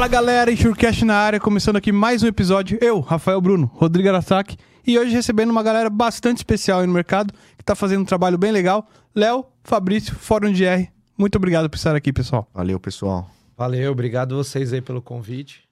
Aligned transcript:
Fala 0.00 0.08
galera, 0.08 0.50
Enxurcast 0.50 1.04
na 1.04 1.14
área, 1.14 1.38
começando 1.38 1.76
aqui 1.76 1.92
mais 1.92 2.22
um 2.22 2.26
episódio. 2.26 2.78
Eu, 2.80 3.00
Rafael 3.00 3.38
Bruno, 3.38 3.70
Rodrigo 3.74 4.08
Arasaki, 4.08 4.56
e 4.86 4.98
hoje 4.98 5.12
recebendo 5.12 5.50
uma 5.50 5.62
galera 5.62 5.90
bastante 5.90 6.38
especial 6.38 6.80
aí 6.80 6.86
no 6.86 6.92
mercado, 6.94 7.34
que 7.58 7.62
tá 7.62 7.74
fazendo 7.74 8.00
um 8.00 8.04
trabalho 8.06 8.38
bem 8.38 8.50
legal. 8.50 8.88
Léo, 9.14 9.44
Fabrício, 9.62 10.14
Fórum 10.14 10.54
GR, 10.54 10.88
muito 11.18 11.36
obrigado 11.36 11.68
por 11.68 11.76
estar 11.76 11.94
aqui, 11.94 12.14
pessoal. 12.14 12.48
Valeu, 12.54 12.80
pessoal. 12.80 13.30
Valeu, 13.54 13.92
obrigado 13.92 14.34
vocês 14.34 14.72
aí 14.72 14.80
pelo 14.80 15.02
convite. 15.02 15.68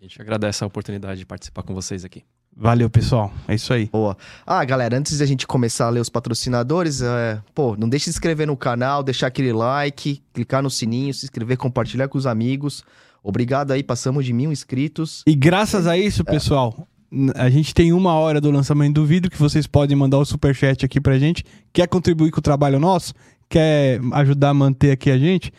A 0.00 0.04
gente 0.04 0.22
agradece 0.22 0.62
a 0.62 0.66
oportunidade 0.68 1.18
de 1.18 1.26
participar 1.26 1.64
com 1.64 1.74
vocês 1.74 2.04
aqui. 2.04 2.22
Valeu, 2.56 2.88
pessoal. 2.88 3.32
É 3.48 3.56
isso 3.56 3.72
aí. 3.72 3.86
Boa. 3.86 4.16
Ah, 4.46 4.64
galera, 4.64 4.96
antes 4.96 5.18
da 5.18 5.26
gente 5.26 5.44
começar 5.44 5.86
a 5.86 5.90
ler 5.90 6.00
os 6.00 6.08
patrocinadores, 6.08 7.02
é, 7.02 7.42
pô, 7.52 7.76
não 7.76 7.88
deixe 7.88 8.04
de 8.04 8.12
se 8.12 8.16
inscrever 8.18 8.46
no 8.46 8.56
canal, 8.56 9.02
deixar 9.02 9.26
aquele 9.26 9.52
like, 9.52 10.22
clicar 10.32 10.62
no 10.62 10.70
sininho, 10.70 11.12
se 11.12 11.26
inscrever, 11.26 11.56
compartilhar 11.56 12.06
com 12.06 12.16
os 12.16 12.26
amigos. 12.26 12.84
Obrigado 13.28 13.72
aí, 13.72 13.82
passamos 13.82 14.24
de 14.24 14.32
mil 14.32 14.52
inscritos. 14.52 15.24
E 15.26 15.34
graças 15.34 15.86
a 15.88 15.98
isso, 15.98 16.24
pessoal, 16.24 16.86
n- 17.10 17.32
a 17.34 17.50
gente 17.50 17.74
tem 17.74 17.92
uma 17.92 18.12
hora 18.14 18.40
do 18.40 18.50
lançamento 18.52 18.94
do 18.94 19.04
vídeo 19.04 19.28
que 19.28 19.36
vocês 19.38 19.66
podem 19.66 19.96
mandar 19.96 20.18
o 20.18 20.24
superchat 20.24 20.84
aqui 20.84 21.00
pra 21.00 21.18
gente. 21.18 21.42
Quer 21.72 21.88
contribuir 21.88 22.30
com 22.30 22.38
o 22.38 22.42
trabalho 22.42 22.78
nosso? 22.78 23.12
Quer 23.48 24.00
ajudar 24.12 24.50
a 24.50 24.54
manter 24.54 24.92
aqui 24.92 25.10
a 25.10 25.18
gente? 25.18 25.52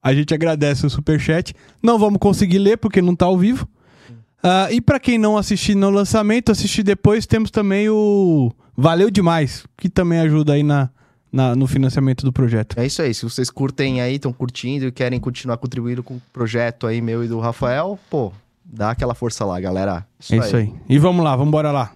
A 0.00 0.14
gente 0.14 0.32
agradece 0.32 0.86
o 0.86 0.90
superchat. 0.90 1.52
Não 1.82 1.98
vamos 1.98 2.20
conseguir 2.20 2.58
ler 2.58 2.76
porque 2.76 3.02
não 3.02 3.16
tá 3.16 3.26
ao 3.26 3.36
vivo. 3.36 3.66
Ah, 4.40 4.68
e 4.70 4.80
pra 4.80 5.00
quem 5.00 5.18
não 5.18 5.36
assistir 5.36 5.74
no 5.74 5.90
lançamento, 5.90 6.52
assistir 6.52 6.82
depois, 6.84 7.26
temos 7.26 7.50
também 7.50 7.88
o 7.88 8.52
Valeu 8.76 9.10
Demais, 9.10 9.64
que 9.76 9.88
também 9.88 10.20
ajuda 10.20 10.52
aí 10.52 10.62
na, 10.62 10.90
na- 11.34 11.56
no 11.56 11.66
financiamento 11.66 12.24
do 12.24 12.32
projeto. 12.32 12.78
É 12.78 12.86
isso 12.86 13.02
aí, 13.02 13.12
se 13.12 13.24
vocês 13.24 13.50
curtem 13.50 14.00
aí, 14.00 14.14
estão 14.14 14.32
curtindo 14.32 14.86
e 14.86 14.92
querem 14.92 15.18
continuar 15.18 15.56
contribuindo 15.56 16.02
com 16.02 16.14
o 16.14 16.22
projeto 16.32 16.86
aí 16.86 17.00
meu 17.00 17.24
e 17.24 17.28
do 17.28 17.40
Rafael, 17.40 17.98
pô, 18.08 18.32
dá 18.64 18.90
aquela 18.92 19.14
força 19.14 19.44
lá, 19.44 19.58
galera. 19.60 20.06
É 20.30 20.36
isso 20.36 20.56
aí. 20.56 20.72
E 20.88 20.96
vamos 20.98 21.24
lá, 21.24 21.32
vamos 21.34 21.48
embora 21.48 21.72
lá. 21.72 21.92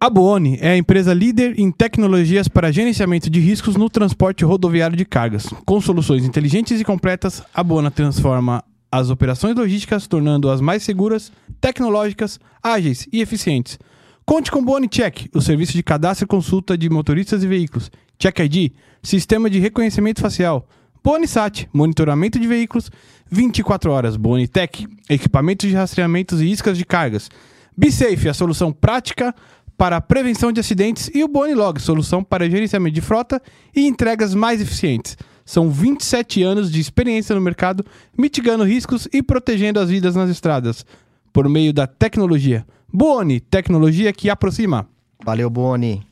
A 0.00 0.10
Buoni 0.10 0.58
é 0.60 0.70
a 0.70 0.76
empresa 0.76 1.14
líder 1.14 1.56
em 1.60 1.70
tecnologias 1.70 2.48
para 2.48 2.72
gerenciamento 2.72 3.30
de 3.30 3.38
riscos 3.38 3.76
no 3.76 3.88
transporte 3.88 4.44
rodoviário 4.44 4.96
de 4.96 5.04
cargas. 5.04 5.46
Com 5.64 5.80
soluções 5.80 6.24
inteligentes 6.24 6.80
e 6.80 6.84
completas, 6.84 7.42
a 7.54 7.62
Buona 7.62 7.90
transforma 7.90 8.64
as 8.90 9.10
operações 9.10 9.54
logísticas, 9.54 10.06
tornando-as 10.08 10.60
mais 10.60 10.82
seguras, 10.82 11.30
tecnológicas, 11.60 12.40
ágeis 12.62 13.06
e 13.12 13.20
eficientes. 13.20 13.78
Conte 14.24 14.50
com 14.50 14.64
Buoni 14.64 14.88
Check, 14.88 15.28
o 15.34 15.40
serviço 15.40 15.72
de 15.72 15.82
cadastro 15.82 16.24
e 16.24 16.28
consulta 16.28 16.78
de 16.78 16.88
motoristas 16.88 17.42
e 17.42 17.46
veículos. 17.46 17.90
Check 18.18 18.38
ID, 18.38 18.72
sistema 19.02 19.50
de 19.50 19.58
reconhecimento 19.58 20.20
facial. 20.20 20.68
Bonisat, 21.02 21.68
monitoramento 21.72 22.38
de 22.38 22.46
veículos, 22.46 22.88
24 23.28 23.90
horas. 23.90 24.16
Bonitec, 24.16 24.86
equipamentos 25.10 25.68
de 25.68 25.74
rastreamentos 25.74 26.40
e 26.40 26.46
iscas 26.46 26.78
de 26.78 26.84
cargas. 26.84 27.28
BeSafe, 27.76 28.28
a 28.28 28.34
solução 28.34 28.72
prática 28.72 29.34
para 29.76 29.96
a 29.96 30.00
prevenção 30.00 30.52
de 30.52 30.60
acidentes. 30.60 31.10
E 31.12 31.24
o 31.24 31.28
Bonilog, 31.28 31.80
solução 31.80 32.22
para 32.22 32.48
gerenciamento 32.48 32.94
de 32.94 33.00
frota 33.00 33.42
e 33.74 33.86
entregas 33.86 34.32
mais 34.34 34.60
eficientes. 34.60 35.16
São 35.44 35.68
27 35.68 36.44
anos 36.44 36.70
de 36.70 36.78
experiência 36.78 37.34
no 37.34 37.40
mercado, 37.40 37.84
mitigando 38.16 38.62
riscos 38.62 39.08
e 39.12 39.20
protegendo 39.20 39.80
as 39.80 39.90
vidas 39.90 40.14
nas 40.14 40.30
estradas. 40.30 40.86
Por 41.32 41.48
meio 41.48 41.72
da 41.72 41.88
tecnologia. 41.88 42.64
Boni, 42.94 43.40
tecnologia 43.40 44.12
que 44.12 44.28
aproxima. 44.28 44.86
Valeu, 45.24 45.48
Boni. 45.48 46.06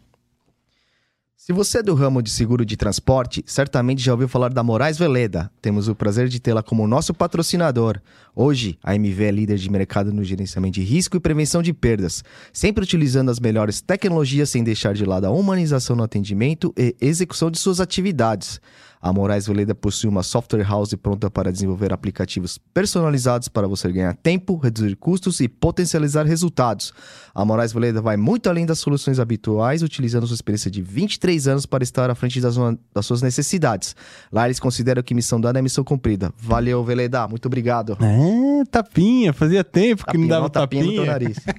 Se 1.36 1.52
você 1.52 1.78
é 1.78 1.82
do 1.82 1.94
ramo 1.94 2.22
de 2.22 2.30
seguro 2.30 2.64
de 2.64 2.74
transporte, 2.74 3.42
certamente 3.46 4.00
já 4.02 4.12
ouviu 4.12 4.26
falar 4.26 4.50
da 4.50 4.62
Moraes 4.62 4.96
Veleda. 4.96 5.50
Temos 5.60 5.88
o 5.88 5.94
prazer 5.94 6.26
de 6.28 6.40
tê-la 6.40 6.62
como 6.62 6.86
nosso 6.86 7.12
patrocinador. 7.12 8.00
Hoje, 8.34 8.78
a 8.82 8.94
MV 8.94 9.24
é 9.24 9.30
líder 9.30 9.58
de 9.58 9.70
mercado 9.70 10.10
no 10.10 10.24
gerenciamento 10.24 10.74
de 10.74 10.82
risco 10.82 11.18
e 11.18 11.20
prevenção 11.20 11.62
de 11.62 11.74
perdas, 11.74 12.24
sempre 12.50 12.82
utilizando 12.82 13.30
as 13.30 13.40
melhores 13.40 13.82
tecnologias 13.82 14.48
sem 14.48 14.64
deixar 14.64 14.94
de 14.94 15.04
lado 15.04 15.26
a 15.26 15.30
humanização 15.30 15.94
no 15.94 16.02
atendimento 16.02 16.72
e 16.78 16.96
execução 16.98 17.50
de 17.50 17.58
suas 17.58 17.78
atividades. 17.78 18.58
A 19.02 19.12
Moraes 19.14 19.46
Veleda 19.46 19.74
possui 19.74 20.10
uma 20.10 20.22
software 20.22 20.62
house 20.62 20.94
pronta 20.94 21.30
para 21.30 21.50
desenvolver 21.50 21.90
aplicativos 21.90 22.58
personalizados 22.58 23.48
para 23.48 23.66
você 23.66 23.90
ganhar 23.90 24.14
tempo, 24.14 24.58
reduzir 24.58 24.94
custos 24.96 25.40
e 25.40 25.48
potencializar 25.48 26.26
resultados. 26.26 26.92
A 27.34 27.42
Moraes 27.42 27.72
Veleda 27.72 28.02
vai 28.02 28.18
muito 28.18 28.50
além 28.50 28.66
das 28.66 28.78
soluções 28.78 29.18
habituais, 29.18 29.82
utilizando 29.82 30.26
sua 30.26 30.34
experiência 30.34 30.70
de 30.70 30.82
23 30.82 31.48
anos 31.48 31.64
para 31.64 31.82
estar 31.82 32.10
à 32.10 32.14
frente 32.14 32.42
das, 32.42 32.56
das 32.92 33.06
suas 33.06 33.22
necessidades. 33.22 33.96
Lá 34.30 34.46
eles 34.46 34.60
consideram 34.60 35.02
que 35.02 35.14
missão 35.14 35.40
dada 35.40 35.58
é 35.58 35.62
missão 35.62 35.82
cumprida. 35.82 36.30
Valeu, 36.36 36.84
Veleda. 36.84 37.26
Muito 37.26 37.46
obrigado. 37.46 37.96
É, 38.00 38.64
tapinha. 38.70 39.32
Fazia 39.32 39.64
tempo 39.64 40.04
que 40.04 40.18
não 40.18 40.28
dava 40.28 40.46
um 40.46 40.50
tapinha 40.50 40.84
no 40.84 40.90
teu 40.90 41.06
tapinha. 41.06 41.12
nariz. 41.12 41.38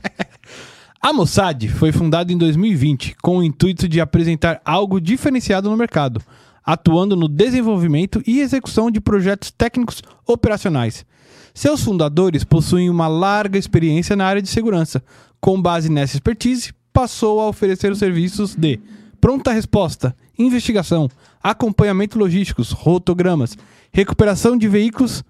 A 1.03 1.12
Mossad 1.12 1.68
foi 1.68 1.91
fundada 1.91 2.31
em 2.31 2.38
2020 2.38 3.16
com 3.24 3.40
o 3.40 3.44
intuito 3.44 3.90
de 3.90 4.00
apresentar 4.00 4.62
algo 4.63 5.01
diferenciado 5.01 5.68
no 5.68 5.75
mercado, 5.75 6.22
atuando 6.63 7.16
no 7.16 7.27
desenvolvimento 7.27 8.22
e 8.25 8.39
execução 8.39 8.91
de 8.91 9.01
projetos 9.01 9.51
técnicos 9.51 10.01
operacionais. 10.25 11.05
Seus 11.53 11.83
fundadores 11.83 12.44
possuem 12.44 12.89
uma 12.89 13.07
larga 13.07 13.57
experiência 13.57 14.16
na 14.16 14.25
área 14.25 14.41
de 14.41 14.47
segurança. 14.47 15.03
Com 15.39 15.61
base 15.61 15.89
nessa 15.89 16.16
expertise, 16.16 16.73
passou 16.94 17.41
a 17.41 17.47
oferecer 17.47 17.91
os 17.91 18.00
serviços 18.00 18.55
de 18.55 18.79
pronta 19.19 19.51
resposta, 19.51 20.16
investigação, 20.38 21.09
acompanhamento 21.41 22.17
logísticos, 22.17 22.71
rotogramas, 22.71 23.57
recuperação 23.91 24.57
de 24.57 24.67
veículos 24.67 25.23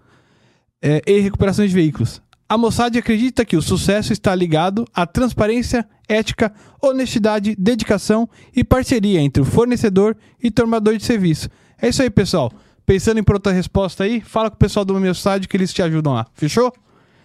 é, 0.81 1.02
e 1.06 1.20
recuperação 1.20 1.66
de 1.66 1.74
veículos. 1.74 2.22
A 2.52 2.58
Mossad 2.58 2.94
acredita 2.98 3.46
que 3.46 3.56
o 3.56 3.62
sucesso 3.62 4.12
está 4.12 4.36
ligado 4.36 4.86
à 4.94 5.06
transparência, 5.06 5.88
ética, 6.06 6.52
honestidade, 6.82 7.56
dedicação 7.58 8.28
e 8.54 8.62
parceria 8.62 9.22
entre 9.22 9.42
o 9.42 9.46
fornecedor 9.46 10.18
e 10.44 10.52
tomador 10.52 10.98
de 10.98 11.06
serviço. 11.06 11.48
É 11.82 11.88
isso 11.88 12.02
aí, 12.02 12.10
pessoal. 12.10 12.52
Pensando 12.86 13.22
em 13.22 13.24
pronta 13.24 13.54
resposta 13.54 14.04
aí, 14.04 14.20
fala 14.20 14.50
com 14.50 14.58
o 14.58 14.60
pessoal 14.60 14.84
do 14.84 15.00
Mossad 15.00 15.48
que 15.48 15.56
eles 15.56 15.72
te 15.72 15.82
ajudam 15.82 16.12
lá. 16.12 16.28
Fechou? 16.34 16.74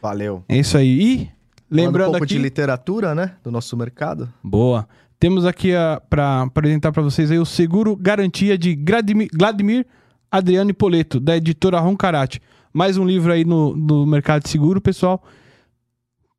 Valeu. 0.00 0.44
É 0.48 0.58
isso 0.58 0.78
aí. 0.78 1.02
E 1.02 1.30
lembrando 1.68 2.10
um 2.10 2.12
pouco 2.12 2.24
aqui, 2.24 2.34
de 2.34 2.40
literatura, 2.40 3.12
né? 3.12 3.32
Do 3.42 3.50
nosso 3.50 3.76
mercado. 3.76 4.32
boa. 4.44 4.86
Temos 5.18 5.44
aqui 5.44 5.70
para 6.08 6.42
apresentar 6.42 6.92
para 6.92 7.02
vocês 7.02 7.32
aí 7.32 7.38
o 7.40 7.44
seguro 7.44 7.96
garantia 7.96 8.56
de 8.56 8.76
Gladimir, 8.76 9.28
Vladimir 9.36 9.86
Adriano 10.30 10.72
Poleto, 10.72 11.18
da 11.18 11.36
editora 11.36 11.80
Roncarate. 11.80 12.40
Mais 12.76 12.98
um 12.98 13.06
livro 13.06 13.32
aí 13.32 13.42
no, 13.42 13.74
no 13.74 14.04
mercado 14.04 14.42
de 14.42 14.50
seguro, 14.50 14.82
pessoal. 14.82 15.24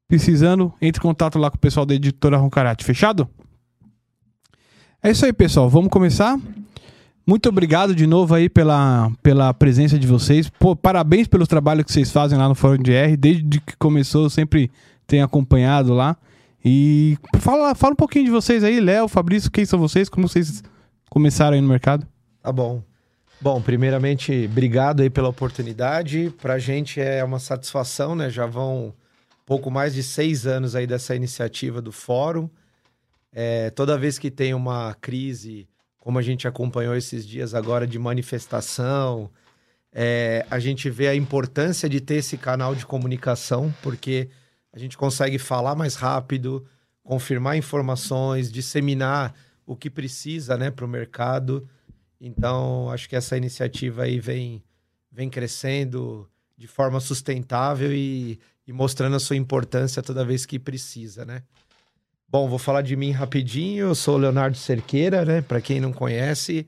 Precisando, 0.08 0.72
entre 0.80 1.00
em 1.00 1.02
contato 1.02 1.40
lá 1.40 1.50
com 1.50 1.58
o 1.58 1.60
pessoal 1.60 1.84
da 1.84 1.96
editora 1.96 2.38
Roncarate. 2.38 2.86
Fechado? 2.86 3.28
É 5.02 5.10
isso 5.10 5.26
aí, 5.26 5.34
pessoal. 5.34 5.68
Vamos 5.68 5.90
começar. 5.90 6.40
Muito 7.26 7.50
obrigado 7.50 7.96
de 7.96 8.06
novo 8.06 8.36
aí 8.36 8.50
pela, 8.50 9.12
pela 9.24 9.52
presença 9.52 9.98
de 9.98 10.06
vocês. 10.06 10.48
Pô, 10.60 10.76
parabéns 10.76 11.28
pelo 11.28 11.48
trabalho 11.48 11.84
que 11.84 11.92
vocês 11.92 12.12
fazem 12.12 12.38
lá 12.38 12.48
no 12.48 12.54
Fórum 12.54 12.84
de 12.84 12.94
R. 12.94 13.18
Desde 13.18 13.60
que 13.60 13.76
começou, 13.76 14.26
eu 14.26 14.30
sempre 14.30 14.70
tenho 15.08 15.26
acompanhado 15.26 15.92
lá. 15.92 16.16
E 16.64 17.18
fala, 17.40 17.74
fala 17.74 17.94
um 17.94 17.98
pouquinho 17.98 18.26
de 18.26 18.32
vocês 18.32 18.64
aí, 18.64 18.80
Léo, 18.80 19.08
Fabrício, 19.08 19.50
quem 19.50 19.66
são 19.66 19.80
vocês? 19.80 20.08
Como 20.08 20.28
vocês 20.28 20.62
começaram 21.10 21.56
aí 21.56 21.62
no 21.62 21.68
mercado? 21.68 22.06
Tá 22.44 22.52
bom. 22.52 22.84
Bom, 23.40 23.62
primeiramente, 23.62 24.48
obrigado 24.50 25.02
aí 25.02 25.10
pela 25.12 25.30
oportunidade. 25.30 26.34
Pra 26.42 26.58
gente 26.58 27.00
é 27.00 27.24
uma 27.24 27.38
satisfação, 27.38 28.16
né? 28.16 28.32
Já 28.32 28.48
vão 28.48 28.96
pouco 29.46 29.70
mais 29.70 29.94
de 29.94 30.02
seis 30.02 30.48
anos 30.48 30.76
aí 30.76 30.88
dessa 30.88 31.16
iniciativa 31.16 31.80
do 31.80 31.92
fórum. 31.92 32.50
É, 33.32 33.70
toda 33.70 33.98
vez 33.98 34.18
que 34.18 34.32
tem 34.32 34.56
uma 34.56 34.96
crise, 34.96 35.70
como 36.00 36.18
a 36.18 36.22
gente 36.24 36.48
acompanhou 36.48 36.96
esses 36.96 37.28
dias 37.28 37.54
agora 37.54 37.86
de 37.86 38.00
manifestação, 38.00 39.30
é, 39.94 40.44
a 40.50 40.58
gente 40.58 40.90
vê 40.90 41.08
a 41.08 41.16
importância 41.16 41.88
de 41.88 42.02
ter 42.02 42.16
esse 42.16 42.38
canal 42.38 42.74
de 42.74 42.88
comunicação, 42.88 43.74
porque 43.84 44.30
a 44.74 44.80
gente 44.80 44.98
consegue 44.98 45.38
falar 45.38 45.76
mais 45.76 45.96
rápido, 45.96 46.66
confirmar 47.04 47.56
informações, 47.56 48.52
disseminar 48.52 49.34
o 49.66 49.76
que 49.76 49.92
precisa 49.92 50.58
né, 50.58 50.72
para 50.72 50.86
o 50.86 50.88
mercado. 50.88 51.70
Então, 52.20 52.90
acho 52.92 53.08
que 53.08 53.16
essa 53.16 53.38
iniciativa 53.38 54.04
aí 54.04 54.20
vem, 54.20 54.64
vem 55.12 55.30
crescendo 55.30 56.28
de 56.58 56.68
forma 56.68 57.00
sustentável 57.00 57.94
e, 57.94 58.40
e 58.66 58.74
mostrando 58.74 59.16
a 59.16 59.20
sua 59.20 59.36
importância 59.36 60.02
toda 60.02 60.26
vez 60.26 60.46
que 60.46 60.58
precisa, 60.58 61.24
né? 61.24 61.44
Bom, 62.30 62.50
vou 62.50 62.60
falar 62.60 62.82
de 62.82 62.96
mim 62.96 63.12
rapidinho. 63.12 63.88
Eu 63.88 63.96
sou 63.96 64.16
o 64.16 64.18
Leonardo 64.18 64.58
Cerqueira, 64.58 65.24
né? 65.24 65.42
Para 65.42 65.62
quem 65.62 65.80
não 65.80 65.94
conhece, 65.94 66.68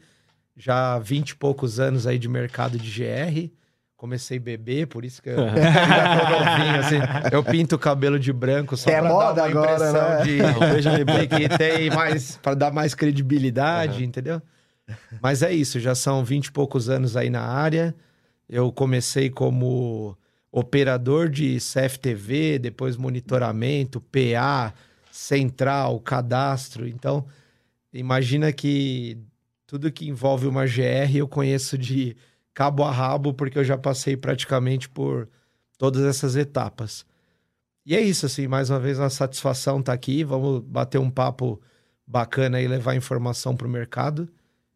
já 0.56 0.94
há 0.94 1.00
20 1.00 1.32
e 1.32 1.36
poucos 1.36 1.80
anos 1.80 2.08
aí 2.08 2.18
de 2.18 2.30
mercado 2.30 2.78
de 2.78 2.90
GR. 2.90 3.50
Comecei 3.98 4.38
a 4.38 4.42
beber, 4.42 4.88
por 4.88 5.04
isso 5.04 5.22
que 5.22 5.28
eu, 5.28 5.36
novinho, 5.36 6.80
assim. 6.80 7.00
Eu 7.34 7.44
pinto 7.44 7.76
o 7.76 7.80
cabelo 7.80 8.18
de 8.18 8.32
branco 8.32 8.78
só 8.78 8.90
É 8.90 9.02
pra 9.02 9.10
moda 9.10 9.34
dar 9.34 9.50
uma 9.50 9.62
agora, 9.62 9.90
impressão 9.90 10.10
né? 10.10 10.24
de, 10.24 11.28
de 11.28 11.28
que 11.28 11.58
tem 11.58 11.90
mais, 11.90 12.38
para 12.38 12.54
dar 12.56 12.72
mais 12.72 12.96
credibilidade, 12.96 14.06
entendeu? 14.06 14.42
Mas 15.22 15.42
é 15.42 15.54
isso, 15.54 15.80
já 15.80 15.96
são 15.96 16.24
20 16.24 16.48
e 16.48 16.52
poucos 16.52 16.90
anos 16.90 17.16
aí 17.16 17.30
na 17.30 17.42
área. 17.42 17.96
Eu 18.48 18.72
comecei 18.72 19.30
como 19.30 20.18
operador 20.52 21.30
de 21.30 21.58
CFTV, 21.58 22.60
depois 22.60 22.98
monitoramento, 22.98 24.02
PA, 24.02 24.74
central, 25.12 26.00
cadastro. 26.00 26.88
Então, 26.88 27.26
imagina 27.94 28.52
que 28.52 29.18
tudo 29.68 29.92
que 29.92 30.08
envolve 30.08 30.48
uma 30.48 30.66
GR 30.66 31.16
eu 31.16 31.28
conheço 31.28 31.78
de 31.78 32.16
cabo 32.54 32.84
a 32.84 32.92
rabo, 32.92 33.34
porque 33.34 33.60
eu 33.60 33.64
já 33.64 33.78
passei 33.78 34.18
praticamente 34.18 34.90
por 34.90 35.30
todas 35.78 36.04
essas 36.04 36.36
etapas. 36.36 37.06
E 37.86 37.96
é 37.96 38.02
isso, 38.02 38.26
assim, 38.26 38.48
mais 38.48 38.70
uma 38.70 38.80
vez 38.80 39.00
uma 39.00 39.10
satisfação 39.10 39.80
estar 39.80 39.92
tá 39.92 39.96
aqui. 39.96 40.24
Vamos 40.24 40.62
bater 40.62 41.00
um 41.00 41.10
papo 41.10 41.62
bacana 42.06 42.62
e 42.62 42.68
levar 42.68 42.96
informação 42.96 43.56
para 43.56 43.68
o 43.68 43.70
mercado. 43.70 44.28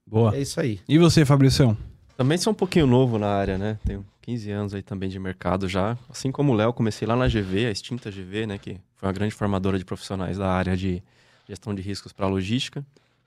Boa. 0.05 0.35
É 0.35 0.41
isso 0.41 0.59
aí. 0.59 0.79
E 0.87 0.97
você, 0.97 1.25
Fabricião? 1.25 1.77
Também 2.15 2.37
sou 2.37 2.51
um 2.51 2.55
pouquinho 2.55 2.85
novo 2.85 3.17
na 3.17 3.27
área, 3.27 3.57
né? 3.57 3.79
Tenho 3.85 4.05
15 4.21 4.51
anos 4.51 4.73
aí 4.73 4.81
também 4.81 5.09
de 5.09 5.19
mercado 5.19 5.67
já. 5.67 5.97
Assim 6.09 6.31
como 6.31 6.53
o 6.53 6.55
Léo, 6.55 6.71
comecei 6.73 7.07
lá 7.07 7.15
na 7.15 7.27
GV, 7.27 7.65
a 7.65 7.71
extinta 7.71 8.11
GV, 8.11 8.47
né? 8.47 8.57
Que 8.57 8.77
foi 8.95 9.07
uma 9.07 9.13
grande 9.13 9.33
formadora 9.33 9.77
de 9.77 9.85
profissionais 9.85 10.37
da 10.37 10.49
área 10.49 10.77
de 10.77 11.01
gestão 11.47 11.73
de 11.73 11.81
riscos 11.81 12.13
para 12.13 12.27
logística. 12.27 12.85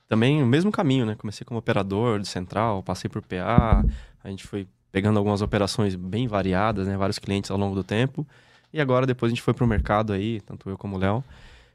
Também 0.08 0.43
o 0.43 0.46
mesmo 0.46 0.70
caminho, 0.70 1.05
né? 1.05 1.14
Comecei 1.17 1.44
como 1.44 1.58
operador 1.58 2.20
de 2.20 2.28
central, 2.28 2.82
passei 2.82 3.11
por 3.11 3.20
PA, 3.23 3.84
a 4.23 4.31
gente 4.31 4.46
foi 4.46 4.69
pegando 4.93 5.19
algumas 5.19 5.43
operações 5.43 5.94
bem 5.94 6.26
variadas, 6.26 6.87
né? 6.87 6.96
Vários 6.96 7.19
clientes 7.19 7.50
ao 7.50 7.58
longo 7.58 7.75
do 7.75 7.82
tempo. 7.82 8.26
E 8.73 8.81
agora 8.81 9.06
depois 9.06 9.31
a 9.31 9.34
gente 9.34 9.43
foi 9.43 9.52
para 9.52 9.64
o 9.64 9.67
mercado 9.67 10.12
aí, 10.12 10.40
tanto 10.40 10.70
eu 10.70 10.78
como 10.78 10.96
o 10.96 10.99
Léo. 10.99 11.25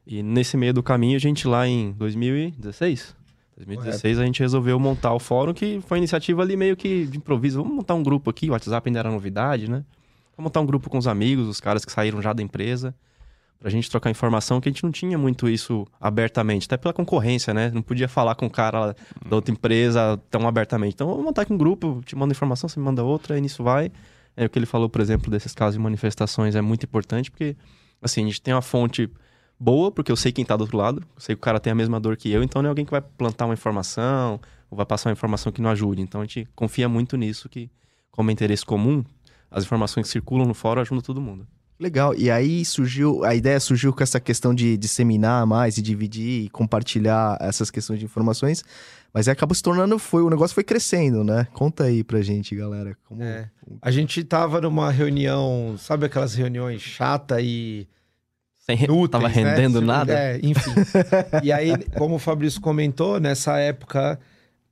E 0.07 0.23
nesse 0.23 0.57
meio 0.57 0.73
do 0.73 0.81
caminho, 0.81 1.17
a 1.17 1.19
gente 1.19 1.47
lá 1.47 1.67
em 1.67 1.91
2016, 1.91 3.15
2016 3.65 4.19
a 4.19 4.25
gente 4.25 4.39
resolveu 4.39 4.79
montar 4.79 5.13
o 5.13 5.19
fórum, 5.19 5.53
que 5.53 5.81
foi 5.87 5.97
uma 5.97 5.99
iniciativa 5.99 6.41
ali 6.41 6.55
meio 6.55 6.75
que 6.75 7.05
de 7.05 7.17
improviso. 7.17 7.61
Vamos 7.61 7.77
montar 7.77 7.93
um 7.95 8.03
grupo 8.03 8.29
aqui, 8.29 8.49
o 8.49 8.53
WhatsApp 8.53 8.89
ainda 8.89 8.99
era 8.99 9.11
novidade, 9.11 9.69
né? 9.69 9.83
Vamos 10.35 10.49
montar 10.49 10.61
um 10.61 10.65
grupo 10.65 10.89
com 10.89 10.97
os 10.97 11.07
amigos, 11.07 11.47
os 11.47 11.59
caras 11.59 11.85
que 11.85 11.91
saíram 11.91 12.21
já 12.21 12.33
da 12.33 12.41
empresa, 12.41 12.95
pra 13.59 13.69
gente 13.69 13.89
trocar 13.91 14.09
informação, 14.09 14.59
que 14.59 14.67
a 14.67 14.71
gente 14.71 14.83
não 14.83 14.91
tinha 14.91 15.17
muito 15.17 15.47
isso 15.47 15.85
abertamente, 15.99 16.65
até 16.65 16.77
pela 16.77 16.93
concorrência, 16.93 17.53
né? 17.53 17.69
Não 17.71 17.81
podia 17.81 18.07
falar 18.07 18.33
com 18.35 18.47
o 18.47 18.49
cara 18.49 18.95
da 19.27 19.35
outra 19.35 19.53
empresa 19.53 20.19
tão 20.29 20.47
abertamente. 20.47 20.95
Então, 20.95 21.07
vamos 21.07 21.23
montar 21.23 21.43
aqui 21.43 21.53
um 21.53 21.57
grupo, 21.57 22.01
te 22.03 22.15
manda 22.15 22.31
informação, 22.31 22.67
você 22.67 22.79
me 22.79 22.85
manda 22.85 23.03
outra, 23.03 23.37
e 23.37 23.41
nisso 23.41 23.63
vai. 23.63 23.91
É 24.35 24.45
o 24.45 24.49
que 24.49 24.57
ele 24.57 24.65
falou, 24.65 24.89
por 24.89 25.01
exemplo, 25.01 25.29
desses 25.29 25.53
casos 25.53 25.75
de 25.75 25.79
manifestações 25.79 26.55
é 26.55 26.61
muito 26.61 26.85
importante, 26.85 27.29
porque, 27.29 27.55
assim, 28.01 28.23
a 28.23 28.27
gente 28.27 28.41
tem 28.41 28.53
uma 28.53 28.61
fonte 28.61 29.09
boa, 29.61 29.91
porque 29.91 30.11
eu 30.11 30.15
sei 30.15 30.31
quem 30.31 30.43
tá 30.43 30.57
do 30.57 30.61
outro 30.61 30.75
lado, 30.75 31.03
eu 31.15 31.21
sei 31.21 31.35
que 31.35 31.39
o 31.39 31.43
cara 31.43 31.59
tem 31.59 31.71
a 31.71 31.75
mesma 31.75 31.99
dor 31.99 32.17
que 32.17 32.31
eu, 32.31 32.41
então 32.41 32.63
não 32.63 32.67
é 32.67 32.71
alguém 32.71 32.83
que 32.83 32.89
vai 32.89 33.01
plantar 33.01 33.45
uma 33.45 33.53
informação 33.53 34.41
ou 34.71 34.75
vai 34.75 34.87
passar 34.87 35.09
uma 35.09 35.13
informação 35.13 35.51
que 35.51 35.61
não 35.61 35.69
ajude. 35.69 36.01
Então 36.01 36.21
a 36.21 36.23
gente 36.23 36.47
confia 36.55 36.89
muito 36.89 37.15
nisso, 37.15 37.47
que 37.47 37.69
como 38.09 38.31
é 38.31 38.33
interesse 38.33 38.65
comum, 38.65 39.05
as 39.51 39.63
informações 39.63 40.07
que 40.07 40.11
circulam 40.11 40.47
no 40.47 40.55
fórum 40.55 40.81
ajudam 40.81 41.01
todo 41.01 41.21
mundo. 41.21 41.45
Legal. 41.79 42.15
E 42.15 42.29
aí 42.31 42.65
surgiu, 42.65 43.23
a 43.23 43.35
ideia 43.35 43.59
surgiu 43.59 43.93
com 43.93 44.01
essa 44.01 44.19
questão 44.19 44.53
de 44.53 44.77
disseminar 44.77 45.45
mais 45.45 45.77
e 45.77 45.81
dividir 45.81 46.45
e 46.45 46.49
compartilhar 46.49 47.37
essas 47.39 47.69
questões 47.69 47.99
de 47.99 48.05
informações. 48.05 48.63
Mas 49.13 49.27
aí 49.27 49.33
acabou 49.33 49.53
se 49.53 49.61
tornando, 49.61 49.99
foi, 49.99 50.23
o 50.23 50.29
negócio 50.29 50.55
foi 50.55 50.63
crescendo, 50.63 51.23
né? 51.23 51.47
Conta 51.53 51.83
aí 51.83 52.03
pra 52.03 52.21
gente, 52.21 52.55
galera. 52.55 52.97
Como... 53.03 53.21
É. 53.21 53.49
A 53.81 53.91
gente 53.91 54.23
tava 54.23 54.61
numa 54.61 54.91
reunião, 54.91 55.75
sabe 55.77 56.05
aquelas 56.05 56.33
reuniões 56.33 56.81
chata 56.81 57.41
e 57.41 57.87
Úteis, 58.73 59.09
tava 59.09 59.27
né? 59.27 59.33
rendendo 59.33 59.81
né? 59.81 59.87
nada. 59.87 60.13
É, 60.13 60.39
enfim. 60.43 60.71
e 61.43 61.51
aí, 61.51 61.71
como 61.97 62.15
o 62.15 62.19
Fabrício 62.19 62.61
comentou, 62.61 63.19
nessa 63.19 63.57
época 63.59 64.19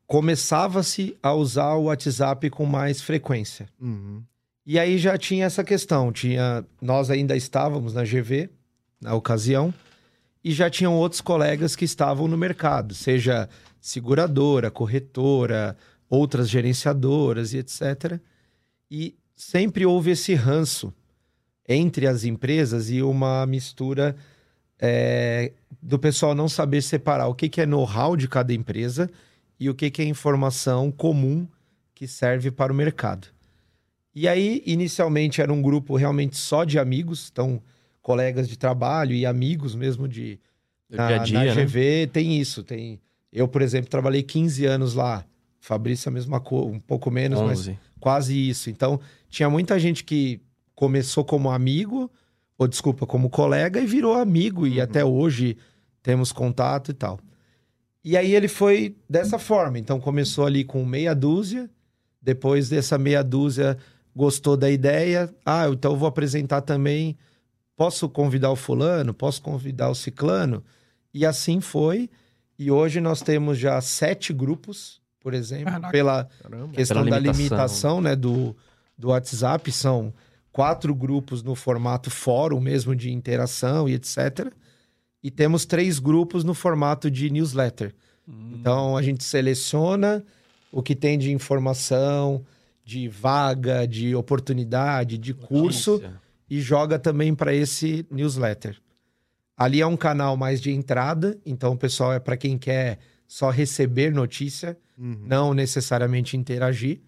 começava-se 0.07 1.16
a 1.22 1.34
usar 1.34 1.74
o 1.75 1.84
WhatsApp 1.84 2.50
com 2.50 2.66
mais 2.66 3.01
frequência. 3.01 3.68
Uhum. 3.80 4.24
E 4.66 4.78
aí 4.80 4.98
já 4.98 5.18
tinha 5.18 5.46
essa 5.46 5.63
questão, 5.63 6.12
tinha 6.12 6.66
nós 6.81 7.10
ainda 7.10 7.36
estávamos 7.36 7.94
na 7.94 8.04
GV 8.04 8.50
na 9.01 9.13
ocasião 9.13 9.74
e 10.44 10.51
já 10.51 10.69
tinham 10.69 10.96
outros 10.96 11.22
colegas 11.22 11.75
que 11.75 11.86
estavam 11.86 12.28
no 12.28 12.38
mercado, 12.38 12.94
seja 12.94 13.50
seguradora, 13.80 14.69
corretora, 14.72 15.75
outras 16.10 16.50
gerenciadoras 16.50 17.54
e 17.54 17.60
etc. 17.60 18.19
E 18.90 19.16
sempre 19.36 19.86
houve 19.86 20.12
esse 20.12 20.34
ranço 20.34 20.94
entre 21.69 22.07
as 22.07 22.24
empresas 22.24 22.89
e 22.89 23.04
uma 23.04 23.45
mistura 23.45 24.16
é, 24.80 25.51
do 25.80 26.00
pessoal 26.00 26.33
não 26.33 26.50
saber 26.50 26.81
separar 26.81 27.27
o 27.27 27.36
que, 27.36 27.48
que 27.48 27.62
é 27.62 27.66
know-how 27.66 28.18
de 28.18 28.27
cada 28.27 28.51
empresa 28.51 29.07
e 29.60 29.69
o 29.69 29.75
que, 29.75 29.92
que 29.92 30.01
é 30.01 30.06
informação 30.06 30.92
comum 30.92 31.48
que 31.94 32.07
serve 32.07 32.50
para 32.50 32.74
o 32.74 32.75
mercado. 32.75 33.27
E 34.16 34.27
aí, 34.27 34.63
inicialmente, 34.66 35.42
era 35.42 35.54
um 35.54 35.62
grupo 35.62 35.95
realmente 35.95 36.38
só 36.38 36.63
de 36.63 36.80
amigos, 36.80 37.30
então, 37.31 37.62
colegas 38.01 38.50
de 38.50 38.57
trabalho 38.57 39.13
e 39.13 39.25
amigos 39.25 39.75
mesmo 39.75 40.07
de. 40.07 40.39
Na, 40.89 41.07
dia 41.07 41.22
a 41.22 41.24
dia, 41.24 41.56
na 41.56 41.62
GV 41.62 41.80
né? 41.80 42.07
tem 42.07 42.39
isso. 42.39 42.63
Tem... 42.63 43.00
Eu, 43.31 43.48
por 43.48 43.62
exemplo, 43.62 43.89
trabalhei 43.89 44.24
15 44.24 44.65
anos 44.65 44.95
lá. 44.95 45.24
Fabrício, 45.60 46.10
a 46.10 46.12
mesma 46.12 46.39
coisa, 46.39 46.68
um 46.68 46.80
pouco 46.80 47.12
menos, 47.12 47.38
11. 47.39 47.69
mas 47.69 47.80
quase 48.00 48.50
isso. 48.50 48.72
Então, 48.72 49.00
tinha 49.30 49.50
muita 49.50 49.77
gente 49.77 50.04
que 50.04 50.42
começou 50.79 51.25
como 51.25 51.51
amigo, 51.51 52.09
ou 52.57 52.65
desculpa, 52.65 53.05
como 53.05 53.29
colega, 53.29 53.81
e 53.81 53.85
virou 53.85 54.13
amigo, 54.13 54.65
e 54.65 54.77
uhum. 54.77 54.83
até 54.83 55.03
hoje 55.03 55.57
temos 56.01 56.31
contato 56.31 56.89
e 56.91 56.93
tal. 56.93 57.19
E 58.01 58.15
aí 58.15 58.33
ele 58.33 58.47
foi 58.47 58.95
dessa 59.09 59.37
forma. 59.37 59.77
Então 59.77 59.99
começou 59.99 60.45
ali 60.45 60.63
com 60.63 60.85
meia 60.85 61.13
dúzia, 61.13 61.69
depois 62.21 62.69
dessa 62.69 62.97
meia 62.97 63.21
dúzia 63.21 63.77
gostou 64.15 64.55
da 64.55 64.71
ideia. 64.71 65.29
Ah, 65.45 65.67
então 65.67 65.91
eu 65.91 65.97
vou 65.97 66.07
apresentar 66.07 66.61
também. 66.61 67.17
Posso 67.75 68.07
convidar 68.07 68.49
o 68.49 68.55
fulano? 68.55 69.13
Posso 69.13 69.41
convidar 69.41 69.89
o 69.89 69.95
ciclano? 69.95 70.63
E 71.13 71.25
assim 71.25 71.59
foi. 71.59 72.09
E 72.57 72.71
hoje 72.71 73.01
nós 73.01 73.21
temos 73.21 73.57
já 73.57 73.81
sete 73.81 74.31
grupos, 74.31 75.01
por 75.19 75.33
exemplo, 75.33 75.73
Caraca. 75.73 75.91
pela 75.91 76.29
Caramba. 76.41 76.73
questão 76.73 77.03
pela 77.03 77.09
da 77.09 77.19
limitação, 77.19 77.43
limitação 77.43 78.01
né, 78.01 78.15
do, 78.15 78.55
do 78.97 79.09
WhatsApp. 79.09 79.69
São 79.73 80.13
quatro 80.59 80.94
grupos 80.94 81.41
no 81.41 81.56
formato 81.56 82.11
fórum 82.11 82.59
mesmo 82.59 82.94
de 82.94 83.13
interação 83.13 83.88
e 83.88 83.94
etc. 83.94 84.51
E 85.23 85.31
temos 85.31 85.65
três 85.65 86.00
grupos 86.00 86.43
no 86.43 86.53
formato 86.53 87.10
de 87.10 87.29
newsletter. 87.29 87.95
Hum. 88.27 88.55
Então 88.55 88.98
a 88.98 89.01
gente 89.01 89.24
seleciona 89.24 90.22
o 90.69 90.84
que 90.84 90.98
tem 90.98 91.17
de 91.17 91.31
informação, 91.31 92.45
de 92.84 93.07
vaga, 93.07 93.88
de 93.88 94.13
oportunidade, 94.13 95.17
de 95.17 95.34
curso 95.34 95.93
Notícia. 95.93 96.22
e 96.50 96.60
joga 96.60 97.00
também 97.00 97.34
para 97.34 97.53
esse 97.53 98.05
newsletter. 98.12 98.81
Ali 99.55 99.79
é 99.79 99.88
um 99.88 99.95
canal 99.95 100.36
mais 100.36 100.60
de 100.60 100.74
entrada, 100.74 101.39
então 101.45 101.72
o 101.72 101.77
pessoal 101.77 102.12
é 102.12 102.19
para 102.19 102.36
quem 102.36 102.57
quer 102.57 103.00
só 103.25 103.50
receber 103.50 104.12
notícia, 104.12 104.77
uhum. 104.98 105.24
não 105.25 105.53
necessariamente 105.53 106.36
interagir. 106.36 107.00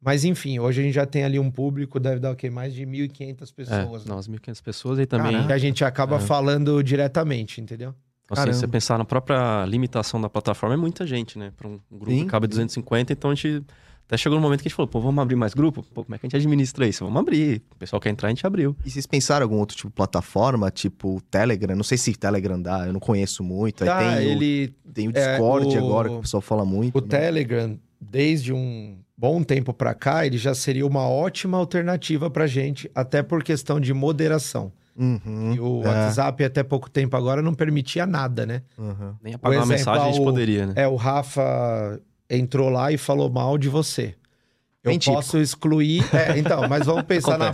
Mas 0.00 0.24
enfim, 0.24 0.58
hoje 0.58 0.80
a 0.80 0.84
gente 0.84 0.94
já 0.94 1.04
tem 1.04 1.24
ali 1.24 1.38
um 1.38 1.50
público, 1.50 1.98
deve 1.98 2.20
dar 2.20 2.30
o 2.30 2.36
quê? 2.36 2.48
Mais 2.48 2.72
de 2.72 2.86
1.500 2.86 3.52
pessoas. 3.52 4.06
É, 4.06 4.08
né? 4.08 4.14
1.500 4.14 4.62
pessoas 4.62 4.98
e 5.00 5.06
também... 5.06 5.32
Caraca. 5.32 5.54
A 5.54 5.58
gente 5.58 5.84
acaba 5.84 6.16
é. 6.16 6.20
falando 6.20 6.82
diretamente, 6.82 7.60
entendeu? 7.60 7.94
Assim, 8.30 8.52
se 8.52 8.60
você 8.60 8.68
pensar 8.68 8.98
na 8.98 9.04
própria 9.04 9.64
limitação 9.64 10.20
da 10.20 10.28
plataforma, 10.28 10.74
é 10.74 10.78
muita 10.78 11.06
gente, 11.06 11.38
né? 11.38 11.50
Para 11.56 11.66
um 11.66 11.80
grupo 11.90 12.10
Sim. 12.10 12.24
que 12.24 12.26
cabe 12.26 12.46
250, 12.46 13.12
então 13.12 13.30
a 13.30 13.34
gente... 13.34 13.64
Até 14.06 14.16
chegou 14.16 14.36
no 14.36 14.42
momento 14.42 14.62
que 14.62 14.68
a 14.68 14.70
gente 14.70 14.76
falou, 14.76 14.88
pô, 14.88 15.00
vamos 15.00 15.20
abrir 15.20 15.36
mais 15.36 15.52
grupo? 15.52 15.82
Pô, 15.82 16.02
como 16.02 16.14
é 16.14 16.18
que 16.18 16.24
a 16.24 16.28
gente 16.28 16.36
administra 16.36 16.86
isso? 16.86 17.04
Vamos 17.04 17.20
abrir. 17.20 17.62
O 17.74 17.76
pessoal 17.76 18.00
quer 18.00 18.08
entrar, 18.08 18.28
a 18.28 18.30
gente 18.30 18.46
abriu. 18.46 18.74
E 18.82 18.90
vocês 18.90 19.06
pensaram 19.06 19.44
algum 19.44 19.56
outro 19.56 19.76
tipo 19.76 19.88
de 19.88 19.94
plataforma, 19.94 20.70
tipo 20.70 21.20
Telegram? 21.30 21.76
Não 21.76 21.84
sei 21.84 21.98
se 21.98 22.14
Telegram 22.14 22.60
dá, 22.60 22.86
eu 22.86 22.92
não 22.94 23.00
conheço 23.00 23.44
muito. 23.44 23.84
Tá, 23.84 23.98
Aí 23.98 24.16
tem 24.16 24.28
ele... 24.28 24.74
O, 24.86 24.92
tem 24.92 25.08
o 25.08 25.12
Discord 25.12 25.76
é, 25.76 25.80
o... 25.80 25.84
agora, 25.84 26.08
que 26.08 26.14
o 26.14 26.20
pessoal 26.20 26.40
fala 26.40 26.64
muito. 26.64 26.96
O 26.96 27.02
né? 27.02 27.06
Telegram, 27.06 27.78
desde 28.00 28.54
um 28.54 28.96
bom 29.18 29.42
tempo 29.42 29.74
para 29.74 29.92
cá, 29.94 30.24
ele 30.24 30.38
já 30.38 30.54
seria 30.54 30.86
uma 30.86 31.08
ótima 31.08 31.58
alternativa 31.58 32.30
para 32.30 32.46
gente, 32.46 32.88
até 32.94 33.20
por 33.20 33.42
questão 33.42 33.80
de 33.80 33.92
moderação. 33.92 34.72
Uhum, 34.96 35.54
e 35.54 35.60
o 35.60 35.82
é. 35.82 35.88
WhatsApp, 35.88 36.44
até 36.44 36.62
pouco 36.62 36.88
tempo 36.88 37.16
agora, 37.16 37.42
não 37.42 37.52
permitia 37.52 38.06
nada, 38.06 38.46
né? 38.46 38.62
Uhum. 38.78 39.14
Nem 39.22 39.34
apagar 39.34 39.58
exemplo, 39.58 39.70
uma 39.70 39.76
mensagem 39.76 40.08
a 40.08 40.12
gente 40.12 40.24
poderia, 40.24 40.66
né? 40.66 40.72
É, 40.76 40.88
o 40.88 40.94
Rafa 40.94 42.00
entrou 42.30 42.68
lá 42.68 42.92
e 42.92 42.98
falou 42.98 43.28
mal 43.28 43.58
de 43.58 43.68
você. 43.68 44.14
Eu 44.82 44.90
Bem 44.90 44.98
posso 44.98 45.30
típico. 45.30 45.38
excluir. 45.42 46.04
É, 46.14 46.38
então, 46.38 46.68
mas 46.68 46.86
vamos 46.86 47.02
pensar 47.06 47.38
na, 47.38 47.52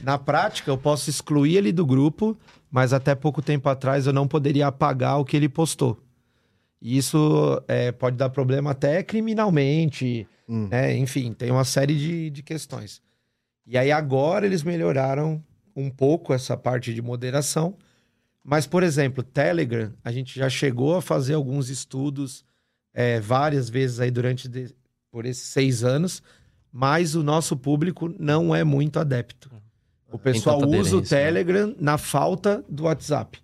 na 0.00 0.18
prática, 0.18 0.70
eu 0.70 0.78
posso 0.78 1.08
excluir 1.08 1.56
ele 1.56 1.72
do 1.72 1.86
grupo, 1.86 2.36
mas 2.70 2.92
até 2.92 3.14
pouco 3.14 3.40
tempo 3.40 3.68
atrás 3.68 4.06
eu 4.06 4.12
não 4.12 4.26
poderia 4.26 4.66
apagar 4.66 5.18
o 5.20 5.24
que 5.24 5.36
ele 5.36 5.48
postou. 5.48 5.98
E 6.84 6.98
isso 6.98 7.64
é, 7.66 7.90
pode 7.90 8.14
dar 8.14 8.28
problema 8.28 8.72
até 8.72 9.02
criminalmente, 9.02 10.28
hum. 10.46 10.68
né? 10.70 10.94
Enfim, 10.94 11.32
tem 11.32 11.50
uma 11.50 11.64
série 11.64 11.96
de, 11.96 12.28
de 12.28 12.42
questões. 12.42 13.00
E 13.66 13.78
aí 13.78 13.90
agora 13.90 14.44
eles 14.44 14.62
melhoraram 14.62 15.42
um 15.74 15.88
pouco 15.88 16.34
essa 16.34 16.58
parte 16.58 16.92
de 16.92 17.00
moderação. 17.00 17.74
Mas, 18.44 18.66
por 18.66 18.82
exemplo, 18.82 19.22
Telegram, 19.22 19.94
a 20.04 20.12
gente 20.12 20.38
já 20.38 20.50
chegou 20.50 20.94
a 20.94 21.00
fazer 21.00 21.32
alguns 21.32 21.70
estudos 21.70 22.44
é, 22.92 23.18
várias 23.18 23.70
vezes 23.70 23.98
aí 23.98 24.10
durante 24.10 24.46
de, 24.46 24.74
por 25.10 25.24
esses 25.24 25.44
seis 25.44 25.82
anos, 25.82 26.22
mas 26.70 27.14
o 27.14 27.22
nosso 27.22 27.56
público 27.56 28.14
não 28.18 28.54
é 28.54 28.62
muito 28.62 28.98
adepto. 28.98 29.50
O 30.12 30.18
pessoal 30.18 30.60
usa 30.68 30.98
o 30.98 31.00
né? 31.00 31.06
Telegram 31.06 31.74
na 31.80 31.96
falta 31.96 32.62
do 32.68 32.84
WhatsApp. 32.84 33.42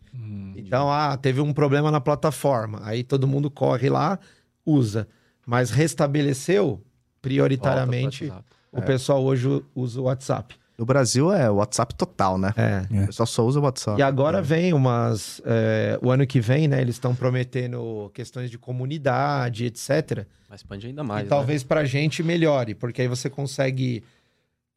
Então, 0.67 0.90
ah, 0.90 1.17
teve 1.17 1.40
um 1.40 1.52
problema 1.52 1.90
na 1.90 2.00
plataforma. 2.00 2.81
Aí 2.85 3.02
todo 3.02 3.26
mundo 3.26 3.50
corre 3.50 3.88
lá, 3.88 4.19
usa. 4.64 5.09
Mas 5.47 5.71
restabeleceu, 5.71 6.81
prioritariamente, 7.21 8.33
o 8.73 8.83
pessoal 8.83 9.23
hoje 9.23 9.62
usa 9.75 10.00
o 10.00 10.05
WhatsApp. 10.05 10.55
No 10.81 10.87
Brasil 10.87 11.31
é 11.31 11.50
WhatsApp 11.50 11.95
total, 11.95 12.38
né? 12.38 12.55
É. 12.57 13.02
O 13.02 13.07
pessoal 13.09 13.26
só 13.26 13.45
usa 13.45 13.61
o 13.61 13.62
WhatsApp. 13.62 14.00
E 14.00 14.02
agora 14.02 14.40
vem 14.40 14.73
umas. 14.73 15.43
é, 15.45 15.99
o 16.00 16.11
ano 16.11 16.26
que 16.26 16.40
vem, 16.40 16.69
né? 16.69 16.81
Eles 16.81 16.95
estão 16.95 17.14
prometendo 17.14 18.11
questões 18.14 18.50
de 18.50 18.57
comunidade, 18.57 19.67
etc. 19.67 20.25
Vai 20.49 20.57
expandir 20.57 20.88
ainda 20.88 21.05
mais. 21.05 21.21
e 21.21 21.25
né? 21.25 21.29
talvez 21.29 21.62
pra 21.62 21.85
gente 21.85 22.23
melhore, 22.23 22.75
porque 22.75 23.02
aí 23.02 23.09
você 23.09 23.29
consegue. 23.29 24.02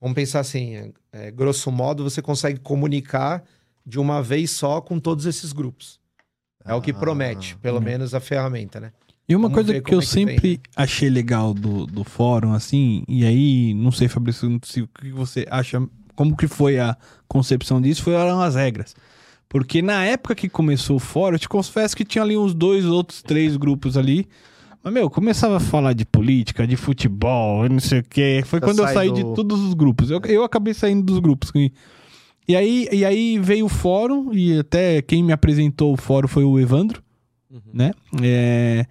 Vamos 0.01 0.13
pensar 0.13 0.41
assim, 0.41 0.75
é, 0.75 0.91
é, 1.13 1.31
grosso 1.31 1.71
modo, 1.71 2.03
você 2.03 2.21
consegue 2.21 2.59
comunicar 2.59 3.41
de 3.85 3.99
uma 3.99 4.21
vez 4.21 4.51
só 4.51 4.79
com 4.81 4.99
todos 4.99 5.25
esses 5.25 5.51
grupos. 5.53 5.99
É 6.65 6.73
o 6.73 6.81
que 6.81 6.91
Ah. 6.91 6.95
promete, 6.95 7.57
pelo 7.57 7.81
menos 7.81 8.13
a 8.13 8.19
ferramenta, 8.19 8.79
né? 8.79 8.91
E 9.27 9.35
uma 9.35 9.49
Vamos 9.49 9.55
coisa 9.55 9.81
que 9.81 9.93
eu 9.93 9.99
é 9.99 10.01
que 10.01 10.07
vem, 10.15 10.27
sempre 10.27 10.61
achei 10.75 11.09
legal 11.09 11.53
do, 11.53 11.85
do 11.85 12.03
fórum, 12.03 12.53
assim, 12.53 13.03
e 13.07 13.25
aí, 13.25 13.73
não 13.73 13.91
sei, 13.91 14.07
Fabrício, 14.07 14.59
se, 14.63 14.81
o 14.81 14.87
que 14.87 15.11
você 15.11 15.45
acha, 15.49 15.81
como 16.15 16.35
que 16.35 16.47
foi 16.47 16.77
a 16.79 16.97
concepção 17.27 17.81
disso, 17.81 18.03
foram 18.03 18.41
as 18.41 18.55
regras. 18.55 18.93
Porque 19.47 19.81
na 19.81 20.03
época 20.03 20.35
que 20.35 20.49
começou 20.49 20.97
o 20.97 20.99
fórum, 20.99 21.35
eu 21.35 21.39
te 21.39 21.47
confesso 21.47 21.95
que 21.95 22.03
tinha 22.03 22.21
ali 22.23 22.35
uns 22.35 22.53
dois, 22.53 22.85
outros 22.85 23.21
três 23.21 23.55
grupos 23.55 23.95
ali. 23.97 24.27
Mas, 24.83 24.93
meu, 24.93 25.09
começava 25.09 25.57
a 25.57 25.59
falar 25.61 25.93
de 25.93 26.05
política, 26.05 26.67
de 26.67 26.75
futebol, 26.75 27.69
não 27.69 27.79
sei 27.79 27.99
o 27.99 28.03
quê. 28.03 28.41
Foi 28.45 28.59
Já 28.59 28.65
quando 28.65 28.79
eu 28.79 28.87
saí 28.89 29.09
do- 29.09 29.15
de 29.15 29.23
todos 29.35 29.59
os 29.61 29.73
grupos. 29.73 30.09
Eu, 30.11 30.19
eu 30.25 30.43
acabei 30.43 30.73
saindo 30.73 31.03
dos 31.03 31.19
grupos. 31.19 31.51
E 32.47 32.55
aí, 32.55 32.87
e 32.91 33.05
aí 33.05 33.39
veio 33.39 33.65
o 33.65 33.69
fórum, 33.69 34.33
e 34.33 34.59
até 34.59 35.01
quem 35.01 35.23
me 35.23 35.31
apresentou 35.31 35.93
o 35.93 35.97
fórum 35.97 36.27
foi 36.27 36.43
o 36.43 36.59
Evandro 36.59 37.01
Uhum. 37.51 37.61
né? 37.71 37.91
É... 38.21 38.85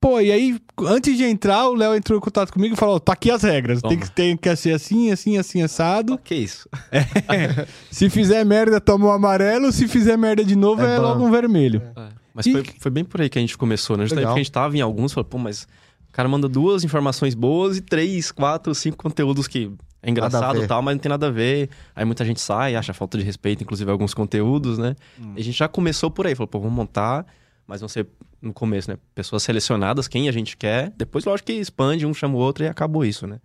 Pô, 0.00 0.20
e 0.20 0.32
aí, 0.32 0.58
antes 0.80 1.16
de 1.16 1.22
entrar, 1.24 1.68
o 1.68 1.74
Léo 1.74 1.94
entrou 1.94 2.18
em 2.18 2.20
contato 2.20 2.52
comigo 2.52 2.74
e 2.74 2.76
falou: 2.76 2.98
tá 2.98 3.12
aqui 3.12 3.30
as 3.30 3.42
regras. 3.44 3.80
Tem 3.82 3.98
que, 3.98 4.10
tem 4.10 4.36
que 4.36 4.56
ser 4.56 4.72
assim, 4.72 5.12
assim, 5.12 5.36
assim, 5.38 5.62
assado. 5.62 6.18
Que 6.18 6.34
isso? 6.34 6.68
Se 7.90 8.10
fizer 8.10 8.44
merda, 8.44 8.80
toma 8.80 9.06
um 9.06 9.10
amarelo. 9.12 9.70
Se 9.72 9.86
fizer 9.86 10.16
merda 10.16 10.44
de 10.44 10.56
novo, 10.56 10.82
É 10.82 10.96
é, 10.96 10.98
logo 10.98 11.24
um 11.24 11.30
vermelho. 11.30 11.82
É, 11.96 12.08
Mas 12.34 12.46
E- 12.46 12.52
foi, 12.52 12.64
foi 12.80 12.90
bem 12.90 13.04
por 13.04 13.20
aí 13.20 13.28
que 13.28 13.38
a 13.38 13.40
gente 13.42 13.56
começou, 13.56 13.96
né? 13.96 14.04
Justamente 14.04 14.26
porque 14.26 14.40
a 14.40 14.42
gente 14.42 14.52
tava 14.52 14.76
em 14.76 14.80
alguns, 14.80 15.12
falou, 15.12 15.24
pô, 15.28 15.38
mas 15.38 15.62
o 16.08 16.12
cara 16.12 16.28
manda 16.28 16.48
duas 16.48 16.82
informações 16.82 17.34
boas 17.34 17.76
e 17.76 17.80
três, 17.80 18.32
quatro, 18.32 18.74
cinco 18.74 18.96
conteúdos 18.96 19.46
que 19.46 19.70
é 20.02 20.10
engraçado 20.10 20.62
e 20.62 20.66
tal, 20.66 20.82
mas 20.82 20.94
não 20.96 21.00
tem 21.00 21.08
nada 21.08 21.28
a 21.28 21.30
ver. 21.30 21.70
Aí 21.94 22.04
muita 22.04 22.24
gente 22.24 22.40
sai, 22.40 22.74
acha 22.74 22.92
falta 22.92 23.16
de 23.16 23.24
respeito, 23.24 23.62
inclusive 23.62 23.88
alguns 23.90 24.12
conteúdos, 24.12 24.76
né? 24.76 24.96
Hum. 25.20 25.34
E 25.36 25.40
a 25.40 25.44
gente 25.44 25.56
já 25.56 25.68
começou 25.68 26.10
por 26.10 26.26
aí, 26.26 26.34
falou, 26.34 26.48
pô, 26.48 26.58
vamos 26.58 26.74
montar, 26.74 27.24
mas 27.66 27.80
vão 27.80 27.88
ser 27.88 28.08
no 28.40 28.52
começo, 28.52 28.90
né? 28.90 28.98
Pessoas 29.14 29.44
selecionadas, 29.44 30.08
quem 30.08 30.28
a 30.28 30.32
gente 30.32 30.56
quer. 30.56 30.92
Depois, 30.96 31.24
lógico 31.24 31.46
que 31.46 31.52
expande, 31.52 32.04
um 32.04 32.12
chama 32.12 32.34
o 32.34 32.38
outro 32.38 32.64
e 32.64 32.68
acabou 32.68 33.04
isso, 33.04 33.28
né? 33.28 33.38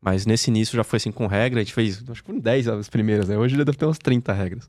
Mas 0.00 0.24
nesse 0.24 0.50
início 0.50 0.74
já 0.74 0.82
foi 0.82 0.96
assim 0.96 1.12
com 1.12 1.26
regra, 1.26 1.60
a 1.60 1.62
gente 1.62 1.74
fez, 1.74 2.02
acho 2.08 2.22
que 2.22 2.26
foram 2.26 2.40
10 2.40 2.68
as 2.68 2.88
primeiras, 2.88 3.28
né? 3.28 3.36
Hoje 3.36 3.56
já 3.56 3.62
deve 3.62 3.76
ter 3.76 3.84
umas 3.84 3.98
30 3.98 4.32
regras. 4.32 4.68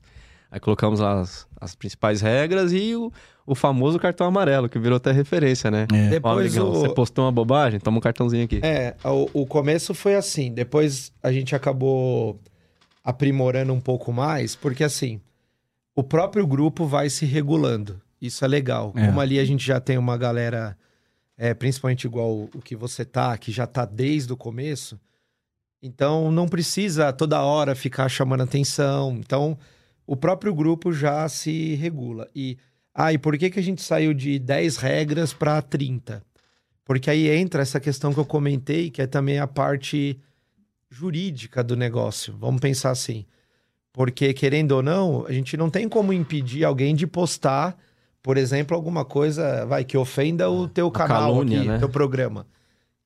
Aí 0.54 0.60
colocamos 0.60 1.00
lá 1.00 1.18
as, 1.18 1.48
as 1.60 1.74
principais 1.74 2.20
regras 2.20 2.72
e 2.72 2.94
o, 2.94 3.12
o 3.44 3.56
famoso 3.56 3.98
cartão 3.98 4.24
amarelo, 4.24 4.68
que 4.68 4.78
virou 4.78 4.98
até 4.98 5.10
referência, 5.10 5.68
né? 5.68 5.88
É. 5.92 6.06
Ó, 6.06 6.10
Depois 6.10 6.56
amigão, 6.56 6.70
o... 6.70 6.74
você 6.74 6.94
postou 6.94 7.24
uma 7.24 7.32
bobagem? 7.32 7.80
Toma 7.80 7.98
um 7.98 8.00
cartãozinho 8.00 8.44
aqui. 8.44 8.60
É, 8.62 8.94
o, 9.04 9.42
o 9.42 9.46
começo 9.46 9.92
foi 9.94 10.14
assim. 10.14 10.52
Depois 10.52 11.12
a 11.20 11.32
gente 11.32 11.56
acabou 11.56 12.38
aprimorando 13.02 13.72
um 13.72 13.80
pouco 13.80 14.12
mais, 14.12 14.54
porque 14.54 14.84
assim, 14.84 15.20
o 15.92 16.04
próprio 16.04 16.46
grupo 16.46 16.86
vai 16.86 17.10
se 17.10 17.26
regulando. 17.26 18.00
Isso 18.22 18.44
é 18.44 18.46
legal. 18.46 18.92
É. 18.94 19.06
Como 19.06 19.20
ali 19.20 19.40
a 19.40 19.44
gente 19.44 19.66
já 19.66 19.80
tem 19.80 19.98
uma 19.98 20.16
galera, 20.16 20.78
é, 21.36 21.52
principalmente 21.52 22.04
igual 22.04 22.30
o, 22.30 22.50
o 22.54 22.62
que 22.62 22.76
você 22.76 23.04
tá, 23.04 23.36
que 23.36 23.50
já 23.50 23.66
tá 23.66 23.84
desde 23.84 24.32
o 24.32 24.36
começo, 24.36 25.00
então 25.82 26.30
não 26.30 26.46
precisa 26.46 27.12
toda 27.12 27.42
hora 27.42 27.74
ficar 27.74 28.08
chamando 28.08 28.44
atenção. 28.44 29.16
Então 29.18 29.58
o 30.06 30.16
próprio 30.16 30.54
grupo 30.54 30.92
já 30.92 31.28
se 31.28 31.74
regula. 31.74 32.28
E, 32.34 32.58
ah, 32.94 33.12
e 33.12 33.18
por 33.18 33.36
que, 33.38 33.50
que 33.50 33.58
a 33.58 33.62
gente 33.62 33.82
saiu 33.82 34.12
de 34.12 34.38
10 34.38 34.76
regras 34.76 35.32
para 35.32 35.60
30? 35.62 36.22
Porque 36.84 37.10
aí 37.10 37.28
entra 37.28 37.62
essa 37.62 37.80
questão 37.80 38.12
que 38.12 38.20
eu 38.20 38.26
comentei, 38.26 38.90
que 38.90 39.00
é 39.00 39.06
também 39.06 39.38
a 39.38 39.46
parte 39.46 40.18
jurídica 40.90 41.64
do 41.64 41.76
negócio. 41.76 42.36
Vamos 42.38 42.60
pensar 42.60 42.90
assim. 42.90 43.24
Porque, 43.92 44.34
querendo 44.34 44.72
ou 44.72 44.82
não, 44.82 45.24
a 45.26 45.32
gente 45.32 45.56
não 45.56 45.70
tem 45.70 45.88
como 45.88 46.12
impedir 46.12 46.64
alguém 46.64 46.94
de 46.94 47.06
postar, 47.06 47.76
por 48.22 48.36
exemplo, 48.36 48.76
alguma 48.76 49.04
coisa 49.04 49.64
vai 49.66 49.84
que 49.84 49.96
ofenda 49.96 50.50
o 50.50 50.68
teu 50.68 50.90
canal 50.90 51.32
calúnia, 51.32 51.58
aqui, 51.60 51.68
né? 51.68 51.78
teu 51.78 51.88
programa. 51.88 52.46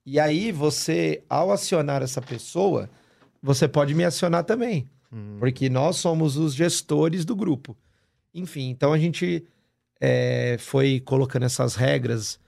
E 0.04 0.18
aí 0.18 0.50
você, 0.50 1.22
ao 1.28 1.52
acionar 1.52 2.02
essa 2.02 2.22
pessoa, 2.22 2.88
você 3.42 3.68
pode 3.68 3.94
me 3.94 4.04
acionar 4.04 4.44
também. 4.44 4.88
Porque 5.38 5.68
nós 5.68 5.96
somos 5.96 6.36
os 6.36 6.54
gestores 6.54 7.24
do 7.24 7.34
grupo. 7.34 7.76
Enfim, 8.34 8.68
então 8.68 8.92
a 8.92 8.98
gente 8.98 9.44
é, 10.00 10.56
foi 10.58 11.00
colocando 11.00 11.44
essas 11.44 11.74
regras, 11.74 12.38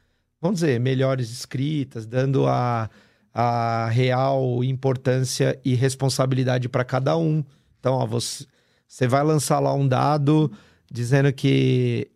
vamos 0.40 0.60
dizer, 0.60 0.78
melhores 0.78 1.30
escritas, 1.30 2.06
dando 2.06 2.46
a, 2.46 2.90
a 3.32 3.88
real 3.88 4.62
importância 4.62 5.58
e 5.64 5.74
responsabilidade 5.74 6.68
para 6.68 6.84
cada 6.84 7.16
um. 7.16 7.42
Então, 7.78 7.94
ó, 7.94 8.06
você, 8.06 8.44
você 8.86 9.06
vai 9.08 9.22
lançar 9.22 9.58
lá 9.58 9.72
um 9.72 9.88
dado 9.88 10.52
dizendo 10.90 11.32
que 11.32 12.10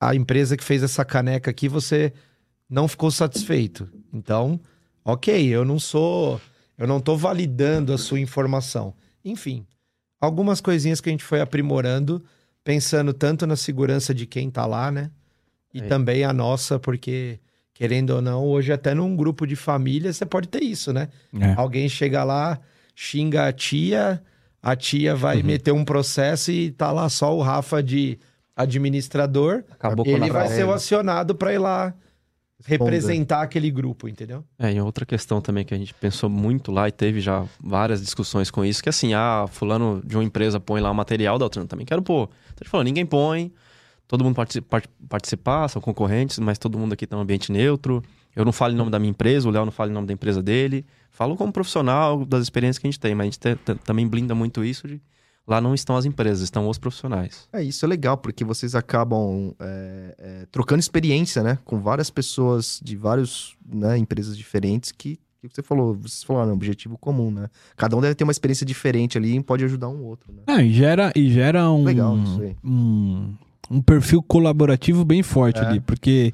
a 0.00 0.14
empresa 0.14 0.56
que 0.56 0.64
fez 0.64 0.82
essa 0.82 1.04
caneca 1.04 1.50
aqui, 1.50 1.68
você 1.68 2.12
não 2.68 2.88
ficou 2.88 3.10
satisfeito. 3.10 3.88
Então, 4.12 4.58
ok, 5.04 5.46
eu 5.46 5.64
não 5.64 5.78
sou. 5.78 6.40
Eu 6.76 6.86
não 6.86 6.98
estou 6.98 7.16
validando 7.16 7.92
a 7.92 7.98
sua 7.98 8.18
informação. 8.18 8.94
Enfim, 9.24 9.64
algumas 10.22 10.60
coisinhas 10.60 11.00
que 11.00 11.08
a 11.08 11.12
gente 11.12 11.24
foi 11.24 11.40
aprimorando, 11.40 12.22
pensando 12.64 13.12
tanto 13.12 13.46
na 13.46 13.56
segurança 13.56 14.14
de 14.14 14.24
quem 14.24 14.48
tá 14.50 14.64
lá, 14.64 14.90
né? 14.90 15.10
E 15.74 15.80
É. 15.80 15.82
também 15.86 16.22
a 16.24 16.32
nossa, 16.32 16.78
porque, 16.78 17.40
querendo 17.74 18.10
ou 18.10 18.22
não, 18.22 18.44
hoje 18.44 18.72
até 18.72 18.94
num 18.94 19.16
grupo 19.16 19.46
de 19.46 19.56
família 19.56 20.12
você 20.12 20.24
pode 20.24 20.46
ter 20.48 20.62
isso, 20.62 20.92
né? 20.92 21.08
É. 21.38 21.54
Alguém 21.56 21.88
chega 21.88 22.22
lá, 22.22 22.60
xinga 22.94 23.48
a 23.48 23.52
tia, 23.52 24.22
a 24.62 24.76
tia 24.76 25.14
vai 25.16 25.38
Uhum. 25.38 25.44
meter 25.46 25.72
um 25.72 25.84
processo 25.84 26.52
e 26.52 26.70
tá 26.70 26.92
lá 26.92 27.08
só 27.08 27.36
o 27.36 27.42
Rafa 27.42 27.82
de 27.82 28.18
administrador. 28.54 29.64
Acabou 29.70 30.04
com 30.04 30.10
Ele 30.10 30.30
vai 30.30 30.46
ser 30.48 30.64
o 30.64 30.72
acionado 30.72 31.34
para 31.34 31.52
ir 31.52 31.58
lá 31.58 31.92
representar 32.64 33.42
aquele 33.42 33.70
grupo, 33.70 34.08
entendeu? 34.08 34.44
É, 34.58 34.72
e 34.72 34.80
outra 34.80 35.04
questão 35.04 35.40
também 35.40 35.64
que 35.64 35.74
a 35.74 35.78
gente 35.78 35.92
pensou 35.94 36.28
muito 36.30 36.70
lá 36.72 36.88
e 36.88 36.92
teve 36.92 37.20
já 37.20 37.44
várias 37.62 38.00
discussões 38.00 38.50
com 38.50 38.64
isso, 38.64 38.82
que 38.82 38.88
assim, 38.88 39.14
ah, 39.14 39.46
fulano 39.50 40.00
de 40.04 40.16
uma 40.16 40.24
empresa 40.24 40.58
põe 40.60 40.80
lá 40.80 40.90
o 40.90 40.94
material 40.94 41.38
da 41.38 41.44
outra, 41.44 41.62
eu 41.62 41.66
também 41.66 41.86
quero 41.86 42.02
pôr. 42.02 42.24
Então 42.46 42.56
a 42.60 42.64
gente 42.64 42.70
falou, 42.70 42.84
ninguém 42.84 43.04
põe, 43.06 43.52
todo 44.08 44.24
mundo 44.24 44.34
pode 44.34 44.60
part- 44.60 44.88
participar, 45.08 45.68
são 45.68 45.80
concorrentes, 45.82 46.38
mas 46.38 46.58
todo 46.58 46.78
mundo 46.78 46.92
aqui 46.92 47.06
tá 47.06 47.16
num 47.16 47.22
ambiente 47.22 47.50
neutro. 47.50 48.02
Eu 48.34 48.44
não 48.44 48.52
falo 48.52 48.72
em 48.72 48.76
nome 48.76 48.90
da 48.90 48.98
minha 48.98 49.10
empresa, 49.10 49.46
o 49.48 49.52
Léo 49.52 49.64
não 49.64 49.72
fala 49.72 49.90
em 49.90 49.94
nome 49.94 50.06
da 50.06 50.12
empresa 50.12 50.42
dele. 50.42 50.86
Falo 51.10 51.36
como 51.36 51.52
profissional 51.52 52.24
das 52.24 52.42
experiências 52.42 52.78
que 52.78 52.86
a 52.86 52.90
gente 52.90 52.98
tem, 52.98 53.14
mas 53.14 53.24
a 53.24 53.30
gente 53.30 53.38
te- 53.38 53.56
te- 53.56 53.74
também 53.84 54.08
blinda 54.08 54.34
muito 54.34 54.64
isso 54.64 54.88
de 54.88 55.00
lá 55.46 55.60
não 55.60 55.74
estão 55.74 55.96
as 55.96 56.04
empresas, 56.04 56.42
estão 56.42 56.68
os 56.68 56.78
profissionais. 56.78 57.48
É, 57.52 57.62
isso 57.62 57.84
é 57.84 57.88
legal, 57.88 58.16
porque 58.16 58.44
vocês 58.44 58.74
acabam 58.74 59.54
é, 59.60 60.14
é, 60.18 60.46
trocando 60.50 60.80
experiência, 60.80 61.42
né? 61.42 61.58
Com 61.64 61.80
várias 61.80 62.10
pessoas 62.10 62.80
de 62.82 62.96
várias 62.96 63.54
empresas 63.98 64.36
diferentes 64.36 64.92
que, 64.92 65.18
que 65.40 65.48
você 65.52 65.62
falou, 65.62 65.94
vocês 65.94 66.22
falaram, 66.22 66.50
é 66.50 66.52
um 66.52 66.56
objetivo 66.56 66.96
comum, 66.96 67.30
né? 67.30 67.48
Cada 67.76 67.96
um 67.96 68.00
deve 68.00 68.14
ter 68.14 68.22
uma 68.24 68.30
experiência 68.30 68.64
diferente 68.64 69.18
ali 69.18 69.36
e 69.36 69.42
pode 69.42 69.64
ajudar 69.64 69.88
um 69.88 70.02
outro, 70.04 70.32
né? 70.32 70.42
Ah, 70.46 70.62
e 70.62 70.72
gera, 70.72 71.12
e 71.16 71.28
gera 71.30 71.68
um, 71.70 71.82
Legal 71.84 72.16
isso 72.18 72.40
aí. 72.40 72.56
um, 72.64 73.34
um 73.70 73.82
perfil 73.82 74.22
colaborativo 74.22 75.04
bem 75.04 75.22
forte 75.22 75.58
É. 75.58 75.66
ali, 75.66 75.80
porque 75.80 76.32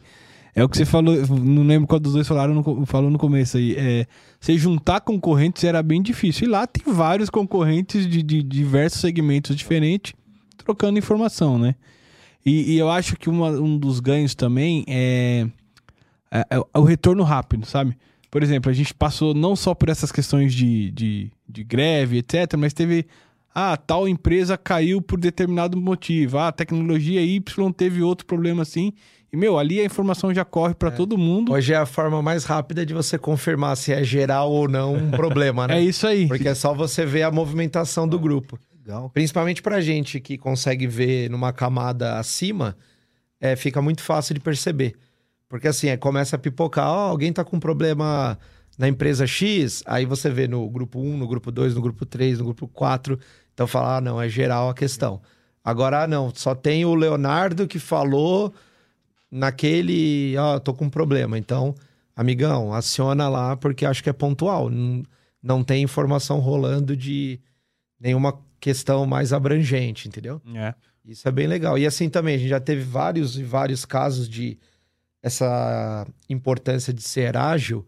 é 0.60 0.64
o 0.64 0.68
que 0.68 0.76
você 0.76 0.84
falou, 0.84 1.14
não 1.28 1.62
lembro 1.62 1.86
qual 1.86 2.00
dos 2.00 2.12
dois 2.14 2.26
falaram 2.26 2.54
no, 2.54 2.86
falou 2.86 3.10
no 3.10 3.18
começo 3.18 3.56
aí. 3.56 3.74
É, 3.76 4.06
você 4.40 4.56
juntar 4.58 5.00
concorrentes 5.00 5.64
era 5.64 5.82
bem 5.82 6.02
difícil. 6.02 6.46
E 6.46 6.50
lá 6.50 6.66
tem 6.66 6.92
vários 6.92 7.30
concorrentes 7.30 8.06
de, 8.08 8.22
de 8.22 8.42
diversos 8.42 9.00
segmentos 9.00 9.54
diferentes 9.56 10.12
trocando 10.58 10.98
informação, 10.98 11.58
né? 11.58 11.74
E, 12.44 12.72
e 12.74 12.78
eu 12.78 12.90
acho 12.90 13.16
que 13.16 13.28
uma- 13.28 13.50
um 13.50 13.76
dos 13.78 14.00
ganhos 14.00 14.34
também 14.34 14.84
é, 14.88 15.46
é- 16.30 16.46
é 16.74 16.78
o 16.78 16.82
retorno 16.84 17.22
rápido, 17.22 17.66
sabe? 17.66 17.96
Por 18.30 18.42
exemplo, 18.42 18.70
a 18.70 18.74
gente 18.74 18.92
passou 18.92 19.32
não 19.34 19.56
só 19.56 19.74
por 19.74 19.88
essas 19.88 20.12
questões 20.12 20.52
de, 20.52 20.90
de, 20.90 21.30
de 21.48 21.64
greve, 21.64 22.18
etc., 22.18 22.54
mas 22.58 22.72
teve 22.72 23.06
Ah, 23.54 23.76
tal 23.76 24.06
empresa 24.06 24.56
caiu 24.56 25.02
por 25.02 25.18
determinado 25.18 25.76
motivo. 25.76 26.38
Ah, 26.38 26.48
a 26.48 26.52
tecnologia 26.52 27.22
Y 27.22 27.72
teve 27.72 28.02
outro 28.02 28.24
problema 28.26 28.62
assim. 28.62 28.92
E, 29.32 29.36
meu, 29.36 29.58
ali 29.58 29.78
a 29.80 29.84
informação 29.84 30.32
já 30.32 30.44
corre 30.44 30.74
para 30.74 30.90
todo 30.90 31.18
mundo. 31.18 31.52
Hoje 31.52 31.74
é 31.74 31.76
a 31.76 31.84
forma 31.84 32.22
mais 32.22 32.44
rápida 32.44 32.84
de 32.86 32.94
você 32.94 33.18
confirmar 33.18 33.76
se 33.76 33.92
é 33.92 34.02
geral 34.02 34.50
ou 34.50 34.66
não 34.66 34.94
um 34.94 35.10
problema, 35.10 35.66
né? 35.66 35.76
É 35.78 35.82
isso 35.82 36.06
aí. 36.06 36.26
Porque 36.26 36.48
é 36.48 36.54
só 36.54 36.72
você 36.72 37.04
ver 37.04 37.24
a 37.24 37.30
movimentação 37.30 38.08
do 38.08 38.18
grupo. 38.18 38.58
Legal. 38.74 39.10
Principalmente 39.10 39.60
pra 39.60 39.82
gente 39.82 40.18
que 40.18 40.38
consegue 40.38 40.86
ver 40.86 41.28
numa 41.28 41.52
camada 41.52 42.18
acima, 42.18 42.74
é, 43.38 43.54
fica 43.54 43.82
muito 43.82 44.00
fácil 44.00 44.34
de 44.34 44.40
perceber. 44.40 44.94
Porque 45.46 45.68
assim, 45.68 45.88
é, 45.88 45.96
começa 45.96 46.36
a 46.36 46.38
pipocar, 46.38 46.88
ó, 46.88 47.08
alguém 47.08 47.30
tá 47.30 47.44
com 47.44 47.60
problema 47.60 48.38
na 48.78 48.88
empresa 48.88 49.26
X, 49.26 49.82
aí 49.86 50.06
você 50.06 50.30
vê 50.30 50.48
no 50.48 50.68
grupo 50.70 51.00
1, 51.00 51.18
no 51.18 51.26
grupo 51.26 51.50
2, 51.50 51.74
no 51.74 51.82
grupo 51.82 52.06
3, 52.06 52.38
no 52.38 52.44
grupo 52.46 52.66
4. 52.66 53.18
Então 53.52 53.66
fala, 53.66 53.96
ah, 53.96 54.00
não, 54.00 54.22
é 54.22 54.28
geral 54.28 54.70
a 54.70 54.74
questão. 54.74 55.20
Agora, 55.62 56.04
ah, 56.04 56.06
não, 56.06 56.32
só 56.34 56.54
tem 56.54 56.86
o 56.86 56.94
Leonardo 56.94 57.66
que 57.66 57.78
falou 57.78 58.54
naquele, 59.30 60.36
ó, 60.36 60.58
tô 60.58 60.72
com 60.74 60.86
um 60.86 60.90
problema. 60.90 61.38
Então, 61.38 61.74
amigão, 62.14 62.72
aciona 62.72 63.28
lá 63.28 63.56
porque 63.56 63.84
acho 63.84 64.02
que 64.02 64.10
é 64.10 64.12
pontual. 64.12 64.70
Não, 64.70 65.02
não 65.42 65.64
tem 65.64 65.82
informação 65.82 66.38
rolando 66.38 66.96
de 66.96 67.40
nenhuma 68.00 68.38
questão 68.60 69.06
mais 69.06 69.32
abrangente, 69.32 70.08
entendeu? 70.08 70.40
É. 70.54 70.74
Isso 71.04 71.26
é 71.26 71.32
bem 71.32 71.46
legal. 71.46 71.78
E 71.78 71.86
assim 71.86 72.08
também, 72.10 72.34
a 72.34 72.38
gente 72.38 72.50
já 72.50 72.60
teve 72.60 72.82
vários 72.82 73.38
e 73.38 73.42
vários 73.42 73.84
casos 73.84 74.28
de 74.28 74.58
essa 75.22 76.06
importância 76.28 76.92
de 76.92 77.02
ser 77.02 77.36
ágil, 77.36 77.86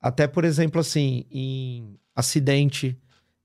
até, 0.00 0.26
por 0.26 0.44
exemplo, 0.44 0.80
assim, 0.80 1.24
em 1.30 1.98
acidente, 2.14 2.96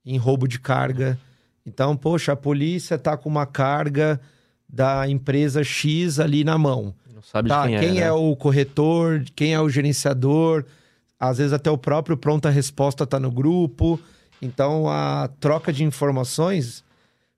em 0.05 0.17
roubo 0.17 0.47
de 0.47 0.59
carga. 0.59 1.17
Então, 1.65 1.95
poxa, 1.95 2.31
a 2.31 2.35
polícia 2.35 2.97
tá 2.97 3.17
com 3.17 3.27
uma 3.27 3.45
carga 3.45 4.19
da 4.67 5.07
empresa 5.07 5.63
X 5.63 6.19
ali 6.19 6.43
na 6.43 6.57
mão. 6.57 6.95
Sabe 7.29 7.49
Tá, 7.49 7.63
de 7.63 7.71
quem, 7.71 7.79
quem 7.79 7.97
é. 7.99 8.03
é 8.03 8.05
né? 8.05 8.11
o 8.13 8.33
corretor, 8.37 9.21
quem 9.35 9.53
é 9.53 9.59
o 9.59 9.69
gerenciador, 9.69 10.63
às 11.19 11.37
vezes 11.39 11.51
até 11.51 11.69
o 11.69 11.77
próprio 11.77 12.15
pronta 12.15 12.49
resposta 12.49 13.05
tá 13.05 13.19
no 13.19 13.29
grupo. 13.29 13.99
Então 14.41 14.89
a 14.89 15.29
troca 15.41 15.73
de 15.73 15.83
informações 15.83 16.85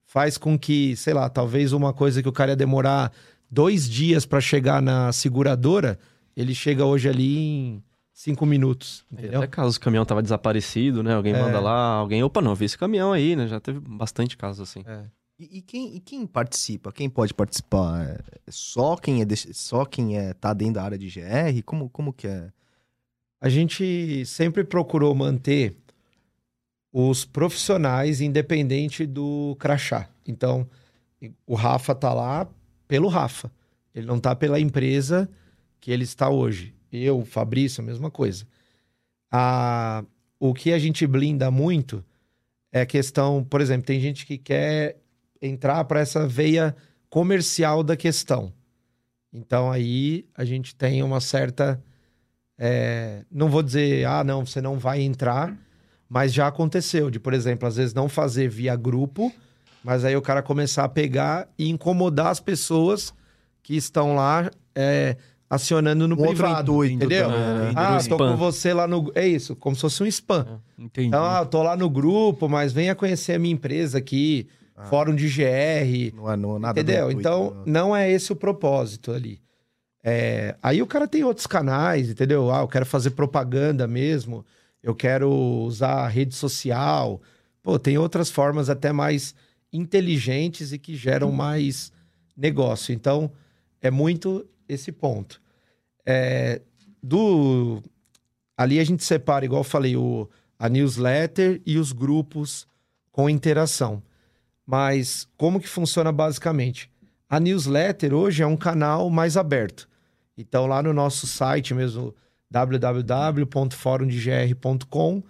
faz 0.06 0.38
com 0.38 0.60
que, 0.60 0.96
sei 0.96 1.14
lá, 1.14 1.28
talvez 1.28 1.74
uma 1.74 1.92
coisa 1.92 2.22
que 2.22 2.30
o 2.30 2.32
cara 2.32 2.52
ia 2.52 2.56
demorar 2.56 3.12
dois 3.50 3.90
dias 3.90 4.28
para 4.28 4.40
chegar 4.40 4.80
na 4.80 5.12
seguradora, 5.12 5.98
ele 6.38 6.54
chega 6.54 6.86
hoje 6.86 7.10
ali 7.10 7.38
em 7.38 7.84
cinco 8.14 8.46
minutos, 8.46 9.04
E 9.12 9.16
entendeu? 9.16 9.40
Até 9.40 9.48
caso 9.48 9.76
o 9.78 9.82
caminhão 9.82 10.06
tava 10.06 10.22
desaparecido, 10.22 11.02
né? 11.02 11.16
Alguém 11.16 11.34
É. 11.34 11.42
manda 11.42 11.60
lá, 11.60 11.94
alguém, 11.94 12.22
opa, 12.24 12.42
não, 12.42 12.54
vi 12.54 12.66
esse 12.66 12.78
caminhão 12.78 13.12
aí, 13.12 13.36
né? 13.36 13.48
Já 13.48 13.60
teve 13.60 13.80
bastante 13.80 14.38
casos 14.38 14.70
assim. 14.70 14.84
É. 14.86 15.04
E, 15.40 15.60
e 15.60 15.62
quem, 15.62 15.96
e 15.96 16.00
quem 16.02 16.28
participa? 16.28 16.92
Quem 16.92 17.10
pode 17.10 17.34
participar? 17.34 18.22
É 18.46 18.52
só 18.52 18.98
quem 18.98 19.22
é 19.22 19.26
só 19.54 19.86
quem 19.86 20.18
é 20.18 20.34
tá 20.34 20.54
dentro 20.54 20.76
da 20.76 20.84
área 20.84 20.98
de 20.98 21.08
GR? 21.08 21.64
Como, 21.66 21.90
como 21.90 22.12
que 22.12 22.28
é? 22.28 22.52
A 23.40 23.48
gente 23.48 24.26
sempre 24.26 24.66
procurou 24.66 25.16
manter 25.16 25.78
os 26.92 27.24
profissionais 27.24 28.20
independente 28.20 29.06
do 29.06 29.56
crachá. 29.58 30.10
Então, 30.28 30.68
o 31.48 31.56
Rafa 31.56 31.96
tá 31.96 32.14
lá 32.14 32.46
pelo 32.86 33.08
Rafa. 33.08 33.50
Ele 33.96 34.06
não 34.06 34.20
tá 34.20 34.36
pela 34.36 34.60
empresa 34.60 35.30
que 35.80 35.90
ele 35.90 36.04
está 36.04 36.30
hoje. 36.30 36.74
Eu, 36.92 37.24
Fabrício, 37.24 37.82
a 37.82 37.86
mesma 37.86 38.12
coisa. 38.12 38.46
A, 39.32 40.04
o 40.38 40.54
que 40.54 40.74
a 40.74 40.80
gente 40.80 41.08
blinda 41.08 41.50
muito 41.50 42.04
é 42.74 42.82
a 42.82 42.86
questão, 42.86 43.44
por 43.44 43.62
exemplo, 43.62 43.86
tem 43.86 44.02
gente 44.02 44.26
que 44.26 44.38
quer 44.38 44.98
entrar 45.42 45.84
para 45.86 46.00
essa 46.00 46.28
veia 46.28 46.76
comercial 47.10 47.84
da 47.84 47.96
questão. 47.96 48.52
Então 49.32 49.72
aí 49.72 50.26
a 50.36 50.44
gente 50.44 50.76
tem 50.76 51.04
uma 51.04 51.20
certa 51.20 51.82
é, 52.60 53.24
não 53.32 53.48
vou 53.50 53.64
dizer, 53.64 54.06
ah, 54.06 54.22
não, 54.22 54.46
você 54.46 54.62
não 54.62 54.78
vai 54.78 55.02
entrar, 55.02 55.56
mas 56.10 56.34
já 56.34 56.48
aconteceu 56.48 57.10
de, 57.10 57.18
por 57.18 57.34
exemplo, 57.34 57.66
às 57.66 57.78
vezes 57.78 57.94
não 57.94 58.10
fazer 58.10 58.50
via 58.50 58.76
grupo, 58.76 59.32
mas 59.82 60.04
aí 60.04 60.16
o 60.18 60.22
cara 60.22 60.44
começar 60.44 60.84
a 60.84 60.90
pegar 60.90 61.48
e 61.58 61.70
incomodar 61.70 62.28
as 62.28 62.42
pessoas 62.42 63.14
que 63.64 63.78
estão 63.78 64.14
lá 64.14 64.52
é, 64.76 65.16
acionando 65.50 66.06
no 66.06 66.16
Um 66.16 66.20
outro 66.20 66.36
privado, 66.36 66.74
intuito 66.84 66.96
entendeu? 66.96 67.30
né? 67.30 67.72
Ah, 67.76 67.94
Entendi. 67.96 68.10
tô 68.10 68.18
com 68.18 68.36
você 68.36 68.74
lá 68.74 68.86
no... 68.88 69.10
É 69.16 69.26
isso, 69.26 69.56
como 69.56 69.76
se 69.76 69.82
fosse 69.82 70.04
um 70.04 70.08
spam. 70.08 70.60
Entendi. 70.78 71.08
Então, 71.08 71.24
ah, 71.24 71.40
eu 71.40 71.46
tô 71.46 71.64
lá 71.64 71.78
no 71.78 71.90
grupo, 71.90 72.50
mas 72.50 72.74
venha 72.74 72.94
conhecer 72.94 73.34
a 73.34 73.40
minha 73.40 73.54
empresa 73.54 74.00
aqui, 74.00 74.48
fórum 74.86 75.16
de 75.16 75.28
GR, 75.28 76.16
Não 76.16 76.32
é 76.32 76.36
no, 76.36 76.60
nada 76.60 76.74
do 76.74 76.80
Entendeu? 76.86 77.12
intuito, 77.12 77.20
Então, 77.20 77.56
né? 77.56 77.64
não 77.66 77.96
é 77.96 78.10
esse 78.10 78.32
o 78.32 78.36
propósito 78.36 79.12
ali. 79.12 79.42
É, 80.04 80.56
aí 80.64 80.82
o 80.82 80.88
cara 80.88 81.08
tem 81.08 81.24
outros 81.24 81.46
canais, 81.46 82.10
entendeu? 82.10 82.52
Ah, 82.52 82.62
eu 82.62 82.68
quero 82.68 82.86
fazer 82.86 83.12
propaganda 83.12 83.86
mesmo, 83.88 84.46
eu 84.82 84.96
quero 84.96 85.30
usar 85.30 86.08
rede 86.08 86.34
social. 86.36 87.22
Pô, 87.62 87.78
tem 87.78 87.98
outras 87.98 88.30
formas 88.30 88.70
até 88.70 88.92
mais 88.94 89.36
inteligentes 89.74 90.72
e 90.72 90.80
que 90.80 90.96
geram 90.96 91.32
mais 91.32 91.92
negócio. 92.36 92.94
Então, 92.94 93.32
é 93.82 93.92
muito 93.92 94.46
esse 94.68 94.92
ponto. 94.92 95.42
É, 96.06 96.62
do 97.04 97.82
ali 98.58 98.80
a 98.80 98.84
gente 98.84 99.04
separa, 99.04 99.46
igual 99.46 99.62
eu 99.62 99.66
falei, 99.66 99.96
o, 99.96 100.30
a 100.58 100.68
newsletter 100.70 101.62
e 101.66 101.78
os 101.78 101.92
grupos 101.92 102.68
com 103.12 103.30
interação. 103.30 104.02
Mas 104.72 105.28
como 105.36 105.60
que 105.60 105.68
funciona 105.68 106.12
basicamente? 106.12 106.92
A 107.28 107.40
newsletter 107.40 108.14
hoje 108.14 108.44
é 108.44 108.46
um 108.46 108.56
canal 108.56 109.10
mais 109.10 109.36
aberto. 109.36 109.90
Então, 110.38 110.68
lá 110.68 110.84
no 110.84 110.94
nosso 110.94 111.26
site 111.26 111.74
mesmo, 111.74 112.14
www.forumdegr.com, 112.52 115.24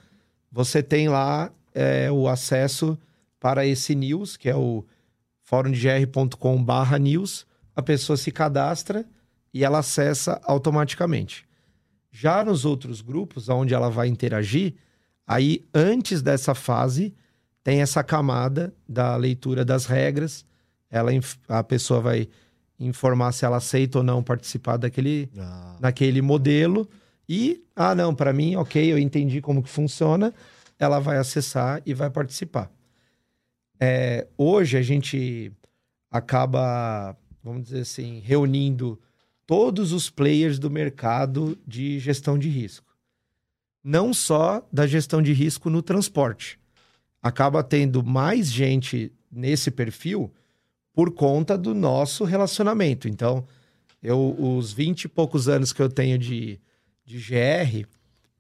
você 0.52 0.84
tem 0.84 1.08
lá 1.08 1.50
é, 1.74 2.12
o 2.12 2.28
acesso 2.28 3.00
para 3.40 3.66
esse 3.66 3.96
news, 3.96 4.36
que 4.36 4.50
é 4.50 4.56
o 4.58 4.84
forumdegr.com 5.44 6.62
barra 6.62 7.00
news. 7.00 7.48
A 7.74 7.82
pessoa 7.82 8.18
se 8.18 8.34
cadastra 8.34 9.06
e 9.54 9.64
ela 9.64 9.80
acessa 9.80 10.42
automaticamente. 10.44 11.48
Já 12.12 12.44
nos 12.44 12.66
outros 12.66 13.00
grupos, 13.00 13.48
onde 13.48 13.74
ela 13.74 13.90
vai 13.90 14.10
interagir, 14.10 14.74
aí 15.26 15.64
antes 15.74 16.22
dessa 16.22 16.54
fase, 16.54 17.16
tem 17.64 17.82
essa 17.82 18.04
camada 18.04 18.74
da 18.88 19.16
leitura 19.16 19.64
das 19.64 19.86
regras. 19.86 20.46
Ela, 20.90 21.12
a 21.48 21.64
pessoa 21.64 22.02
vai 22.02 22.30
informar 22.80 23.32
se 23.32 23.46
ela 23.46 23.58
aceita 23.58 23.98
ou 24.00 24.04
não 24.04 24.24
participar 24.24 24.78
daquele, 24.78 25.30
Ah, 25.38 25.78
naquele 25.80 26.22
modelo. 26.22 26.90
E, 27.28 27.64
ah, 27.76 27.94
não, 27.94 28.16
para 28.16 28.34
mim, 28.34 28.56
ok, 28.56 28.92
eu 28.92 28.98
entendi 28.98 29.42
como 29.42 29.62
que 29.62 29.70
funciona. 29.70 30.34
Ela 30.80 31.00
vai 31.00 31.18
acessar 31.18 31.82
e 31.86 31.94
vai 31.94 32.10
participar. 32.10 32.72
É, 33.80 34.28
hoje 34.38 34.78
a 34.78 34.82
gente 34.82 35.52
acaba, 36.10 37.16
vamos 37.44 37.64
dizer 37.64 37.82
assim, 37.82 38.20
reunindo 38.20 39.00
todos 39.46 39.94
os 39.94 40.10
players 40.10 40.58
do 40.60 40.70
mercado 40.70 41.58
de 41.68 42.00
gestão 42.00 42.38
de 42.38 42.50
risco. 42.50 42.88
Não 43.84 44.14
só 44.14 44.68
da 44.72 44.86
gestão 44.88 45.22
de 45.22 45.34
risco 45.34 45.70
no 45.70 45.82
transporte. 45.82 46.60
Acaba 47.22 47.64
tendo 47.64 48.04
mais 48.04 48.52
gente 48.52 49.12
nesse 49.32 49.70
perfil 49.70 50.34
por 50.94 51.12
conta 51.14 51.58
do 51.58 51.74
nosso 51.74 52.24
relacionamento. 52.24 53.08
Então, 53.08 53.46
eu, 54.02 54.36
os 54.40 54.72
20 54.72 55.04
e 55.04 55.08
poucos 55.08 55.48
anos 55.48 55.74
que 55.74 55.82
eu 55.82 55.90
tenho 55.90 56.18
de, 56.18 56.60
de 57.06 57.18
GR, 57.18 57.88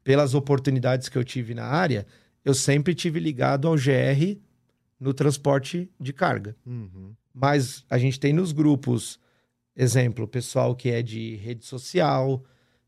pelas 0.04 0.34
oportunidades 0.34 1.10
que 1.10 1.18
eu 1.18 1.24
tive 1.24 1.54
na 1.54 1.65
área, 1.65 2.06
eu 2.44 2.54
sempre 2.54 2.96
tive 2.96 3.20
ligado 3.20 3.68
ao 3.68 3.76
GR 3.76 4.38
no 5.00 5.13
transporte 5.13 5.89
de 6.00 6.12
carga. 6.13 6.56
uhum. 6.65 7.13
Mas 7.34 7.86
a 7.89 7.98
gente 7.98 8.20
tem 8.20 8.34
nos 8.34 8.52
grupos, 8.52 9.20
exemplo, 9.76 10.28
pessoal 10.28 10.76
que 10.76 10.89
é 10.89 11.02
de 11.02 11.36
rede 11.36 11.63
social, 11.65 12.44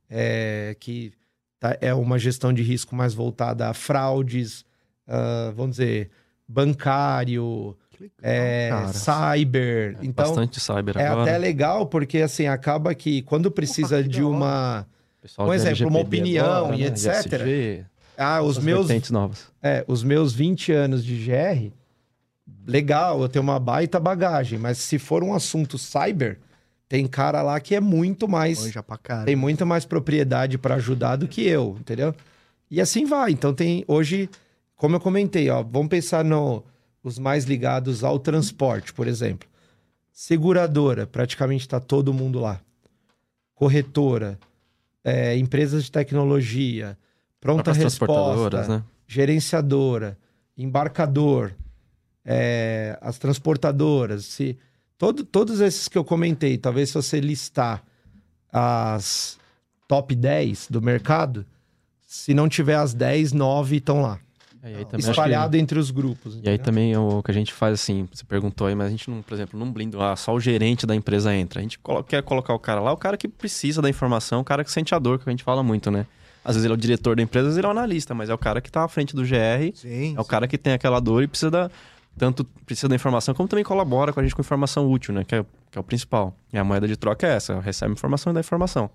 é, 0.10 0.76
que 0.80 1.14
tá- 1.60 1.78
é 1.80 1.94
uma 1.94 2.18
gestão 2.20 2.52
de 2.52 2.62
risco 2.62 2.94
mais 2.96 3.14
voltada 3.14 3.70
a 3.70 3.74
fraudes, 3.74 4.66
ah, 5.12 5.52
vamos 5.56 5.72
dizer, 5.78 6.10
bancário, 6.48 7.76
legal, 8.00 8.16
é, 8.22 8.88
cyber. 8.94 9.98
então, 10.02 10.26
Bastante 10.28 10.60
cyber 10.60 10.98
é 10.98 11.08
agora. 11.08 11.24
até 11.30 11.38
legal, 11.38 11.86
porque 11.86 12.20
assim, 12.20 12.48
acaba 12.48 12.96
que 12.96 13.22
quando 13.24 13.52
precisa 13.52 14.02
que 14.02 14.10
de 14.10 14.24
uma. 14.24 14.88
Pessoal 15.22 15.48
um 15.50 15.54
exemplo, 15.54 15.88
uma 15.88 16.00
opinião 16.00 16.46
agora, 16.66 16.76
e 16.76 16.80
né? 16.82 16.88
etc. 16.88 17.26
ESG, 17.34 17.86
Ah, 18.18 18.42
os 18.42 18.58
meus, 18.58 18.88
novas. 19.12 19.48
é, 19.62 19.84
os 19.88 20.04
meus 20.04 20.34
20 20.34 20.72
anos 20.72 21.06
de 21.06 21.16
GR, 21.26 21.72
legal, 22.66 23.22
eu 23.22 23.30
tenho 23.30 23.44
uma 23.44 23.60
baita 23.60 24.00
bagagem, 24.00 24.58
mas 24.58 24.78
se 24.80 24.98
for 24.98 25.24
um 25.24 25.34
assunto 25.34 25.78
cyber, 25.78 26.40
tem 26.90 27.06
cara 27.08 27.42
lá 27.42 27.60
que 27.60 27.76
é 27.76 27.80
muito 27.80 28.28
mais. 28.28 28.60
Tem 29.26 29.36
muito 29.36 29.66
mais 29.66 29.86
propriedade 29.86 30.58
para 30.58 30.76
ajudar 30.76 31.18
do 31.18 31.28
que 31.28 31.46
eu, 31.46 31.78
entendeu? 31.80 32.14
E 32.70 32.82
assim 32.82 33.06
vai. 33.06 33.32
Então 33.32 33.54
tem 33.54 33.86
hoje, 33.88 34.28
como 34.82 34.96
eu 34.96 35.00
comentei, 35.00 35.48
ó, 35.48 35.62
vamos 35.62 35.90
pensar 35.90 36.26
no 36.26 36.64
os 37.04 37.20
mais 37.20 37.46
ligados 37.46 38.04
ao 38.04 38.18
transporte, 38.18 38.92
por 38.92 39.08
exemplo. 39.08 39.48
Seguradora, 40.12 41.06
praticamente 41.06 41.62
está 41.62 41.80
todo 41.80 42.12
mundo 42.12 42.40
lá. 42.40 42.60
Corretora, 43.54 44.40
é, 45.04 45.38
empresas 45.38 45.84
de 45.84 45.92
tecnologia, 45.92 46.98
pronta 47.40 47.72
resposta, 47.72 48.06
transportadoras, 48.08 48.68
né? 48.68 48.84
gerenciadora, 49.06 50.18
embarcador, 50.58 51.54
é, 52.26 52.98
as 53.02 53.20
transportadoras, 53.20 54.26
se 54.26 54.58
todo, 54.98 55.24
todos 55.24 55.62
esses 55.62 55.88
que 55.88 55.98
eu 55.98 56.04
comentei, 56.04 56.58
talvez 56.58 56.90
se 56.90 56.96
você 56.96 57.20
listar 57.20 57.84
as 58.52 59.38
top 59.88 60.16
10 60.16 60.70
do 60.72 60.82
mercado, 60.82 61.46
se 62.02 62.34
não 62.34 62.50
tiver 62.50 62.78
as 62.78 62.96
10, 62.96 63.32
9 63.32 63.76
estão 63.76 64.02
lá. 64.02 64.20
É, 64.64 64.70
E 64.70 64.74
também 64.86 64.86
acho 64.98 65.06
que- 65.06 65.10
Espalhado 65.10 65.58
entre 65.58 65.80
os 65.80 65.90
grupos. 65.90 66.36
E 66.36 66.38
aí 66.38 66.42
entendeu? 66.56 66.60
também 66.64 66.96
o 66.98 67.24
que 67.24 67.32
a 67.32 67.34
gente 67.34 67.52
faz 67.52 67.74
assim, 67.74 68.08
você 68.14 68.24
perguntou 68.24 68.68
aí, 68.68 68.76
mas 68.76 68.88
a 68.88 68.90
gente 68.92 69.10
não, 69.10 69.22
por 69.24 69.34
exemplo, 69.34 69.60
não 69.60 69.72
blinda, 69.72 69.98
ah, 70.12 70.16
só 70.16 70.34
o 70.36 70.40
gerente 70.40 70.86
da 70.86 70.96
empresa 70.96 71.34
entra. 71.36 71.60
A 71.60 71.64
gente 71.64 71.80
colo- 71.80 72.04
quer 72.04 72.22
colocar 72.22 72.54
o 72.54 72.60
cara 72.60 72.80
lá, 72.80 72.92
o 72.94 72.98
cara 72.98 73.18
que 73.18 73.28
precisa 73.28 73.82
da 73.82 73.90
informação, 73.90 74.42
o 74.42 74.44
cara 74.44 74.64
que 74.64 74.72
sente 74.72 74.94
a 74.94 75.00
dor, 75.00 75.18
que 75.18 75.28
a 75.28 75.32
gente 75.32 75.44
fala 75.44 75.64
muito, 75.64 75.90
né? 75.90 76.06
Às 76.46 76.56
vezes 76.56 76.66
ele 76.66 76.74
é 76.74 76.76
o 76.76 76.78
diretor 76.78 77.16
da 77.16 77.24
empresa, 77.24 77.48
às 77.48 77.54
vezes 77.54 77.58
ele 77.58 77.66
é 77.66 77.70
o 77.70 77.72
analista, 77.72 78.14
mas 78.14 78.30
é 78.30 78.34
o 78.34 78.38
cara 78.38 78.62
que 78.62 78.72
tá 78.72 78.84
à 78.84 78.88
frente 78.88 79.16
do 79.16 79.24
GR, 79.24 79.72
Sim. 79.76 80.16
é 80.16 80.22
o 80.22 80.26
cara 80.26 80.48
que 80.48 80.58
tem 80.58 80.74
aquela 80.74 81.00
dor 81.00 81.24
e 81.24 81.28
precisa 81.28 81.50
da, 81.52 81.72
tanto 82.18 82.44
precisa 82.66 82.88
da 82.88 82.96
informação, 82.96 83.34
como 83.34 83.48
também 83.50 83.64
colabora 83.66 84.12
com 84.14 84.20
a 84.20 84.24
gente 84.24 84.36
com 84.36 84.42
informação 84.42 84.88
útil, 84.92 85.14
né? 85.14 85.24
Que 85.24 85.36
é, 85.36 85.46
que 85.72 85.78
é 85.78 85.82
o 85.82 85.84
principal. 85.84 86.36
E 86.54 86.58
a 86.58 86.64
moeda 86.64 86.88
de 86.88 86.96
troca 86.98 87.26
é 87.28 87.36
essa, 87.36 87.60
recebe 87.60 87.94
informação 87.94 88.32
e 88.32 88.34
dá 88.34 88.40
informação. 88.40 88.90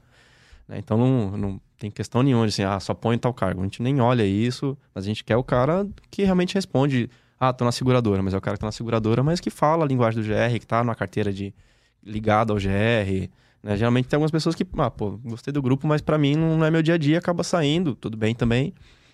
né? 0.68 0.78
Então 0.78 0.96
não, 0.98 1.36
não 1.36 1.60
tem 1.78 1.90
questão 1.90 2.22
nenhuma 2.22 2.46
de 2.46 2.52
assim, 2.52 2.62
ah, 2.62 2.80
só 2.80 2.94
põe 2.94 3.18
tal 3.18 3.32
cargo. 3.34 3.60
A 3.60 3.64
gente 3.64 3.82
nem 3.82 4.00
olha 4.00 4.24
isso, 4.24 4.76
mas 4.94 5.04
a 5.04 5.06
gente 5.06 5.22
quer 5.22 5.36
o 5.36 5.44
cara 5.44 5.86
que 6.10 6.22
realmente 6.22 6.54
responde, 6.54 7.10
ah, 7.38 7.52
tô 7.52 7.64
na 7.64 7.72
seguradora, 7.72 8.22
mas 8.22 8.34
é 8.34 8.36
o 8.36 8.40
cara 8.40 8.56
que 8.56 8.60
tá 8.60 8.66
na 8.66 8.72
seguradora, 8.72 9.22
mas 9.22 9.40
que 9.40 9.50
fala 9.50 9.84
a 9.84 9.88
linguagem 9.88 10.22
do 10.22 10.26
GR, 10.26 10.58
que 10.58 10.66
tá 10.66 10.82
numa 10.82 10.94
carteira 10.94 11.32
de 11.32 11.54
ligada 12.02 12.52
ao 12.52 12.58
GR. 12.58 13.28
Né? 13.62 13.76
Geralmente 13.76 14.08
tem 14.08 14.16
algumas 14.16 14.30
pessoas 14.30 14.54
que, 14.54 14.66
ah, 14.78 14.90
pô, 14.90 15.18
gostei 15.24 15.52
do 15.52 15.60
grupo, 15.60 15.86
mas 15.86 16.00
para 16.00 16.16
mim 16.16 16.34
não 16.34 16.64
é 16.64 16.70
meu 16.70 16.82
dia 16.82 16.94
a 16.94 16.98
dia, 16.98 17.18
acaba 17.18 17.42
saindo, 17.42 17.94
tudo 17.94 18.16
bem 18.16 18.34
também, 18.34 18.72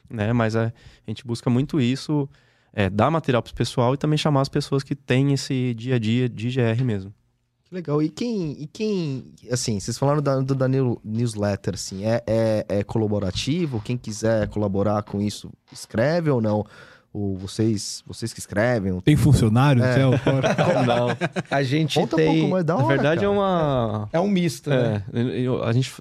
né? 0.08 0.32
Mas 0.32 0.54
é, 0.54 0.66
a 0.66 1.10
gente 1.10 1.26
busca 1.26 1.48
muito 1.48 1.80
isso, 1.80 2.28
é, 2.72 2.88
dar 2.88 3.10
material 3.10 3.42
pro 3.42 3.54
pessoal 3.54 3.94
e 3.94 3.96
também 3.96 4.18
chamar 4.18 4.42
as 4.42 4.48
pessoas 4.48 4.82
que 4.82 4.94
têm 4.94 5.32
esse 5.32 5.74
dia 5.74 5.96
a 5.96 5.98
dia 5.98 6.28
de 6.28 6.50
GR 6.50 6.84
mesmo. 6.84 7.12
Legal. 7.72 8.02
E 8.02 8.10
quem, 8.10 8.52
e 8.60 8.66
quem 8.66 9.32
assim, 9.50 9.80
vocês 9.80 9.96
falaram 9.96 10.20
da, 10.20 10.38
do, 10.40 10.54
da 10.54 10.68
new- 10.68 11.00
newsletter, 11.02 11.72
assim, 11.74 12.04
é, 12.04 12.22
é, 12.26 12.66
é 12.68 12.84
colaborativo? 12.84 13.80
Quem 13.80 13.96
quiser 13.96 14.46
colaborar 14.48 15.02
com 15.04 15.20
isso, 15.22 15.50
escreve 15.72 16.28
ou 16.30 16.40
não? 16.40 16.64
Ou 17.14 17.36
vocês, 17.36 18.02
vocês 18.06 18.32
que 18.32 18.40
escrevem? 18.40 18.98
Tem 19.00 19.16
funcionário? 19.16 19.82
É. 19.84 19.94
Céu. 19.94 20.10
Não, 20.86 21.08
A 21.50 21.62
gente 21.62 21.98
Conta 22.00 22.16
um 22.16 22.18
tem. 22.18 22.34
pouco 22.38 22.50
mais 22.50 22.64
da 22.64 22.74
hora, 22.74 22.82
na 22.84 22.88
verdade 22.88 23.18
é 23.18 23.28
cara. 23.28 23.30
uma... 23.30 24.08
É 24.14 24.18
um 24.20 24.28
misto, 24.28 24.70
né? 24.70 25.04
É, 25.12 25.20
eu- 25.40 25.62
a 25.62 25.70
gente. 25.74 25.92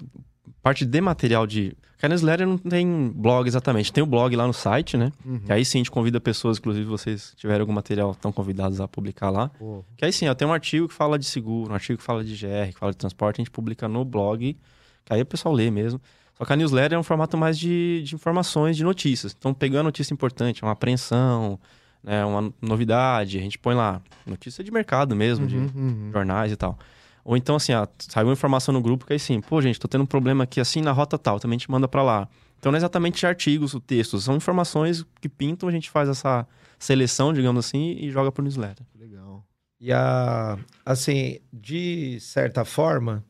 Parte 0.62 0.84
de 0.84 1.00
material 1.00 1.46
de. 1.46 1.76
Porque 1.92 2.06
a 2.06 2.08
newsletter 2.08 2.46
não 2.46 2.56
tem 2.56 3.12
blog 3.14 3.46
exatamente. 3.46 3.92
Tem 3.92 4.02
o 4.02 4.06
blog 4.06 4.34
lá 4.34 4.46
no 4.46 4.52
site, 4.52 4.96
né? 4.96 5.12
Uhum. 5.24 5.40
Que 5.40 5.52
aí 5.52 5.64
sim 5.64 5.78
a 5.78 5.80
gente 5.80 5.90
convida 5.90 6.20
pessoas, 6.20 6.58
inclusive 6.58 6.86
vocês 6.86 7.32
tiverem 7.36 7.60
algum 7.60 7.72
material, 7.72 8.12
estão 8.12 8.32
convidados 8.32 8.80
a 8.80 8.88
publicar 8.88 9.30
lá. 9.30 9.48
Pô, 9.50 9.84
Que 9.96 10.04
aí 10.04 10.12
sim, 10.12 10.28
ó, 10.28 10.34
tem 10.34 10.46
um 10.46 10.52
artigo 10.52 10.88
que 10.88 10.94
fala 10.94 11.18
de 11.18 11.24
seguro, 11.24 11.70
um 11.70 11.74
artigo 11.74 11.98
que 11.98 12.04
fala 12.04 12.24
de 12.24 12.34
GR, 12.34 12.72
que 12.72 12.78
fala 12.78 12.92
de 12.92 12.98
transporte, 12.98 13.40
a 13.40 13.44
gente 13.44 13.50
publica 13.50 13.88
no 13.88 14.04
blog, 14.04 14.56
que 15.04 15.12
aí 15.12 15.20
o 15.22 15.26
pessoal 15.26 15.54
lê 15.54 15.70
mesmo. 15.70 16.00
Só 16.36 16.44
que 16.44 16.52
a 16.52 16.56
newsletter 16.56 16.96
é 16.96 16.98
um 16.98 17.04
formato 17.04 17.36
mais 17.36 17.58
de, 17.58 18.02
de 18.02 18.14
informações, 18.14 18.76
de 18.76 18.82
notícias. 18.82 19.34
Então, 19.38 19.54
pegando 19.54 19.80
a 19.80 19.84
notícia 19.84 20.12
importante, 20.12 20.62
uma 20.62 20.72
apreensão, 20.72 21.58
né, 22.02 22.24
uma 22.24 22.52
novidade, 22.60 23.38
a 23.38 23.40
gente 23.40 23.58
põe 23.58 23.74
lá 23.74 24.00
notícia 24.26 24.64
de 24.64 24.70
mercado 24.72 25.14
mesmo, 25.14 25.46
de 25.46 25.56
uhum, 25.56 25.70
uhum. 25.74 26.10
jornais 26.12 26.50
e 26.50 26.56
tal. 26.56 26.76
Ou 27.24 27.36
então, 27.36 27.56
assim, 27.56 27.72
ah, 27.72 27.88
saiu 27.98 28.32
informação 28.32 28.72
no 28.72 28.80
grupo 28.80 29.06
que 29.06 29.12
aí 29.12 29.18
sim, 29.18 29.40
pô, 29.40 29.60
gente, 29.60 29.78
tô 29.78 29.86
tendo 29.86 30.02
um 30.02 30.06
problema 30.06 30.44
aqui 30.44 30.60
assim 30.60 30.80
na 30.80 30.92
rota 30.92 31.16
tal, 31.16 31.38
também 31.38 31.58
gente 31.58 31.70
manda 31.70 31.86
pra 31.86 32.02
lá. 32.02 32.28
Então 32.58 32.70
não 32.70 32.76
é 32.76 32.80
exatamente 32.80 33.26
artigos, 33.26 33.74
o 33.74 33.80
texto, 33.80 34.20
são 34.20 34.36
informações 34.36 35.04
que 35.20 35.28
pintam, 35.28 35.68
a 35.68 35.72
gente 35.72 35.90
faz 35.90 36.08
essa 36.08 36.46
seleção, 36.78 37.32
digamos 37.32 37.64
assim, 37.64 37.96
e 37.98 38.10
joga 38.10 38.32
pro 38.32 38.42
newsletter. 38.42 38.86
Legal. 38.98 39.44
E 39.80 39.92
a, 39.92 40.58
assim, 40.84 41.38
de 41.52 42.18
certa 42.20 42.64
forma, 42.64 43.24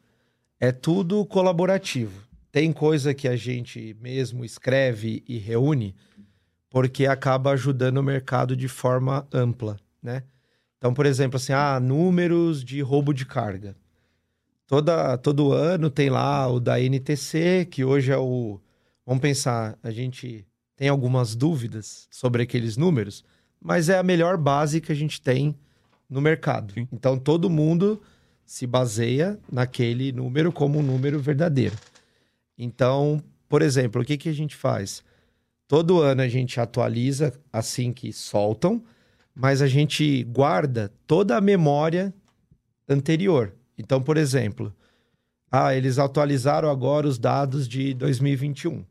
é 0.60 0.70
tudo 0.70 1.24
colaborativo. 1.24 2.12
Tem 2.50 2.72
coisa 2.72 3.14
que 3.14 3.26
a 3.26 3.36
gente 3.36 3.96
mesmo 4.00 4.44
escreve 4.44 5.24
e 5.26 5.38
reúne, 5.38 5.94
porque 6.68 7.06
acaba 7.06 7.52
ajudando 7.52 7.98
o 7.98 8.02
mercado 8.02 8.54
de 8.54 8.68
forma 8.68 9.26
ampla, 9.32 9.78
né? 10.02 10.22
Então, 10.76 10.92
por 10.92 11.06
exemplo, 11.06 11.36
assim, 11.36 11.52
ah, 11.52 11.78
números 11.80 12.62
de 12.62 12.80
roubo 12.82 13.14
de 13.14 13.24
carga. 13.24 13.74
Toda, 14.72 15.18
todo 15.18 15.52
ano 15.52 15.90
tem 15.90 16.08
lá 16.08 16.48
o 16.48 16.58
da 16.58 16.80
NTC, 16.80 17.68
que 17.70 17.84
hoje 17.84 18.10
é 18.10 18.16
o. 18.16 18.58
Vamos 19.04 19.20
pensar, 19.20 19.78
a 19.82 19.90
gente 19.90 20.46
tem 20.74 20.88
algumas 20.88 21.34
dúvidas 21.34 22.08
sobre 22.10 22.44
aqueles 22.44 22.78
números, 22.78 23.22
mas 23.60 23.90
é 23.90 23.98
a 23.98 24.02
melhor 24.02 24.38
base 24.38 24.80
que 24.80 24.90
a 24.90 24.94
gente 24.94 25.20
tem 25.20 25.54
no 26.08 26.22
mercado. 26.22 26.72
Sim. 26.72 26.88
Então 26.90 27.18
todo 27.18 27.50
mundo 27.50 28.00
se 28.46 28.66
baseia 28.66 29.38
naquele 29.52 30.10
número 30.10 30.50
como 30.50 30.78
um 30.78 30.82
número 30.82 31.20
verdadeiro. 31.20 31.76
Então, 32.56 33.22
por 33.50 33.60
exemplo, 33.60 34.00
o 34.00 34.04
que, 34.06 34.16
que 34.16 34.30
a 34.30 34.34
gente 34.34 34.56
faz? 34.56 35.04
Todo 35.68 36.00
ano 36.00 36.22
a 36.22 36.28
gente 36.28 36.58
atualiza 36.58 37.38
assim 37.52 37.92
que 37.92 38.10
soltam, 38.10 38.82
mas 39.34 39.60
a 39.60 39.66
gente 39.66 40.24
guarda 40.24 40.90
toda 41.06 41.36
a 41.36 41.42
memória 41.42 42.10
anterior. 42.88 43.52
Então, 43.82 44.00
por 44.02 44.16
exemplo, 44.16 44.72
ah, 45.50 45.74
eles 45.74 45.98
atualizaram 45.98 46.70
agora 46.70 47.06
os 47.06 47.18
dados 47.18 47.68
de 47.68 47.92
2021. 47.94 48.84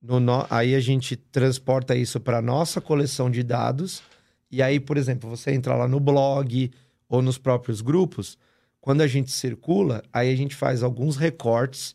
No 0.00 0.20
no- 0.20 0.46
Aí 0.50 0.74
a 0.74 0.80
gente 0.80 1.16
transporta 1.16 1.94
isso 1.96 2.20
para 2.20 2.42
nossa 2.42 2.80
coleção 2.80 3.30
de 3.30 3.42
dados. 3.42 4.02
E 4.50 4.62
aí, 4.62 4.78
por 4.78 4.96
exemplo, 4.96 5.30
você 5.30 5.52
entra 5.52 5.74
lá 5.74 5.88
no 5.88 5.98
blog 5.98 6.70
ou 7.08 7.22
nos 7.22 7.38
próprios 7.38 7.80
grupos, 7.80 8.36
quando 8.80 9.00
a 9.00 9.06
gente 9.06 9.30
circula, 9.30 10.02
aí 10.12 10.32
a 10.32 10.36
gente 10.36 10.54
faz 10.54 10.82
alguns 10.82 11.16
recortes, 11.16 11.94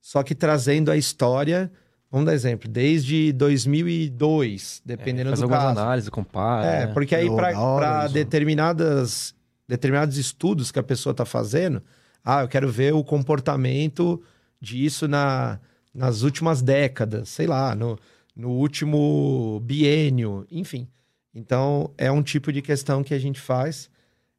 só 0.00 0.22
que 0.22 0.34
trazendo 0.34 0.90
a 0.90 0.96
história, 0.96 1.70
vamos 2.10 2.26
dar 2.26 2.32
exemplo, 2.34 2.68
desde 2.70 3.32
2002, 3.32 4.82
dependendo 4.84 5.30
faz 5.30 5.40
do 5.40 5.44
algumas 5.44 5.62
caso. 5.64 5.80
análises, 5.80 6.10
compara. 6.10 6.66
É, 6.66 6.86
né? 6.86 6.92
porque 6.92 7.14
aí 7.14 7.28
para 7.28 8.06
determinadas 8.08 9.34
determinados 9.72 10.18
estudos 10.18 10.70
que 10.70 10.78
a 10.78 10.82
pessoa 10.82 11.12
está 11.12 11.24
fazendo, 11.24 11.82
ah, 12.22 12.42
eu 12.42 12.48
quero 12.48 12.70
ver 12.70 12.92
o 12.92 13.02
comportamento 13.02 14.22
disso 14.60 15.08
na, 15.08 15.58
nas 15.94 16.20
últimas 16.20 16.60
décadas, 16.60 17.30
sei 17.30 17.46
lá, 17.46 17.74
no, 17.74 17.98
no 18.36 18.50
último 18.50 19.58
biênio, 19.64 20.46
enfim. 20.50 20.86
Então, 21.34 21.90
é 21.96 22.12
um 22.12 22.22
tipo 22.22 22.52
de 22.52 22.60
questão 22.60 23.02
que 23.02 23.14
a 23.14 23.18
gente 23.18 23.40
faz. 23.40 23.88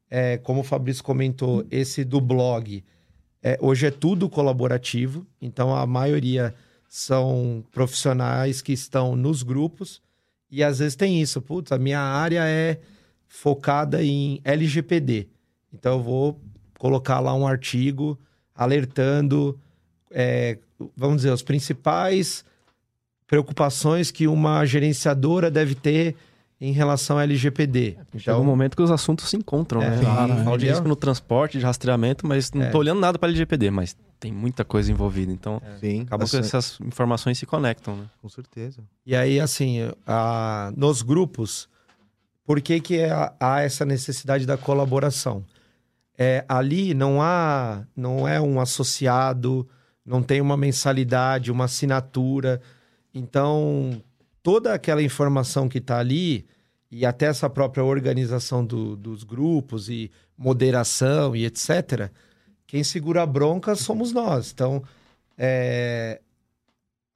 É, 0.08 0.38
como 0.38 0.60
o 0.60 0.64
Fabrício 0.64 1.02
comentou, 1.02 1.66
esse 1.68 2.04
do 2.04 2.20
blog, 2.20 2.84
é, 3.42 3.58
hoje 3.60 3.86
é 3.86 3.90
tudo 3.90 4.30
colaborativo, 4.30 5.26
então 5.42 5.74
a 5.74 5.84
maioria 5.84 6.54
são 6.88 7.64
profissionais 7.72 8.62
que 8.62 8.72
estão 8.72 9.16
nos 9.16 9.42
grupos 9.42 10.00
e 10.48 10.62
às 10.62 10.78
vezes 10.78 10.94
tem 10.94 11.20
isso, 11.20 11.42
putz, 11.42 11.72
a 11.72 11.78
minha 11.78 11.98
área 11.98 12.46
é 12.46 12.78
focada 13.36 14.02
em 14.02 14.40
LGPD. 14.44 15.26
Então 15.72 15.94
eu 15.98 16.02
vou 16.02 16.40
colocar 16.78 17.18
lá 17.18 17.34
um 17.34 17.46
artigo 17.46 18.16
alertando, 18.54 19.58
é, 20.10 20.56
vamos 20.96 21.16
dizer, 21.16 21.32
os 21.32 21.42
principais 21.42 22.44
preocupações 23.26 24.10
que 24.10 24.28
uma 24.28 24.64
gerenciadora 24.64 25.50
deve 25.50 25.74
ter 25.74 26.14
em 26.60 26.72
relação 26.72 27.16
ao 27.16 27.22
LGPD. 27.22 27.96
Chega 28.18 28.38
um 28.38 28.44
momento 28.44 28.76
que 28.76 28.82
os 28.82 28.90
assuntos 28.90 29.28
se 29.28 29.36
encontram, 29.36 29.82
É, 29.82 29.90
né? 29.90 29.98
sim, 29.98 30.44
Fala 30.44 30.56
de 30.58 30.66
risco 30.68 30.86
no 30.86 30.94
transporte, 30.96 31.58
de 31.58 31.64
rastreamento, 31.64 32.26
mas 32.26 32.52
não 32.52 32.62
É. 32.62 32.70
tô 32.70 32.78
olhando 32.78 33.00
nada 33.00 33.18
para 33.18 33.28
LGPD, 33.28 33.70
mas 33.70 33.96
tem 34.20 34.32
muita 34.32 34.64
coisa 34.64 34.90
envolvida. 34.92 35.32
Então, 35.32 35.60
Sim, 35.80 36.02
acaba 36.02 36.24
que 36.26 36.36
essas 36.36 36.78
informações 36.80 37.36
se 37.36 37.44
conectam, 37.46 37.96
né? 37.96 38.04
com 38.22 38.28
certeza. 38.28 38.82
E 39.04 39.16
aí, 39.16 39.40
assim, 39.40 39.80
a- 40.06 40.72
nos 40.76 41.02
grupos, 41.02 41.68
por 42.44 42.60
que, 42.60 42.80
que 42.80 42.98
é- 42.98 43.10
há 43.40 43.60
essa 43.60 43.84
necessidade 43.84 44.46
da 44.46 44.56
colaboração? 44.56 45.44
É, 46.16 46.44
ali 46.48 46.94
não 46.94 47.20
há, 47.20 47.84
não 47.96 48.26
é 48.28 48.40
um 48.40 48.60
associado, 48.60 49.68
não 50.04 50.22
tem 50.22 50.40
uma 50.40 50.56
mensalidade, 50.56 51.50
uma 51.50 51.64
assinatura. 51.64 52.60
Então, 53.12 54.00
toda 54.42 54.72
aquela 54.74 55.02
informação 55.02 55.68
que 55.68 55.78
está 55.78 55.98
ali, 55.98 56.46
e 56.90 57.04
até 57.04 57.26
essa 57.26 57.50
própria 57.50 57.82
organização 57.82 58.64
do- 58.64 58.94
dos 58.96 59.24
grupos 59.24 59.88
e 59.88 60.10
moderação 60.38 61.34
e 61.34 61.44
etc., 61.44 62.10
quem 62.66 62.84
segura 62.84 63.22
a 63.22 63.26
bronca 63.26 63.74
somos 63.74 64.12
nós. 64.12 64.52
Então, 64.52 64.82
é, 65.36 66.20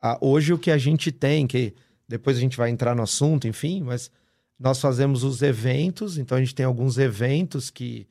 a- 0.01 0.19
hoje 0.21 0.53
o 0.53 0.59
que 0.59 0.71
a 0.71 0.79
gente 0.79 1.13
tem, 1.13 1.47
que 1.47 1.75
depois 2.09 2.37
a 2.37 2.41
gente 2.41 2.57
vai 2.57 2.71
entrar 2.71 2.95
no 2.97 3.03
assunto, 3.03 3.47
enfim, 3.47 3.83
mas 3.83 4.11
nós 4.59 4.81
fazemos 4.81 5.23
os 5.23 5.41
eventos, 5.43 6.19
então 6.19 6.37
a 6.37 6.41
gente 6.41 6.55
tem 6.55 6.67
alguns 6.67 6.99
eventos 6.99 7.71
que, 7.71 8.07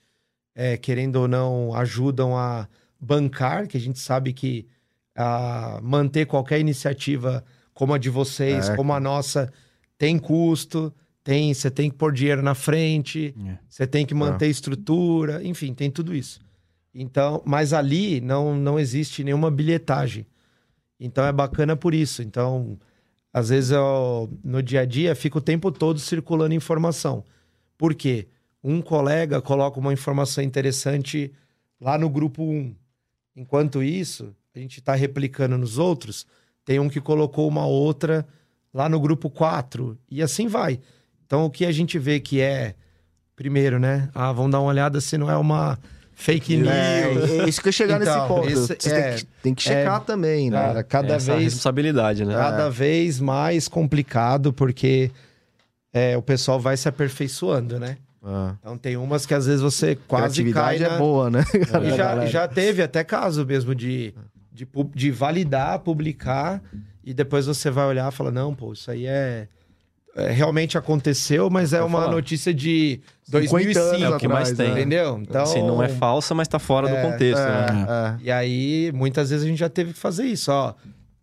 é, 0.55 0.77
querendo 0.77 1.17
ou 1.17 1.27
não, 1.27 1.73
ajudam 1.75 2.37
a 2.37 2.67
bancar, 2.99 3.67
que 3.67 3.77
a 3.77 3.79
gente 3.79 3.99
sabe 3.99 4.33
que 4.33 4.65
a 5.15 5.79
manter 5.83 6.25
qualquer 6.25 6.59
iniciativa 6.59 7.43
como 7.73 7.93
a 7.93 7.97
de 7.97 8.09
vocês, 8.09 8.69
É. 8.69 8.75
como 8.75 8.93
a 8.93 8.99
nossa, 8.99 9.51
tem 9.97 10.17
custo, 10.17 10.93
tem, 11.23 11.53
você 11.53 11.69
tem 11.69 11.89
que 11.89 11.97
pôr 11.97 12.13
dinheiro 12.13 12.41
na 12.41 12.55
frente, 12.55 13.35
É. 13.45 13.57
você 13.67 13.85
tem 13.85 14.05
que 14.05 14.13
manter 14.15 14.47
estrutura, 14.47 15.43
enfim, 15.43 15.73
tem 15.73 15.91
tudo 15.91 16.15
isso. 16.15 16.39
Então, 16.93 17.41
mas 17.45 17.73
ali 17.73 18.21
não, 18.21 18.55
não 18.55 18.79
existe 18.79 19.23
nenhuma 19.23 19.51
bilhetagem. 19.51 20.25
Então 20.99 21.23
é 21.25 21.31
bacana 21.31 21.75
por 21.75 21.93
isso. 21.93 22.23
Então, 22.23 22.77
às 23.37 23.49
vezes 23.49 23.69
eu, 23.69 24.29
no 24.43 24.63
dia 24.63 24.81
a 24.81 24.85
dia 24.85 25.13
fica 25.13 25.37
o 25.37 25.41
tempo 25.41 25.71
todo 25.71 25.99
circulando 25.99 26.55
informação. 26.55 27.23
Por 27.77 27.93
quê? 27.93 28.27
Um 28.63 28.81
colega 28.81 29.39
coloca 29.39 29.79
uma 29.79 29.93
informação 29.93 30.43
interessante 30.43 31.31
lá 31.79 31.99
no 31.99 32.09
grupo 32.09 32.43
1. 32.43 32.75
Enquanto 33.35 33.83
isso, 33.83 34.35
a 34.55 34.59
gente 34.59 34.79
está 34.79 34.95
replicando 34.95 35.55
nos 35.55 35.77
outros, 35.77 36.25
tem 36.65 36.79
um 36.79 36.89
que 36.89 36.99
colocou 36.99 37.47
uma 37.47 37.67
outra 37.67 38.27
lá 38.73 38.89
no 38.89 38.99
grupo 38.99 39.29
4. 39.29 39.95
E 40.09 40.23
assim 40.23 40.47
vai. 40.47 40.79
Então, 41.23 41.45
o 41.45 41.51
que 41.51 41.63
a 41.63 41.71
gente 41.71 41.99
vê 41.99 42.19
que 42.19 42.41
é, 42.41 42.73
primeiro, 43.35 43.77
né? 43.77 44.09
Ah, 44.15 44.31
vamos 44.31 44.51
dar 44.51 44.61
uma 44.61 44.69
olhada 44.69 44.99
se 44.99 45.15
não 45.15 45.29
é 45.29 45.37
uma 45.37 45.77
fake 46.19 46.57
news. 46.57 46.67
É, 46.67 47.37
é 47.43 47.47
isso 47.47 47.61
que 47.61 47.67
eu 47.67 47.69
ia 47.69 47.73
chegar 47.73 48.01
Então, 48.01 48.15
nesse 48.15 48.27
ponto. 48.27 48.49
esse- 48.49 48.75
Você 48.79 48.89
é- 48.89 49.01
tem, 49.09 49.17
que, 49.17 49.25
tem 49.43 49.53
que 49.53 49.61
checar 49.63 50.01
também, 50.01 50.49
né? 50.49 50.57
Cara, 50.59 50.83
cada 50.83 51.13
Essa 51.13 51.31
vez 51.33 51.43
responsabilidade, 51.45 52.25
né? 52.25 52.33
cada 52.33 52.69
vez 52.69 53.19
mais 53.19 53.67
complicado, 53.67 54.51
porque 54.51 55.11
é, 55.93 56.17
o 56.17 56.21
pessoal 56.21 56.59
vai 56.59 56.75
se 56.75 56.89
aperfeiçoando, 56.89 57.79
né? 57.79 57.97
Ah. 58.23 58.55
Então 58.59 58.77
tem 58.77 58.97
umas 58.97 59.25
que 59.27 59.33
às 59.33 59.45
vezes 59.45 59.61
você 59.61 59.95
quase 60.07 60.43
cai 60.51 60.79
na... 60.79 60.95
é 60.95 60.97
boa, 60.97 61.29
né? 61.29 61.45
E 61.85 61.95
já, 61.95 62.25
já 62.25 62.47
teve 62.47 62.81
até 62.81 63.03
caso 63.03 63.45
mesmo 63.45 63.73
de, 63.75 64.13
de, 64.51 64.67
de 64.95 65.11
validar, 65.11 65.79
publicar, 65.79 66.61
e 67.03 67.13
depois 67.13 67.45
você 67.45 67.69
vai 67.69 67.85
olhar 67.85 68.11
e 68.11 68.15
fala, 68.15 68.31
não, 68.31 68.53
pô, 68.55 68.73
isso 68.73 68.89
aí 68.91 69.05
é... 69.05 69.47
é, 70.17 70.31
realmente 70.31 70.77
aconteceu, 70.77 71.49
mas 71.49 71.71
é 71.73 71.79
Vou 71.79 71.87
uma 71.87 71.99
falar. 72.01 72.11
notícia 72.11 72.53
de 72.53 72.99
50 73.23 73.31
2005, 73.31 73.79
anos 73.79 74.01
É 74.01 74.09
o 74.09 74.17
que 74.17 74.27
mais 74.27 74.51
atrás, 74.51 74.57
tem. 74.57 74.67
né? 74.73 74.81
entendeu? 74.81 75.19
Então, 75.21 75.43
Assim, 75.43 75.61
não 75.61 75.81
é 75.81 75.87
falsa, 75.87 76.33
mas 76.33 76.47
tá 76.47 76.57
fora 76.59 76.89
É, 76.89 76.95
do 77.01 77.09
contexto, 77.11 77.39
né? 77.39 77.65
É, 77.87 78.23
é. 78.23 78.25
E 78.25 78.31
aí, 78.31 78.91
muitas 78.93 79.29
vezes 79.29 79.45
a 79.45 79.47
gente 79.47 79.59
já 79.59 79.69
teve 79.69 79.93
que 79.93 79.99
fazer 79.99 80.23
isso, 80.25 80.51
ó. 80.51 80.73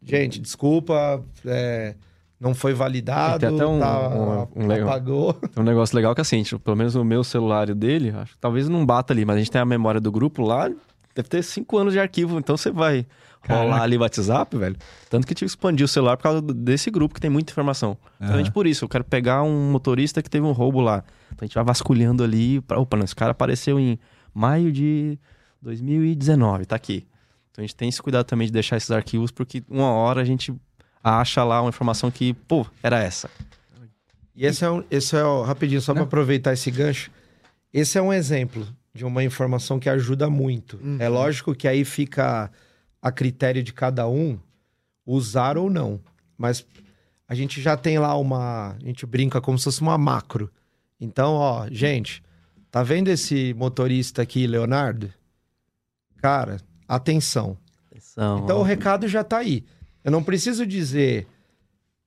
Gente, 0.02 0.38
desculpa, 0.40 1.22
é, 1.46 1.94
não 2.38 2.54
foi 2.54 2.74
validado, 2.74 3.40
Tem 3.40 3.48
até 3.54 3.66
um- 3.66 3.80
tá, 3.80 4.08
um- 4.10 4.48
um 4.64 4.66
legal. 4.66 4.88
apagou. 4.88 5.36
Um 5.56 5.62
negócio 5.62 5.96
legal 5.96 6.14
que 6.14 6.20
assim, 6.20 6.42
tipo, 6.42 6.60
pelo 6.60 6.76
menos 6.76 6.94
o 6.94 7.02
meu 7.02 7.24
celular 7.24 7.68
e 7.68 7.72
o 7.72 7.74
dele, 7.74 8.10
acho 8.16 8.32
que 8.34 8.38
talvez 8.38 8.68
não 8.68 8.84
bata 8.84 9.12
ali, 9.12 9.24
mas 9.24 9.36
a 9.36 9.38
gente 9.38 9.50
tem 9.50 9.60
a 9.60 9.64
memória 9.64 10.00
do 10.00 10.12
grupo 10.12 10.42
lá, 10.42 10.70
deve 11.14 11.28
ter 11.28 11.42
cinco 11.42 11.78
anos 11.78 11.92
de 11.92 11.98
arquivo, 12.00 12.38
então 12.38 12.56
você 12.56 12.70
vai 12.70 13.06
rolar 13.48 13.64
Caraca. 13.64 13.82
ali 13.82 13.96
o 13.96 14.00
WhatsApp, 14.00 14.56
velho. 14.56 14.76
Tanto 15.10 15.26
que 15.26 15.34
tive 15.34 15.46
que 15.48 15.52
expandir 15.56 15.84
o 15.84 15.88
celular 15.88 16.16
por 16.16 16.22
causa 16.22 16.40
do- 16.40 16.54
desse 16.54 16.90
grupo 16.90 17.14
que 17.14 17.20
tem 17.20 17.30
muita 17.30 17.52
informação. 17.52 17.96
Exatamente 18.20 18.50
por 18.50 18.66
isso, 18.66 18.84
eu 18.84 18.88
quero 18.88 19.04
pegar 19.04 19.42
um 19.42 19.70
motorista 19.70 20.22
que 20.22 20.30
teve 20.30 20.46
um 20.46 20.52
roubo 20.52 20.80
lá. 20.80 21.04
Então 21.32 21.38
a 21.42 21.44
gente 21.46 21.54
vai 21.54 21.64
vasculhando 21.64 22.24
ali, 22.24 22.60
pra, 22.62 22.78
opa, 22.80 22.96
não, 22.96 23.04
esse 23.04 23.14
cara 23.14 23.32
apareceu 23.32 23.78
em 23.78 23.98
maio 24.34 24.72
de 24.72 25.18
2019, 25.60 26.64
tá 26.66 26.76
aqui. 26.76 27.06
Então 27.50 27.62
a 27.62 27.66
gente 27.66 27.76
tem 27.76 27.88
esse 27.88 28.02
cuidado 28.02 28.24
também 28.24 28.46
de 28.46 28.52
deixar 28.52 28.76
esses 28.76 28.90
arquivos, 28.90 29.30
porque 29.30 29.62
uma 29.68 29.90
hora 29.90 30.20
a 30.20 30.24
gente 30.24 30.54
acha 31.02 31.44
lá 31.44 31.60
uma 31.60 31.68
informação 31.68 32.10
que, 32.10 32.32
pô, 32.32 32.66
era 32.82 32.98
essa. 32.98 33.28
E 34.34 34.44
esse 34.46 34.64
é, 34.64 34.70
um, 34.70 34.82
esse 34.90 35.14
é 35.16 35.22
o, 35.22 35.42
rapidinho, 35.42 35.80
só 35.80 35.92
para 35.94 36.02
aproveitar 36.02 36.52
esse 36.52 36.70
gancho. 36.70 37.10
Esse 37.72 37.98
é 37.98 38.02
um 38.02 38.12
exemplo 38.12 38.66
de 38.94 39.04
uma 39.04 39.24
informação 39.24 39.80
que 39.80 39.88
ajuda 39.88 40.30
muito. 40.30 40.78
É 41.00 41.08
lógico 41.08 41.54
que 41.54 41.66
aí 41.66 41.84
fica 41.84 42.50
a 43.02 43.10
critério 43.10 43.62
de 43.62 43.72
cada 43.72 44.08
um 44.08 44.38
usar 45.04 45.58
ou 45.58 45.68
não. 45.68 46.00
Mas 46.38 46.64
a 47.28 47.34
gente 47.34 47.60
já 47.60 47.76
tem 47.76 47.98
lá 47.98 48.16
uma. 48.16 48.76
A 48.80 48.86
gente 48.86 49.04
brinca 49.04 49.40
como 49.40 49.58
se 49.58 49.64
fosse 49.64 49.80
uma 49.82 49.98
macro. 49.98 50.50
Então, 51.00 51.34
ó, 51.34 51.66
gente, 51.70 52.22
tá 52.70 52.82
vendo 52.82 53.08
esse 53.08 53.52
motorista 53.54 54.22
aqui, 54.22 54.46
Leonardo? 54.46 55.12
Cara, 56.18 56.58
atenção. 56.88 57.58
Atenção, 57.90 58.44
Então 58.44 58.58
ó. 58.58 58.60
o 58.60 58.62
recado 58.62 59.08
já 59.08 59.24
tá 59.24 59.38
aí. 59.38 59.64
Eu 60.02 60.12
não 60.12 60.22
preciso 60.22 60.64
dizer 60.66 61.26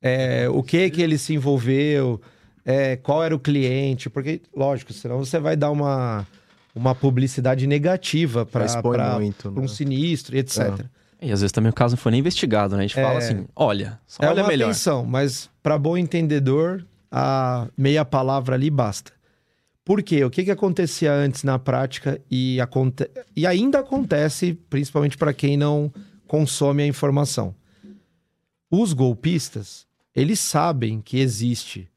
é, 0.01 0.47
o 0.49 0.63
que 0.63 0.89
que 0.89 1.01
ele 1.01 1.17
se 1.17 1.33
envolveu, 1.33 2.21
é, 2.63 2.95
qual 2.95 3.23
era 3.23 3.35
o 3.35 3.39
cliente, 3.39 4.09
porque, 4.09 4.41
lógico, 4.55 4.93
senão 4.93 5.17
você 5.19 5.39
vai 5.39 5.55
dar 5.55 5.71
uma, 5.71 6.25
uma 6.77 6.93
publicidade 6.95 7.65
negativa 7.67 8.45
para 8.45 8.65
né? 9.19 9.33
um 9.55 9.67
sinistro 9.67 10.35
e 10.35 10.39
etc. 10.39 10.85
E 11.21 11.31
às 11.31 11.41
vezes 11.41 11.51
também 11.51 11.71
o 11.71 11.73
caso 11.73 11.95
não 11.95 11.97
foi 11.97 12.11
nem 12.11 12.19
investigado, 12.19 12.75
né? 12.75 12.83
A 12.83 12.87
gente 12.87 12.99
É. 12.99 13.03
fala 13.03 13.17
assim, 13.17 13.45
olha, 13.55 13.99
só 14.05 14.23
É 14.23 14.29
olha 14.29 14.43
uma 14.43 14.47
melhor. 14.49 14.69
atenção, 14.69 15.03
mas 15.05 15.49
para 15.63 15.77
bom 15.77 15.97
entendedor, 15.97 16.85
a 17.11 17.67
meia 17.75 18.05
palavra 18.05 18.55
ali 18.55 18.69
basta. 18.69 19.11
Por 19.83 20.03
quê? 20.03 20.23
O 20.23 20.29
que, 20.29 20.43
que 20.43 20.51
acontecia 20.51 21.13
antes 21.13 21.43
na 21.43 21.57
prática 21.57 22.21
e, 22.29 22.59
aconte... 22.61 23.09
e 23.35 23.47
ainda 23.47 23.79
acontece, 23.79 24.53
principalmente 24.69 25.17
para 25.17 25.33
quem 25.33 25.55
não 25.57 25.91
consome 26.27 26.83
a 26.83 26.87
informação. 26.87 27.55
Os 28.69 28.91
golpistas, 28.91 29.87
eles 30.13 30.39
sabem 30.41 30.99
que 31.01 31.19
existe 31.19 31.89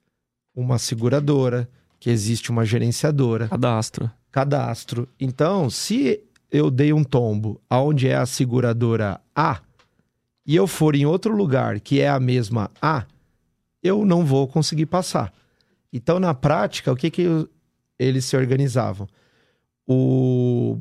uma 0.54 0.78
seguradora, 0.78 1.68
que 1.98 2.08
existe 2.08 2.50
uma 2.50 2.64
gerenciadora, 2.64 3.48
Cadastro. 3.48 4.10
Cadastro. 4.30 5.08
Então, 5.18 5.68
se 5.70 6.20
eu 6.50 6.70
dei 6.70 6.92
um 6.92 7.04
tombo 7.04 7.60
aonde 7.68 8.08
é 8.08 8.16
a 8.16 8.26
seguradora 8.26 9.20
A 9.34 9.60
e 10.46 10.56
eu 10.56 10.66
for 10.66 10.94
em 10.96 11.06
outro 11.06 11.34
lugar 11.36 11.78
que 11.80 12.00
é 12.00 12.08
a 12.08 12.18
mesma 12.20 12.70
A, 12.82 13.04
eu 13.82 14.04
não 14.04 14.24
vou 14.24 14.46
conseguir 14.48 14.86
passar. 14.86 15.32
Então, 15.92 16.18
na 16.20 16.34
prática, 16.34 16.92
o 16.92 16.96
que 16.96 17.10
que 17.10 17.22
eu- 17.22 17.48
eles 17.98 18.24
se 18.24 18.36
organizavam? 18.36 19.08
O 19.86 20.78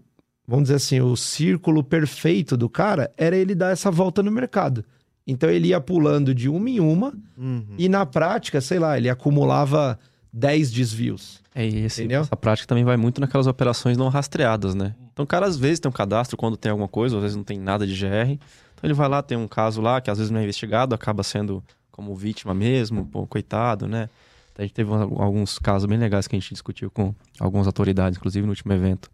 vamos 0.47 0.63
dizer 0.63 0.75
assim, 0.75 0.99
o 0.99 1.15
círculo 1.15 1.83
perfeito 1.83 2.57
do 2.57 2.67
cara 2.67 3.11
era 3.15 3.35
ele 3.37 3.53
dar 3.53 3.71
essa 3.71 3.91
volta 3.91 4.23
no 4.23 4.31
mercado. 4.31 4.83
Então 5.27 5.47
ele 5.47 5.67
ia 5.67 5.79
pulando 5.79 6.33
de 6.33 6.49
uma 6.49 6.67
em 6.69 6.79
uma 6.79 7.13
Uhum. 7.37 7.75
e 7.77 7.87
na 7.87 8.03
prática, 8.03 8.59
sei 8.59 8.79
lá, 8.79 8.97
ele 8.97 9.09
acumulava 9.09 9.99
10 10.33 10.71
desvios. 10.71 11.39
É 11.61 11.65
esse, 11.67 12.01
Entendeu? 12.03 12.21
essa 12.21 12.37
prática 12.37 12.67
também 12.67 12.85
vai 12.85 12.95
muito 12.95 13.19
naquelas 13.19 13.45
operações 13.47 13.97
não 13.97 14.07
rastreadas, 14.07 14.73
né? 14.73 14.95
Então 15.11 15.23
o 15.25 15.27
cara 15.27 15.45
às 15.45 15.57
vezes 15.57 15.79
tem 15.79 15.89
um 15.89 15.93
cadastro 15.93 16.37
quando 16.37 16.55
tem 16.55 16.71
alguma 16.71 16.87
coisa, 16.87 17.17
às 17.17 17.21
vezes 17.21 17.35
não 17.35 17.43
tem 17.43 17.59
nada 17.59 17.85
de 17.85 17.93
GR. 17.93 18.31
Então 18.31 18.39
ele 18.83 18.93
vai 18.93 19.09
lá, 19.09 19.21
tem 19.21 19.37
um 19.37 19.47
caso 19.47 19.81
lá 19.81 19.99
que 19.99 20.09
às 20.09 20.17
vezes 20.17 20.31
não 20.31 20.39
é 20.39 20.43
investigado, 20.43 20.95
acaba 20.95 21.21
sendo 21.21 21.61
como 21.91 22.15
vítima 22.15 22.53
mesmo, 22.53 23.05
pô, 23.05 23.27
coitado, 23.27 23.87
né? 23.87 24.09
A 24.57 24.61
gente 24.61 24.73
teve 24.73 24.89
al- 24.91 25.21
alguns 25.21 25.59
casos 25.59 25.85
bem 25.85 25.97
legais 25.97 26.27
que 26.27 26.35
a 26.35 26.39
gente 26.39 26.53
discutiu 26.53 26.89
com 26.89 27.13
algumas 27.39 27.67
autoridades, 27.67 28.17
inclusive 28.17 28.45
no 28.45 28.51
último 28.53 28.71
evento, 28.71 29.09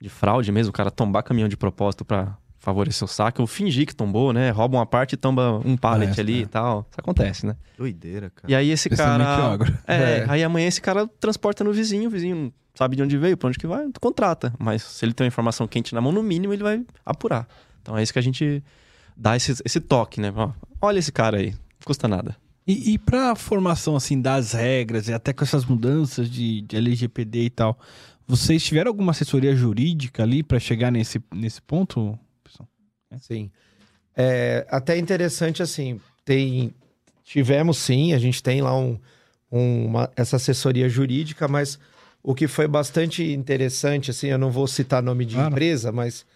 de 0.00 0.08
fraude 0.08 0.50
mesmo, 0.52 0.70
o 0.70 0.72
cara 0.72 0.90
tombar 0.90 1.22
caminhão 1.24 1.48
de 1.48 1.56
propósito 1.56 2.04
para 2.04 2.36
favorecer 2.62 3.04
o 3.04 3.08
saque, 3.08 3.40
ou 3.40 3.46
fingir 3.46 3.86
que 3.86 3.94
tombou, 3.94 4.32
né? 4.32 4.50
Rouba 4.50 4.78
uma 4.78 4.86
parte 4.86 5.14
e 5.14 5.16
tomba 5.16 5.60
um 5.64 5.76
pallet 5.76 6.04
Parece, 6.06 6.20
ali 6.20 6.38
é. 6.38 6.42
e 6.42 6.46
tal. 6.46 6.86
Isso 6.88 7.00
acontece, 7.00 7.44
né? 7.44 7.56
Doideira, 7.76 8.30
cara. 8.30 8.50
E 8.50 8.54
aí 8.54 8.70
esse 8.70 8.86
Especialmente 8.88 9.26
cara. 9.26 9.82
É, 9.86 9.94
É. 10.20 10.26
aí 10.28 10.44
amanhã 10.44 10.68
esse 10.68 10.80
cara 10.80 11.08
transporta 11.18 11.64
no 11.64 11.72
vizinho, 11.72 12.06
o 12.08 12.10
vizinho 12.10 12.52
sabe 12.72 12.94
de 12.94 13.02
onde 13.02 13.18
veio, 13.18 13.36
pra 13.36 13.48
onde 13.48 13.58
que 13.58 13.66
vai, 13.66 13.84
contrata. 14.00 14.54
Mas 14.60 14.82
se 14.84 15.04
ele 15.04 15.12
tem 15.12 15.24
uma 15.24 15.28
informação 15.28 15.66
quente 15.66 15.92
na 15.92 16.00
mão, 16.00 16.12
no 16.12 16.22
mínimo 16.22 16.52
ele 16.54 16.62
vai 16.62 16.84
apurar. 17.04 17.48
Então 17.82 17.98
é 17.98 18.02
isso 18.02 18.12
que 18.12 18.18
a 18.20 18.22
gente 18.22 18.62
dá 19.16 19.36
esse, 19.36 19.60
esse 19.64 19.80
toque, 19.80 20.20
né? 20.20 20.32
Ó, 20.34 20.50
olha 20.80 21.00
esse 21.00 21.10
cara 21.10 21.38
aí, 21.38 21.50
não 21.50 21.84
custa 21.84 22.06
nada. 22.06 22.36
E, 22.64 22.92
e 22.92 22.98
pra 22.98 23.34
formação, 23.34 23.96
assim, 23.96 24.20
das 24.22 24.52
regras 24.52 25.08
e 25.08 25.12
até 25.12 25.32
com 25.32 25.42
essas 25.42 25.64
mudanças 25.64 26.30
de, 26.30 26.60
de 26.60 26.76
LGPD 26.76 27.46
e 27.46 27.50
tal, 27.50 27.76
vocês 28.24 28.62
tiveram 28.62 28.88
alguma 28.88 29.10
assessoria 29.10 29.54
jurídica 29.56 30.22
ali 30.22 30.44
pra 30.44 30.60
chegar 30.60 30.92
nesse, 30.92 31.20
nesse 31.34 31.60
ponto? 31.60 32.16
Sim. 33.20 33.50
É, 34.16 34.66
até 34.70 34.96
interessante, 34.98 35.62
assim, 35.62 36.00
tem... 36.24 36.72
Tivemos, 37.24 37.78
sim, 37.78 38.12
a 38.12 38.18
gente 38.18 38.42
tem 38.42 38.60
lá 38.60 38.76
um, 38.76 38.98
um- 39.50 39.86
uma, 39.86 40.10
essa 40.16 40.36
assessoria 40.36 40.88
jurídica, 40.88 41.48
mas 41.48 41.78
o 42.22 42.34
que 42.34 42.46
foi 42.46 42.68
bastante 42.68 43.22
interessante, 43.32 44.10
assim, 44.10 44.26
eu 44.28 44.38
não 44.38 44.50
vou 44.50 44.66
citar 44.66 45.02
nome 45.02 45.24
de 45.24 45.34
Claro. 45.36 45.50
empresa, 45.50 45.90
mas 45.92 46.26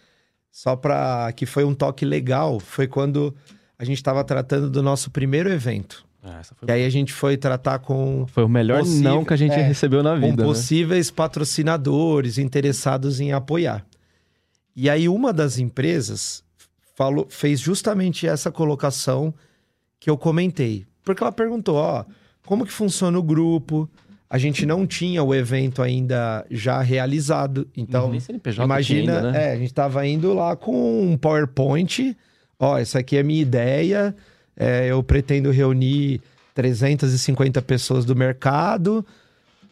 só 0.51 0.75
para 0.75 1.31
que 1.33 1.45
foi 1.45 1.65
um 1.65 1.75
toque 1.75 2.05
legal, 2.05 2.59
foi 2.61 2.87
quando 2.87 3.35
a 3.79 3.85
gente 3.85 3.99
estava 3.99 4.25
tratando 4.25 4.71
do 4.71 4.83
nosso 4.83 5.11
primeiro 5.11 5.51
evento. 5.51 6.07
foi, 6.55 6.69
E 6.69 6.73
aí 6.73 6.85
a 6.87 6.89
gente 6.91 7.13
foi 7.13 7.37
tratar 7.37 7.81
com 7.81 8.27
foi 8.29 8.45
o 8.45 8.49
melhor 8.49 8.79
possível- 8.81 9.03
não 9.03 9.25
que 9.25 9.35
a 9.35 9.37
gente 9.37 9.53
é, 9.53 9.63
recebeu 9.63 10.03
na 10.03 10.15
com 10.15 10.21
vida. 10.31 10.43
né? 10.43 10.49
possíveis 10.49 11.11
patrocinadores 11.11 12.39
interessados 12.39 13.21
em 13.21 13.33
apoiar. 13.33 13.85
E 14.75 14.89
aí 14.89 15.09
uma 15.09 15.33
das 15.33 15.59
empresas 15.59 16.43
falou, 16.97 17.27
fez 17.31 17.61
justamente 17.61 18.27
essa 18.27 18.51
colocação 18.51 19.33
que 20.01 20.11
eu 20.11 20.19
comentei, 20.19 20.85
porque 21.05 21.23
ela 21.23 21.31
perguntou, 21.31 21.77
ó, 21.77 22.05
como 22.45 22.67
que 22.67 22.73
funciona 22.73 23.17
o 23.19 23.23
grupo? 23.23 23.89
a 24.29 24.39
gente 24.39 24.67
não 24.67 24.85
tinha 24.85 25.23
o 25.23 25.33
evento 25.33 25.81
ainda 25.81 26.45
já 26.51 26.83
realizado. 26.83 27.65
Então, 27.77 28.11
Nem 28.11 28.19
CNPJ 28.19 28.65
imagina, 28.65 29.17
ainda, 29.19 29.31
né? 29.31 29.51
é, 29.51 29.53
a 29.53 29.57
gente 29.57 29.73
tava 29.73 30.05
indo 30.05 30.35
lá 30.35 30.57
com 30.57 31.13
um 31.13 31.17
PowerPoint. 31.17 32.17
Ó, 32.59 32.77
essa 32.77 32.99
aqui 32.99 33.17
é 33.17 33.21
a 33.21 33.25
minha 33.25 33.41
ideia. 33.41 34.17
é, 34.57 34.89
eu 34.89 35.01
pretendo 35.01 35.53
reunir 35.53 36.21
350 36.55 37.63
pessoas 37.63 38.05
do 38.05 38.17
mercado. 38.17 39.07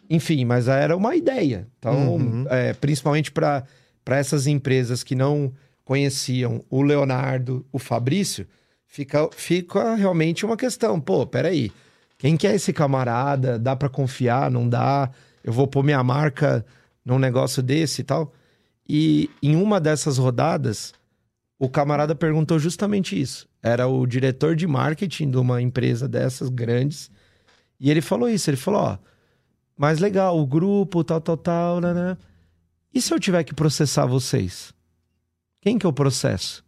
Enfim, 0.08 0.44
mas 0.44 0.68
era 0.68 0.96
uma 0.96 1.16
ideia. 1.16 1.66
Então, 1.80 2.14
Uhum. 2.14 2.46
é, 2.48 2.74
principalmente 2.74 3.32
para 3.32 3.64
essas 4.06 4.46
empresas 4.46 5.02
que 5.02 5.16
não 5.16 5.52
conheciam 5.84 6.64
o 6.70 6.82
Leonardo, 6.82 7.64
o 7.70 7.78
Fabrício, 7.78 8.46
fica, 8.86 9.28
fica 9.32 9.94
realmente 9.94 10.44
uma 10.46 10.56
questão. 10.56 11.00
Pô, 11.00 11.26
peraí. 11.26 11.70
Quem 12.16 12.36
que 12.36 12.46
é 12.46 12.54
esse 12.54 12.72
camarada? 12.72 13.58
Dá 13.58 13.76
para 13.76 13.88
confiar? 13.88 14.50
Não 14.50 14.68
dá? 14.68 15.10
Eu 15.42 15.52
vou 15.52 15.66
pôr 15.66 15.82
minha 15.82 16.02
marca 16.02 16.64
num 17.04 17.18
negócio 17.18 17.62
desse 17.62 18.00
e 18.00 18.04
tal. 18.04 18.32
E 18.88 19.30
em 19.42 19.56
uma 19.56 19.80
dessas 19.80 20.16
rodadas, 20.16 20.94
o 21.58 21.68
camarada 21.68 22.14
perguntou 22.14 22.58
justamente 22.58 23.20
isso. 23.20 23.46
Era 23.62 23.86
o 23.86 24.06
diretor 24.06 24.56
de 24.56 24.66
marketing 24.66 25.30
de 25.30 25.36
uma 25.36 25.60
empresa 25.60 26.08
dessas 26.08 26.48
grandes. 26.48 27.10
E 27.78 27.90
ele 27.90 28.00
falou 28.00 28.28
isso. 28.28 28.48
Ele 28.48 28.56
falou: 28.56 28.80
Ó, 28.82 28.98
mas 29.76 29.98
legal, 29.98 30.38
o 30.38 30.46
grupo, 30.46 31.02
tal, 31.02 31.20
tal, 31.20 31.36
tal, 31.36 31.80
né? 31.80 31.92
né? 31.92 32.16
E 32.92 33.00
se 33.00 33.12
eu 33.12 33.18
tiver 33.18 33.42
que 33.44 33.54
processar 33.54 34.06
vocês? 34.06 34.72
Quem 35.64 35.78
que 35.78 35.86
eu 35.86 35.92
processo? 35.92 36.62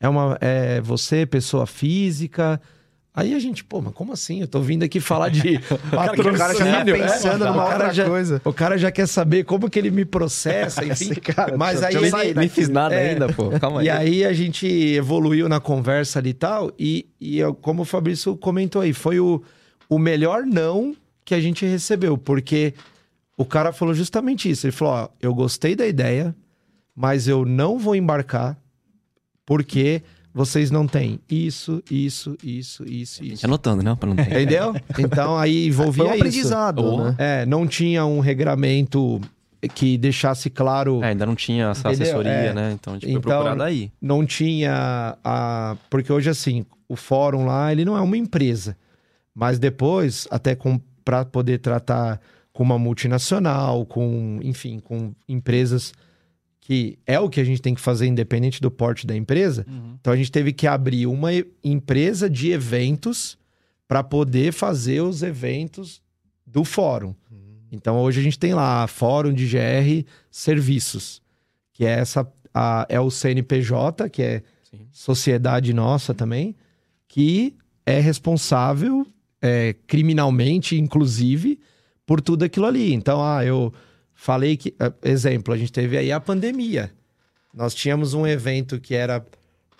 É, 0.00 0.08
uma, 0.08 0.36
é 0.40 0.80
você, 0.80 1.26
pessoa 1.26 1.66
física? 1.66 2.60
Aí 3.14 3.34
a 3.34 3.38
gente, 3.38 3.62
pô, 3.62 3.82
mas 3.82 3.92
como 3.92 4.14
assim? 4.14 4.40
Eu 4.40 4.48
tô 4.48 4.58
vindo 4.62 4.82
aqui 4.82 4.98
falar 4.98 5.28
de 5.28 5.58
patrocínio. 5.92 6.34
O 6.34 6.38
cara 6.38 6.54
já 6.54 6.64
tá 6.64 6.80
é, 6.80 6.84
pensando 6.94 7.42
o 7.42 7.48
numa 7.48 7.64
cara 7.64 7.72
outra 7.74 7.92
já- 7.94 8.08
coisa. 8.08 8.40
O 8.42 8.52
cara 8.54 8.78
já 8.78 8.90
quer 8.90 9.06
saber 9.06 9.44
como 9.44 9.68
que 9.68 9.78
ele 9.78 9.90
me 9.90 10.06
processa, 10.06 10.82
enfim. 10.82 11.12
Cara, 11.16 11.58
mas 11.58 11.82
aí 11.82 11.94
eu 11.94 12.02
ele, 12.06 12.34
Nem 12.34 12.48
fiz 12.48 12.70
nada 12.70 12.94
É. 12.94 13.10
ainda, 13.10 13.30
pô. 13.30 13.50
Calma 13.60 13.80
aí. 13.80 13.86
e 13.86 13.90
aí 13.90 14.24
a 14.24 14.32
gente 14.32 14.66
evoluiu 14.66 15.46
na 15.46 15.60
conversa 15.60 16.18
ali 16.20 16.30
e 16.30 16.34
tal, 16.34 16.72
e, 16.78 17.06
e 17.20 17.38
eu- 17.38 17.54
como 17.54 17.82
o 17.82 17.84
Fabrício 17.84 18.34
comentou 18.34 18.80
aí, 18.80 18.94
foi 18.94 19.20
o, 19.20 19.42
o 19.90 19.98
melhor 19.98 20.44
não 20.46 20.96
que 21.22 21.34
a 21.34 21.40
gente 21.40 21.66
recebeu, 21.66 22.16
porque 22.16 22.72
o 23.36 23.44
cara 23.44 23.72
falou 23.74 23.92
justamente 23.92 24.50
isso. 24.50 24.66
Ele 24.66 24.72
falou: 24.72 24.94
ó, 24.94 25.08
eu 25.20 25.34
gostei 25.34 25.76
da 25.76 25.86
ideia, 25.86 26.34
mas 26.94 27.26
eu 27.28 27.44
não 27.44 27.78
vou 27.78 27.94
embarcar 27.96 28.56
porque 29.44 30.02
vocês 30.34 30.70
não 30.70 30.86
têm 30.86 31.20
isso, 31.28 31.82
isso, 31.90 32.36
isso, 32.42 32.84
isso, 32.88 33.20
A 33.22 33.24
gente 33.24 33.34
isso. 33.34 33.46
anotando, 33.46 33.82
né? 33.82 33.94
Pra 33.98 34.08
não 34.08 34.16
ter. 34.16 34.28
Entendeu? 34.28 34.74
Então 34.98 35.36
aí 35.36 35.66
envolvia 35.66 36.04
Foi 36.04 36.12
um 36.12 36.14
isso. 36.14 36.22
aprendizado, 36.22 36.78
Ou- 36.84 37.04
né? 37.04 37.14
É, 37.18 37.46
não 37.46 37.66
tinha 37.66 38.06
um 38.06 38.20
regramento 38.20 39.20
que 39.74 39.96
deixasse 39.98 40.48
claro 40.50 41.02
É, 41.04 41.08
ainda 41.08 41.24
não 41.26 41.34
tinha 41.36 41.66
essa 41.66 41.88
Entendeu? 41.88 42.04
assessoria, 42.06 42.30
É. 42.32 42.54
né? 42.54 42.72
Então 42.72 42.94
a 42.94 42.96
gente 42.96 43.04
foi 43.04 43.10
Então, 43.12 43.22
procurar 43.30 43.54
daí. 43.56 43.92
não 44.00 44.24
tinha 44.24 45.16
a. 45.22 45.76
Porque 45.90 46.12
hoje, 46.12 46.30
assim, 46.30 46.64
o 46.88 46.96
fórum 46.96 47.44
lá, 47.44 47.70
ele 47.70 47.84
não 47.84 47.96
é 47.96 48.00
uma 48.00 48.16
empresa. 48.16 48.76
Mas 49.34 49.58
depois, 49.58 50.26
até 50.30 50.56
para 51.04 51.24
poder 51.24 51.58
tratar 51.58 52.20
com 52.52 52.62
uma 52.62 52.78
multinacional, 52.78 53.84
com, 53.86 54.38
enfim, 54.42 54.78
com 54.80 55.12
empresas 55.28 55.92
que 56.64 56.96
é 57.04 57.18
o 57.18 57.28
que 57.28 57.40
a 57.40 57.44
gente 57.44 57.60
tem 57.60 57.74
que 57.74 57.80
fazer, 57.80 58.06
independente 58.06 58.60
do 58.62 58.70
porte 58.70 59.06
da 59.06 59.14
empresa. 59.16 59.66
Então 60.00 60.12
a 60.12 60.16
gente 60.16 60.30
teve 60.32 60.52
que 60.52 60.66
abrir 60.66 61.06
uma 61.06 61.30
empresa 61.62 62.30
de 62.30 62.52
eventos 62.52 63.36
para 63.88 64.02
poder 64.02 64.52
fazer 64.52 65.02
os 65.02 65.22
eventos 65.22 66.00
do 66.46 66.64
fórum. 66.64 67.14
Então 67.70 67.98
hoje 68.00 68.20
a 68.20 68.22
gente 68.22 68.38
tem 68.38 68.54
lá 68.54 68.86
Fórum 68.86 69.32
de 69.34 69.46
GR 69.46 70.06
Serviços, 70.30 71.20
que 71.72 71.84
é 71.84 71.90
essa 71.98 72.26
a- 72.54 72.86
é 72.88 73.00
o 73.00 73.10
CNPJ, 73.10 74.08
que 74.08 74.22
é 74.22 74.42
Sim. 74.70 74.86
sociedade 74.92 75.72
nossa 75.74 76.14
também, 76.14 76.54
que 77.08 77.54
é 77.84 77.98
responsável 77.98 79.06
é, 79.44 79.74
criminalmente, 79.88 80.78
inclusive, 80.78 81.58
por 82.06 82.20
tudo 82.20 82.44
aquilo 82.44 82.66
ali. 82.66 82.92
Então, 82.94 83.20
ah, 83.24 83.44
eu 83.44 83.72
falei 84.22 84.56
que. 84.56 84.74
ah, 84.78 84.92
Exemplo, 85.02 85.52
a 85.52 85.56
gente 85.58 85.72
teve 85.72 85.98
aí 85.98 86.12
a 86.12 86.20
pandemia. 86.20 86.92
Nós 87.52 87.74
tínhamos 87.74 88.14
um 88.14 88.26
evento 88.26 88.80
que 88.80 88.94
era 88.94 89.24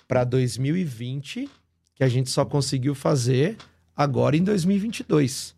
para 0.08 0.24
2020, 0.24 1.48
que 1.94 2.04
a 2.04 2.08
gente 2.08 2.28
só 2.28 2.44
conseguiu 2.44 2.94
fazer 2.94 3.56
agora 3.96 4.36
em 4.36 4.42
2022. 4.42 5.54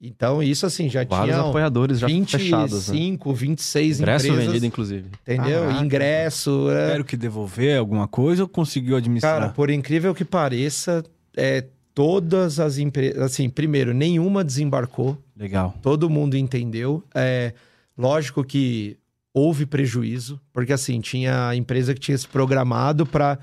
Então, 0.00 0.42
isso 0.42 0.66
assim, 0.66 0.88
já 0.90 1.02
Vários 1.04 1.34
tinha 1.34 1.48
apoiadores 1.48 1.98
já 1.98 2.06
fechados, 2.06 2.88
né? 2.88 2.94
25, 2.94 3.32
26 3.32 4.00
Ingresso 4.00 4.26
empresas. 4.26 4.46
vendido, 4.46 4.66
inclusive. 4.66 5.08
Entendeu? 5.22 5.60
Caraca. 5.62 5.82
Ingresso. 5.84 6.70
é. 6.70 6.82
Tiveram 6.84 7.04
que 7.04 7.16
devolver 7.16 7.78
alguma 7.78 8.06
coisa 8.06 8.42
ou 8.42 8.48
conseguiu 8.48 8.96
administrar? 8.96 9.40
Cara, 9.40 9.52
por 9.52 9.70
incrível 9.70 10.14
que 10.14 10.24
pareça, 10.26 11.02
é, 11.34 11.64
todas 11.94 12.60
as 12.60 12.76
empresas. 12.76 13.22
Assim, 13.22 13.48
primeiro, 13.48 13.94
nenhuma 13.94 14.44
desembarcou, 14.44 15.16
Legal. 15.34 15.74
todo 15.80 16.10
mundo 16.10 16.36
entendeu. 16.36 17.02
É, 17.14 17.54
lógico 17.96 18.44
que 18.44 18.96
houve 19.32 19.66
prejuízo, 19.66 20.40
porque 20.52 20.72
assim, 20.72 21.00
tinha 21.00 21.48
a 21.48 21.56
empresa 21.56 21.94
que 21.94 22.00
tinha 22.00 22.16
se 22.16 22.28
programado 22.28 23.04
para, 23.04 23.38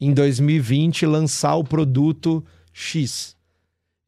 em 0.00 0.14
2020, 0.14 1.04
lançar 1.06 1.56
o 1.56 1.64
produto 1.64 2.44
X. 2.72 3.36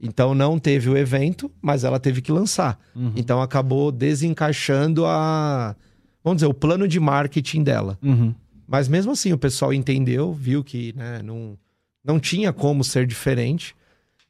Então 0.00 0.34
não 0.34 0.58
teve 0.58 0.90
o 0.90 0.96
evento, 0.96 1.50
mas 1.62 1.82
ela 1.82 1.98
teve 1.98 2.20
que 2.20 2.30
lançar. 2.30 2.78
Uhum. 2.94 3.12
Então 3.16 3.40
acabou 3.40 3.90
desencaixando 3.90 5.06
a. 5.06 5.74
Vamos 6.22 6.38
dizer, 6.38 6.46
o 6.46 6.54
plano 6.54 6.86
de 6.86 7.00
marketing 7.00 7.62
dela. 7.62 7.98
Uhum. 8.02 8.34
Mas 8.66 8.88
mesmo 8.88 9.12
assim, 9.12 9.32
o 9.32 9.38
pessoal 9.38 9.72
entendeu, 9.72 10.32
viu 10.32 10.64
que 10.64 10.94
né, 10.94 11.22
não, 11.22 11.58
não 12.02 12.18
tinha 12.18 12.52
como 12.52 12.82
ser 12.82 13.06
diferente. 13.06 13.74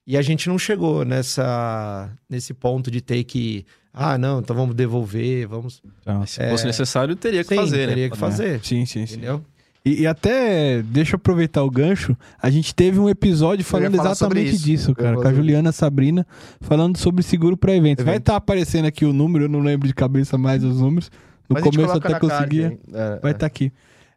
E 0.07 0.17
a 0.17 0.23
gente 0.23 0.49
não 0.49 0.59
chegou 0.59 1.05
nessa, 1.05 2.11
nesse 2.29 2.53
ponto 2.53 2.91
de 2.91 3.01
ter 3.01 3.25
que. 3.25 3.65
Ah, 3.95 4.19
não, 4.19 4.41
então 4.41 4.57
vamos 4.57 4.75
devolver, 4.75 5.47
vamos. 5.47 5.81
Então, 6.03 6.27
Se 6.27 6.47
fosse 6.51 6.67
necessário, 6.67 7.15
teria 7.15 7.45
que 7.45 7.51
Sim, 7.51 7.57
fazer, 7.57 7.89
teria 7.89 8.05
né? 8.05 8.11
que 8.11 8.19
fazer. 8.19 8.61
Sim, 8.65 8.85
sim, 8.85 9.07
sim. 9.07 9.15
Entendeu? 9.15 9.41
E, 9.85 10.01
e 10.01 10.07
até, 10.07 10.83
deixa 10.83 11.15
eu 11.15 11.17
aproveitar 11.17 11.63
o 11.63 11.71
gancho, 11.71 12.17
a 12.43 12.51
gente 12.51 12.75
teve 12.75 12.99
um 12.99 13.09
episódio 13.09 13.65
falando 13.65 13.95
exatamente 13.95 14.55
isso. 14.55 14.65
disso, 14.65 14.95
cara, 14.95 15.15
com 15.15 15.29
a. 15.29 15.33
Juliana 15.33 15.71
Sabrina, 15.71 16.27
falando 16.61 16.97
sobre 16.97 17.23
seguro 17.23 17.57
para 17.57 17.77
eventos. 17.77 18.05
Vai 18.05 18.15
Evento. 18.15 18.23
estar 18.23 18.37
aparecendo 18.37 18.87
aqui 18.87 19.05
o 19.05 19.13
número, 19.13 19.45
eu 19.45 19.49
não 19.49 19.61
lembro 19.61 19.87
de 19.87 19.95
cabeça 19.95 20.37
mais 20.37 20.65
os 20.65 20.81
números. 20.81 21.11
No 21.49 21.55
Mas 21.55 21.63
começo 21.63 21.93
até 21.93 22.19
conseguia. 22.19 22.79
É, 22.93 23.19
Vai 23.21 23.33
é. 23.33 23.35
estar 23.35 23.47
aqui. 23.47 23.71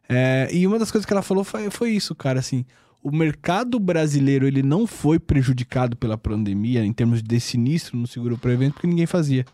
É, 0.08 0.48
e 0.50 0.66
uma 0.66 0.78
das 0.78 0.90
coisas 0.90 1.04
que 1.04 1.12
ela 1.12 1.22
falou 1.22 1.44
foi, 1.44 1.70
foi 1.70 1.90
isso, 1.90 2.14
cara, 2.14 2.40
assim, 2.40 2.64
o 3.02 3.14
mercado 3.14 3.78
brasileiro, 3.78 4.46
ele 4.46 4.62
não 4.62 4.86
foi 4.86 5.18
prejudicado 5.18 5.96
pela 5.96 6.16
pandemia 6.16 6.84
em 6.84 6.92
termos 6.94 7.22
de 7.22 7.38
sinistro 7.38 7.96
no 7.96 8.06
seguro 8.06 8.38
para 8.38 8.52
evento, 8.52 8.72
porque 8.74 8.86
ninguém 8.86 9.06
fazia. 9.06 9.44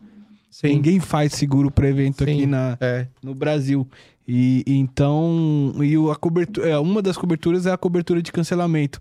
Sim. 0.54 0.68
Ninguém 0.68 1.00
faz 1.00 1.32
seguro 1.32 1.68
para 1.68 1.88
evento 1.88 2.24
Sim. 2.24 2.30
aqui 2.30 2.46
na, 2.46 2.78
É. 2.80 3.08
no 3.20 3.34
Brasil. 3.34 3.88
E 4.26 4.62
então, 4.68 5.74
e 5.82 5.94
a 6.10 6.14
cobertura, 6.14 6.68
é, 6.68 6.78
uma 6.78 7.02
das 7.02 7.16
coberturas 7.16 7.66
é 7.66 7.72
a 7.72 7.76
cobertura 7.76 8.22
de 8.22 8.30
cancelamento. 8.30 9.00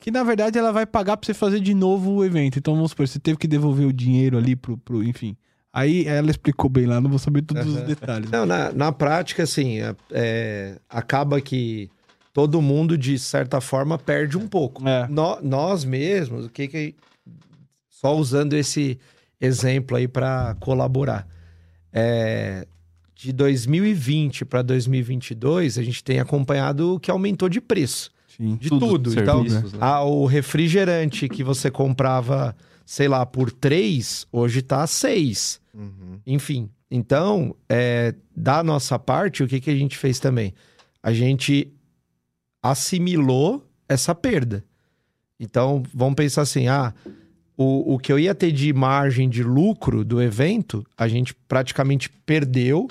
Que 0.00 0.10
na 0.10 0.24
verdade 0.24 0.58
ela 0.58 0.72
vai 0.72 0.86
pagar 0.86 1.18
pra 1.18 1.26
você 1.26 1.34
fazer 1.34 1.60
de 1.60 1.74
novo 1.74 2.10
o 2.12 2.24
evento. 2.24 2.58
Então 2.58 2.74
vamos 2.74 2.92
supor, 2.92 3.06
você 3.06 3.18
teve 3.18 3.36
que 3.36 3.46
devolver 3.46 3.86
o 3.86 3.92
dinheiro 3.92 4.38
ali 4.38 4.56
pro, 4.56 4.78
pro 4.78 5.04
enfim. 5.04 5.36
Aí 5.70 6.06
ela 6.06 6.30
explicou 6.30 6.70
bem 6.70 6.86
lá, 6.86 7.00
não 7.02 7.10
vou 7.10 7.18
saber 7.18 7.42
todos 7.42 7.66
os 7.66 7.76
Aham. 7.76 7.84
detalhes. 7.86 8.30
Não, 8.30 8.46
na, 8.46 8.72
na 8.72 8.90
prática, 8.90 9.42
assim, 9.42 9.80
é- 9.80 9.94
é, 10.10 10.78
acaba 10.88 11.38
que 11.40 11.90
todo 12.32 12.62
mundo, 12.62 12.96
de 12.96 13.18
certa 13.18 13.60
forma, 13.60 13.98
perde 13.98 14.38
um 14.38 14.48
pouco. 14.48 14.88
É. 14.88 15.06
nó- 15.08 15.38
nós 15.42 15.84
mesmos, 15.84 16.46
o 16.46 16.48
que 16.48 16.66
que. 16.66 16.94
Só 17.90 18.16
usando 18.16 18.54
esse 18.54 18.98
exemplo 19.40 19.96
aí 19.96 20.08
para 20.08 20.56
colaborar. 20.60 21.26
É, 21.92 22.66
de 23.14 23.32
2020 23.32 24.44
para 24.44 24.62
2022, 24.62 25.78
a 25.78 25.82
gente 25.82 26.02
tem 26.02 26.18
acompanhado 26.18 26.94
o 26.94 27.00
que 27.00 27.10
aumentou 27.10 27.48
de 27.48 27.60
preço. 27.60 28.10
Sim. 28.36 28.56
De 28.56 28.68
tudo. 28.68 29.12
Então, 29.12 29.46
serviços, 29.46 29.72
né? 29.72 29.78
ah, 29.80 30.02
o 30.02 30.26
refrigerante 30.26 31.28
que 31.28 31.44
você 31.44 31.70
comprava, 31.70 32.54
sei 32.84 33.06
lá, 33.06 33.24
por 33.24 33.52
3, 33.52 34.26
hoje 34.32 34.60
tá 34.60 34.86
6. 34.86 35.60
Uhum. 35.72 36.20
Enfim, 36.26 36.68
então, 36.90 37.54
é, 37.68 38.14
da 38.36 38.62
nossa 38.62 38.98
parte, 38.98 39.42
o 39.42 39.48
que, 39.48 39.60
que 39.60 39.70
a 39.70 39.76
gente 39.76 39.96
fez 39.96 40.18
também? 40.18 40.52
A 41.02 41.12
gente 41.12 41.72
assimilou 42.62 43.64
essa 43.88 44.14
perda. 44.14 44.64
Então, 45.38 45.82
vamos 45.92 46.14
pensar 46.14 46.42
assim: 46.42 46.66
ah, 46.68 46.94
o, 47.56 47.94
o 47.94 47.98
que 47.98 48.12
eu 48.12 48.18
ia 48.18 48.34
ter 48.34 48.50
de 48.52 48.72
margem 48.72 49.28
de 49.28 49.42
lucro 49.42 50.04
do 50.04 50.20
evento, 50.22 50.84
a 50.98 51.06
gente 51.08 51.34
praticamente 51.46 52.08
perdeu, 52.26 52.88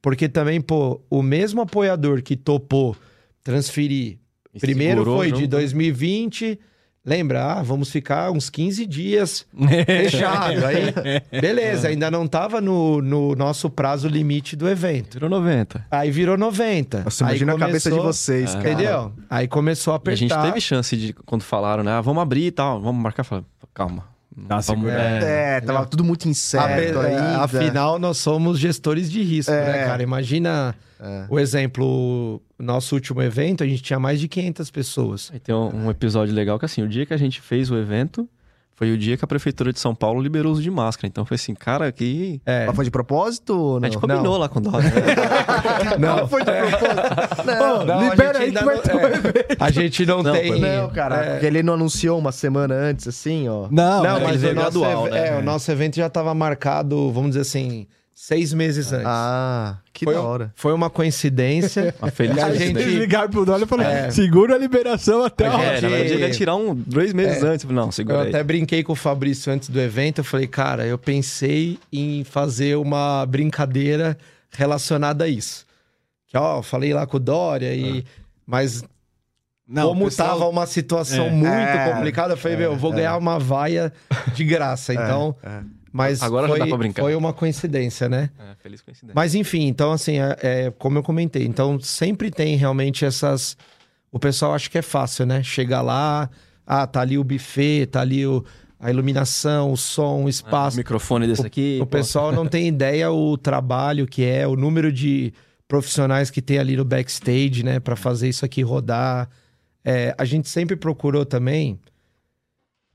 porque 0.00 0.28
também, 0.28 0.60
pô, 0.60 1.00
o 1.08 1.22
mesmo 1.22 1.60
apoiador 1.60 2.22
que 2.22 2.36
topou 2.36 2.96
transferir 3.44 4.18
E 4.54 4.60
Primeiro 4.60 5.04
foi 5.04 5.28
junto, 5.28 5.36
de 5.38 5.42
né? 5.42 5.48
2020, 5.48 6.58
Lembra? 7.04 7.42
Ah, 7.54 7.62
vamos 7.64 7.90
ficar 7.90 8.30
uns 8.30 8.48
15 8.48 8.86
dias 8.86 9.44
fechado. 9.86 10.64
Aí, 10.64 10.94
beleza, 11.40 11.88
ainda 11.88 12.08
não 12.08 12.28
tava 12.28 12.60
no, 12.60 13.02
no 13.02 13.34
nosso 13.34 13.68
prazo 13.68 14.06
limite 14.06 14.54
do 14.54 14.68
evento. 14.68 15.14
Virou 15.14 15.28
90. 15.28 15.84
Aí 15.90 16.12
virou 16.12 16.38
90. 16.38 17.02
Nossa, 17.02 17.24
aí 17.24 17.30
imagina 17.30 17.54
a 17.54 17.58
cabeça 17.58 17.90
de 17.90 17.96
começou- 17.96 18.12
vocês, 18.12 18.54
cara. 18.54 18.70
Entendeu? 18.70 19.12
Aí 19.28 19.48
começou 19.48 19.92
a 19.92 19.94
E 19.94 19.96
a 19.96 19.98
apertar. 19.98 20.16
gente 20.18 20.42
teve 20.42 20.60
chance 20.60 20.96
de, 20.96 21.12
quando 21.12 21.42
falaram, 21.42 21.82
né? 21.82 21.90
Ah, 21.90 22.00
vamos 22.00 22.22
abrir 22.22 22.46
e 22.46 22.50
tal, 22.52 22.80
vamos 22.80 23.02
marcar. 23.02 23.24
Falei, 23.24 23.44
calma. 23.74 24.04
Dá 24.34 24.56
uma 24.56 24.60
Vamos- 24.62 24.84
segurada. 24.86 25.26
É, 25.26 25.60
tava 25.60 25.84
tudo 25.84 26.02
muito 26.02 26.26
incerto 26.26 26.98
Ape- 26.98 27.06
ainda. 27.08 27.42
Afinal, 27.42 27.98
nós 27.98 28.16
somos 28.16 28.58
gestores 28.58 29.10
de 29.10 29.22
risco, 29.22 29.52
É. 29.52 29.60
né, 29.72 29.84
cara? 29.84 30.02
Imagina 30.02 30.74
É. 30.98 31.26
o 31.28 31.38
exemplo, 31.38 32.40
nosso 32.58 32.94
último 32.94 33.20
evento, 33.20 33.62
a 33.62 33.66
gente 33.66 33.82
tinha 33.82 33.98
mais 33.98 34.18
de 34.18 34.28
500 34.28 34.70
pessoas. 34.70 35.30
Aí 35.34 35.38
tem 35.38 35.54
um, 35.54 35.84
um 35.86 35.90
episódio 35.90 36.34
legal 36.34 36.58
que 36.58 36.64
assim, 36.64 36.82
o 36.82 36.88
dia 36.88 37.04
que 37.04 37.12
a 37.12 37.16
gente 37.18 37.42
fez 37.42 37.70
o 37.70 37.76
evento 37.76 38.26
foi 38.74 38.90
o 38.92 38.98
dia 38.98 39.16
que 39.16 39.24
a 39.24 39.28
prefeitura 39.28 39.72
de 39.72 39.78
São 39.78 39.94
Paulo 39.94 40.20
liberou 40.20 40.50
o 40.50 40.52
uso 40.54 40.62
de 40.62 40.70
máscara. 40.70 41.06
Então 41.06 41.24
foi 41.24 41.34
assim, 41.36 41.54
cara, 41.54 41.92
que 41.92 42.40
É. 42.44 42.66
Mas 42.66 42.74
foi 42.74 42.84
de 42.84 42.90
propósito 42.90 43.56
ou 43.56 43.76
a 43.76 43.80
não? 43.80 43.88
gente 43.88 44.00
combinou 44.00 44.36
lá 44.38 44.48
com 44.48 44.58
o 44.58 44.62
Dória. 44.62 44.90
Não, 45.98 46.26
Foi 46.28 46.42
de 46.44 46.50
propósito? 46.50 47.46
Não, 47.46 47.84
não, 47.84 48.10
libera 48.10 48.38
a 48.38 48.40
aí 48.40 48.46
gente 48.50 48.58
que 48.58 48.64
vai 48.64 48.74
não, 48.76 48.82
é. 48.82 49.56
A 49.58 49.70
gente 49.70 50.06
não, 50.06 50.22
Não, 50.22 50.32
tem... 50.32 50.48
foi- 50.48 50.60
Não, 50.60 50.88
cara, 50.90 51.16
é, 51.16 51.30
porque 51.32 51.46
ele 51.46 51.62
não 51.62 51.74
anunciou 51.74 52.18
uma 52.18 52.32
semana 52.32 52.74
antes, 52.74 53.06
assim, 53.08 53.48
ó. 53.48 53.66
Não, 53.70 54.02
Não, 54.02 54.20
mas 54.20 54.40
veio 54.40 54.52
o 54.52 54.56
nosso, 54.56 54.80
gradual, 54.80 55.06
ev- 55.06 55.12
né? 55.14 55.28
é, 55.28 55.38
o 55.38 55.42
nosso 55.42 55.70
evento 55.70 55.96
já 55.96 56.06
estava 56.06 56.34
marcado, 56.34 57.10
vamos 57.12 57.30
dizer 57.30 57.42
assim, 57.42 57.86
seis 58.14 58.52
meses 58.52 58.92
antes. 58.92 59.06
Ah, 59.06 59.78
que 59.92 60.04
foi, 60.04 60.14
da 60.14 60.22
hora. 60.22 60.52
foi 60.54 60.72
uma 60.72 60.88
coincidência. 60.90 61.94
Uma 62.00 62.10
feliz 62.10 62.38
A 62.38 62.48
Eles 62.50 62.58
gente- 62.60 62.82
ligaram 62.98 63.28
pro 63.30 63.44
Dólar 63.44 63.62
e 63.64 63.66
falaram: 63.66 63.90
É. 63.90 64.10
segura 64.10 64.54
a 64.54 64.58
liberação 64.58 65.24
até 65.24 65.46
A 65.48 65.52
É, 65.60 65.74
gente- 65.74 65.82
na 65.82 65.88
verdade 65.88 66.12
ele 66.14 66.22
ia 66.22 66.30
tirar 66.30 66.56
um 66.56 66.74
dois 66.74 67.12
meses 67.12 67.42
antes. 67.42 67.64
Eu 67.64 67.68
falei, 67.68 67.76
Não, 67.82 67.88
Eu 67.88 67.92
segura 67.92 68.22
aí. 68.22 68.28
até 68.28 68.42
brinquei 68.42 68.82
com 68.84 68.92
o 68.92 68.96
Fabrício 68.96 69.52
antes 69.52 69.68
do 69.68 69.80
evento. 69.80 70.18
Eu 70.18 70.24
falei, 70.24 70.46
cara, 70.46 70.86
eu 70.86 70.98
pensei 70.98 71.78
em 71.92 72.22
fazer 72.24 72.76
uma 72.76 73.24
brincadeira 73.26 74.16
relacionada 74.50 75.24
a 75.24 75.28
isso. 75.28 75.64
Que, 76.28 76.36
ó, 76.36 76.58
eu 76.58 76.62
falei 76.62 76.92
lá 76.94 77.06
com 77.06 77.16
o 77.16 77.20
Dória 77.20 77.74
e... 77.74 78.04
Mas 78.46 78.82
Não, 79.68 79.88
como 79.88 80.04
pessoal- 80.06 80.30
tava 80.30 80.48
uma 80.48 80.66
situação 80.66 81.26
É. 81.26 81.30
muito 81.30 81.46
É. 81.48 81.92
complicada, 81.92 82.32
eu 82.34 82.36
falei, 82.36 82.56
meu, 82.56 82.72
eu 82.72 82.76
vou 82.76 82.92
ganhar 82.92 83.16
uma 83.16 83.38
vaia 83.38 83.92
de 84.34 84.44
graça. 84.44 84.92
Então, 84.92 85.34
é. 85.42 85.60
Mas 85.92 86.22
Agora 86.22 86.44
já 86.46 86.50
foi, 86.50 86.58
dá 86.60 86.66
pra 86.66 86.76
brincar. 86.78 87.02
foi 87.02 87.14
uma 87.14 87.32
coincidência, 87.32 88.08
né? 88.08 88.30
É, 88.38 88.54
feliz 88.62 88.80
coincidência. 88.80 89.12
Mas 89.14 89.34
enfim, 89.34 89.66
então 89.66 89.92
assim, 89.92 90.18
é, 90.18 90.36
é 90.40 90.70
como 90.78 90.98
eu 90.98 91.02
comentei. 91.02 91.44
Então 91.44 91.78
sempre 91.80 92.30
tem 92.30 92.56
realmente 92.56 93.04
essas. 93.04 93.56
O 94.10 94.18
pessoal 94.18 94.54
acha 94.54 94.68
que 94.70 94.78
é 94.78 94.82
fácil, 94.82 95.26
né? 95.26 95.42
Chegar 95.42 95.82
lá, 95.82 96.28
ah, 96.66 96.86
tá 96.86 97.00
ali 97.00 97.18
o 97.18 97.24
buffet, 97.24 97.86
tá 97.86 98.00
ali 98.00 98.26
o... 98.26 98.44
a 98.78 98.90
iluminação, 98.90 99.72
o 99.72 99.76
som, 99.76 100.22
o 100.22 100.26
Ah, 100.26 100.30
espaço. 100.30 100.76
o 100.76 100.78
microfone 100.78 101.26
desse 101.26 101.46
aqui. 101.46 101.78
o 101.80 101.86
pô. 101.86 101.92
pessoal 101.96 102.32
não 102.32 102.46
tem 102.46 102.68
ideia 102.68 103.10
o 103.10 103.36
trabalho 103.38 104.06
que 104.06 104.24
é, 104.24 104.46
o 104.46 104.56
número 104.56 104.92
de 104.92 105.32
profissionais 105.68 106.30
que 106.30 106.42
tem 106.42 106.58
ali 106.58 106.76
no 106.76 106.84
backstage, 106.84 107.62
né, 107.64 107.80
Pra 107.80 107.96
fazer 107.96 108.28
isso 108.28 108.44
aqui 108.44 108.60
rodar. 108.62 109.28
É, 109.84 110.14
a 110.18 110.24
gente 110.26 110.48
sempre 110.48 110.76
procurou 110.76 111.24
também 111.24 111.80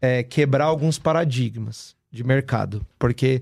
é, 0.01 0.21
quebrar 0.23 0.65
alguns 0.65 0.99
paradigmas 0.99 1.95
de 2.11 2.23
mercado, 2.23 2.85
porque 2.97 3.41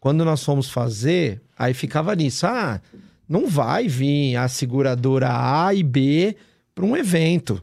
quando 0.00 0.24
nós 0.24 0.42
fomos 0.44 0.70
fazer, 0.70 1.40
aí 1.58 1.74
ficava 1.74 2.14
nisso, 2.14 2.46
ah, 2.46 2.80
não 3.28 3.46
vai 3.46 3.88
vir 3.88 4.36
a 4.36 4.48
seguradora 4.48 5.28
A 5.30 5.74
e 5.74 5.82
B 5.82 6.36
para 6.74 6.84
um 6.84 6.96
evento. 6.96 7.62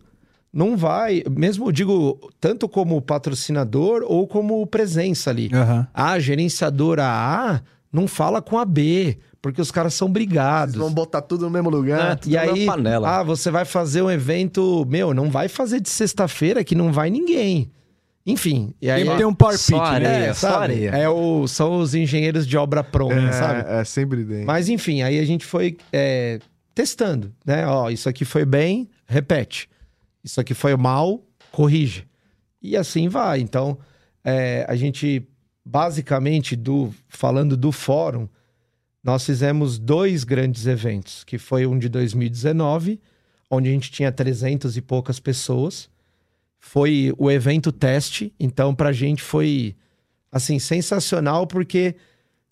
Não 0.53 0.77
vai, 0.77 1.21
mesmo 1.29 1.71
digo, 1.71 2.17
tanto 2.39 2.69
como 2.69 3.01
patrocinador 3.01 4.03
ou 4.05 4.25
como 4.27 4.65
presença 4.67 5.29
ali. 5.29 5.49
Aham. 5.53 5.87
A 5.93 6.17
gerenciadora 6.19 7.03
A 7.05 7.61
não 7.91 8.07
fala 8.07 8.41
com 8.41 8.57
a 8.57 8.63
B, 8.63 9.17
porque 9.41 9.61
os 9.61 9.69
caras 9.71 9.93
são 9.93 10.09
brigados. 10.09 10.75
Vocês 10.75 10.83
vão 10.85 10.93
botar 10.93 11.21
tudo 11.21 11.45
no 11.45 11.49
mesmo 11.51 11.69
lugar. 11.69 12.11
É, 12.11 12.15
tudo 12.15 12.31
E 12.31 12.35
na 12.35 12.41
aí, 12.41 12.65
panela. 12.65 13.19
ah, 13.19 13.23
você 13.23 13.51
vai 13.51 13.65
fazer 13.65 14.01
um 14.01 14.09
evento, 14.11 14.85
meu, 14.87 15.13
não 15.13 15.29
vai 15.29 15.47
fazer 15.49 15.81
de 15.81 15.89
sexta-feira 15.89 16.63
que 16.63 16.75
não 16.75 16.91
vai 16.91 17.09
ninguém. 17.09 17.69
Enfim, 18.25 18.73
e 18.81 18.89
aí 18.89 19.03
Sempre 19.03 19.17
tem 19.17 19.25
um 19.25 19.35
pitch, 19.35 19.69
né? 20.01 20.29
é, 20.29 20.33
só 20.33 20.49
sabe? 20.49 20.63
areia. 20.63 20.89
É 20.89 21.07
o, 21.07 21.47
são 21.47 21.77
os 21.77 21.93
engenheiros 21.93 22.47
de 22.47 22.57
obra 22.57 22.83
pronta, 22.83 23.31
sabe? 23.31 23.69
É, 23.69 23.81
é, 23.81 23.83
sempre 23.83 24.25
tem. 24.25 24.43
Mas 24.43 24.67
enfim, 24.67 25.03
aí 25.03 25.19
a 25.19 25.25
gente 25.25 25.45
foi 25.45 25.77
é, 25.93 26.39
testando, 26.73 27.31
né? 27.45 27.67
Ó, 27.67 27.89
isso 27.89 28.09
aqui 28.09 28.25
foi 28.25 28.43
bem, 28.43 28.89
repete. 29.05 29.69
Isso 30.23 30.41
aqui 30.41 30.55
foi 30.55 30.75
mal, 30.75 31.23
corrige. 31.51 32.07
E 32.59 32.75
assim 32.75 33.07
vai. 33.07 33.41
Então, 33.41 33.77
é, 34.23 34.65
a 34.67 34.75
gente, 34.75 35.27
basicamente, 35.63 36.55
do 36.55 36.91
falando 37.07 37.55
do 37.55 37.71
fórum, 37.71 38.27
nós 39.03 39.23
fizemos 39.23 39.77
dois 39.77 40.23
grandes 40.23 40.65
eventos, 40.65 41.23
que 41.23 41.37
foi 41.37 41.67
um 41.67 41.77
de 41.77 41.87
2019, 41.87 42.99
onde 43.51 43.69
a 43.69 43.71
gente 43.71 43.91
tinha 43.91 44.11
300 44.11 44.75
e 44.77 44.81
poucas 44.81 45.19
pessoas. 45.19 45.87
Foi 46.67 47.13
o 47.19 47.29
evento 47.29 47.71
teste, 47.71 48.33
então 48.39 48.73
pra 48.73 48.91
gente 48.91 49.21
foi 49.21 49.75
assim 50.31 50.57
sensacional 50.57 51.45
porque 51.45 51.95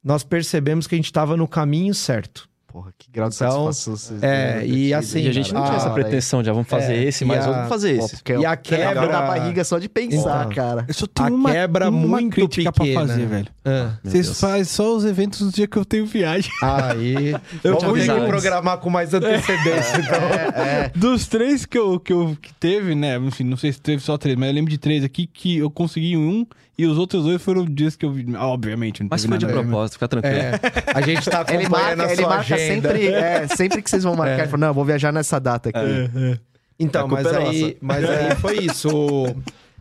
nós 0.04 0.24
percebemos 0.24 0.86
que 0.86 0.94
a 0.94 0.98
gente 0.98 1.08
estava 1.08 1.36
no 1.36 1.48
caminho 1.48 1.96
certo. 1.96 2.48
Porra, 2.74 2.92
que 2.98 3.08
grau 3.12 3.30
de 3.30 3.36
Então, 3.36 3.72
satisfação 3.72 3.96
vocês 3.96 4.24
é, 4.24 4.66
e 4.66 4.92
assim, 4.96 5.20
E 5.22 5.28
a 5.28 5.32
gente 5.32 5.54
não 5.54 5.64
tinha 5.64 5.76
essa 5.78 5.90
Ah, 5.90 5.94
pretensão 5.94 6.42
de 6.42 6.50
ah, 6.50 6.54
vamos 6.54 6.68
fazer 6.68 6.94
É, 6.96 7.04
esse, 7.04 7.24
mas 7.24 7.46
a- 7.46 7.52
vamos 7.52 7.70
fazer 7.70 8.00
Pô, 8.00 8.06
esse. 8.06 8.16
porque 8.16 8.34
E 8.36 8.44
a 8.48 8.52
é 8.54 8.56
quebra- 8.56 9.08
da 9.08 9.22
barriga 9.22 9.64
só 9.64 9.78
de 9.78 9.88
pensar, 9.88 10.46
Então. 10.46 10.50
cara. 10.56 10.84
Eu 10.88 10.94
só 10.96 11.06
A 11.06 11.08
tenho 11.26 11.36
uma, 11.38 11.52
quebra 11.52 11.90
uma 11.92 12.20
muito 12.20 12.34
crítica 12.34 12.72
pequena. 12.72 13.00
pra 13.02 13.08
fazer, 13.10 13.28
velho. 13.28 13.48
Ah, 13.64 13.92
Vocês 14.04 14.40
fazem 14.40 14.64
só 14.64 14.96
os 14.96 15.06
eventos 15.06 15.42
no 15.42 15.52
dia 15.52 15.68
que 15.68 15.78
eu 15.78 15.86
tenho 15.86 16.08
viagem. 16.08 16.50
aí, 16.64 17.36
Eu 17.64 17.76
ter 17.78 17.86
fui 17.86 18.02
que 18.02 18.26
programar 18.28 18.80
com 18.80 18.90
mais 18.90 19.14
antecedência, 19.14 19.98
então. 20.02 20.64
É, 20.64 20.70
é. 20.86 20.92
Dos 20.96 21.28
três 21.28 21.68
que 21.68 21.78
eu, 21.78 22.00
que 22.00 22.12
eu 22.12 22.36
que 22.42 22.52
teve, 22.56 22.96
né? 22.96 23.18
Enfim, 23.18 23.44
não 23.44 23.56
sei 23.56 23.72
se 23.72 23.80
teve 23.80 24.02
só 24.02 24.18
três, 24.18 24.36
mas 24.36 24.50
eu 24.50 24.56
lembro 24.56 24.72
de 24.72 24.80
três 24.80 25.04
aqui 25.04 25.28
que 25.28 25.60
eu 25.60 25.70
consegui 25.70 26.18
um 26.18 26.44
e 26.78 26.86
os 26.86 26.98
outros 26.98 27.24
dois 27.24 27.42
foram 27.42 27.66
dias 27.66 27.96
que 27.96 28.06
eu 28.06 28.12
vi. 28.12 28.26
Obviamente, 28.36 29.02
não 29.04 29.10
Mas 29.12 29.26
foi 29.26 29.38
de 29.38 29.46
nada 29.46 29.62
propósito, 29.62 29.94
fica 29.94 30.08
tranquilo. 30.08 30.36
É, 30.36 30.60
a 30.94 31.02
gente 31.02 31.30
tá 31.30 31.46
Ele 31.50 31.66
acompanhando 31.66 31.70
marca, 31.98 32.04
a 32.04 32.12
ele 32.14 32.22
sua 32.22 32.30
marca 32.30 32.56
agenda. 32.56 32.90
sempre, 32.90 33.08
é, 33.08 33.48
sempre 33.48 33.82
que 33.82 33.90
vocês 33.90 34.04
vão 34.04 34.16
marcar, 34.16 34.40
É. 34.40 34.42
ele 34.42 34.48
fala, 34.48 34.58
não, 34.62 34.68
eu 34.70 34.74
vou 34.74 34.86
viajar 34.86 35.12
nessa 35.12 35.40
data 35.40 35.70
aqui. 35.70 35.78
É, 35.80 36.32
é. 36.34 36.40
Então, 36.80 37.08
mas 37.08 37.28
aí, 37.28 37.78
mas 37.80 38.04
aí 38.10 38.36
foi 38.38 38.58
isso. 38.66 38.90
o- 38.90 39.36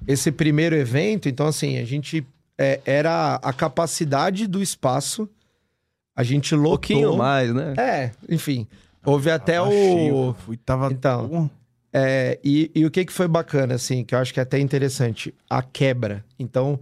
Esse 0.07 0.31
primeiro 0.33 0.75
evento, 0.77 1.29
então 1.29 1.47
assim, 1.47 1.79
a 1.79 1.85
gente 1.85 2.27
é, 2.59 2.81
era 2.85 3.37
a 3.43 3.53
capacidade 3.53 4.47
do 4.47 4.61
espaço. 4.63 5.29
A 6.15 6.23
gente 6.23 6.55
Um 6.55 6.59
lotou. 6.59 6.71
pouquinho 6.73 7.17
mais, 7.17 7.53
né? 7.55 7.73
É, 7.79 8.11
enfim. 8.29 8.67
Houve 9.05 9.31
até 9.31 9.55
Tava 9.57 9.71
cheio, 9.71 10.15
o. 10.15 10.35
fui, 10.35 10.57
tava 10.59 10.93
Então. 10.93 11.51
É, 11.93 12.39
e, 12.43 12.71
e 12.75 12.87
o 12.87 12.91
que, 12.91 13.05
que 13.05 13.13
foi 13.13 13.29
bacana, 13.29 13.75
assim, 13.75 14.03
que 14.03 14.15
eu 14.15 14.19
acho 14.19 14.33
que 14.33 14.41
é 14.41 14.43
até 14.43 14.59
interessante? 14.59 15.35
A 15.49 15.63
quebra. 15.63 16.25
Então, 16.39 16.81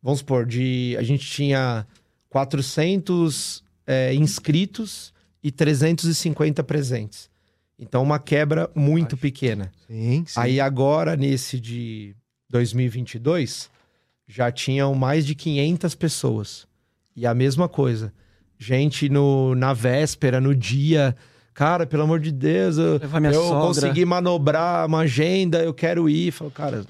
vamos 0.00 0.20
supor, 0.20 0.46
de, 0.46 0.94
a 0.98 1.02
gente 1.02 1.26
tinha 1.26 1.84
400 2.28 3.64
é, 3.86 4.14
inscritos 4.14 5.12
e 5.42 5.50
350 5.50 6.62
presentes. 6.62 7.28
Então, 7.76 8.02
uma 8.02 8.20
quebra 8.20 8.70
muito 8.74 9.16
pequena. 9.16 9.72
Sim, 9.88 10.24
sim. 10.26 10.38
Aí 10.38 10.60
agora, 10.60 11.16
nesse 11.16 11.58
de 11.58 12.14
2022, 12.48 13.68
já 14.28 14.52
tinham 14.52 14.94
mais 14.94 15.26
de 15.26 15.34
500 15.34 15.94
pessoas. 15.96 16.68
E 17.16 17.26
a 17.26 17.34
mesma 17.34 17.68
coisa. 17.68 18.12
Gente 18.56 19.08
no, 19.08 19.56
na 19.56 19.72
véspera, 19.72 20.40
no 20.40 20.54
dia... 20.54 21.16
Cara, 21.54 21.86
pelo 21.86 22.02
amor 22.04 22.18
de 22.20 22.32
Deus, 22.32 22.78
eu, 22.78 22.98
eu 23.32 23.50
consegui 23.60 24.04
manobrar 24.04 24.86
uma 24.86 25.00
agenda, 25.00 25.62
eu 25.62 25.74
quero 25.74 26.08
ir. 26.08 26.30
Falo, 26.32 26.50
cara, 26.50 26.84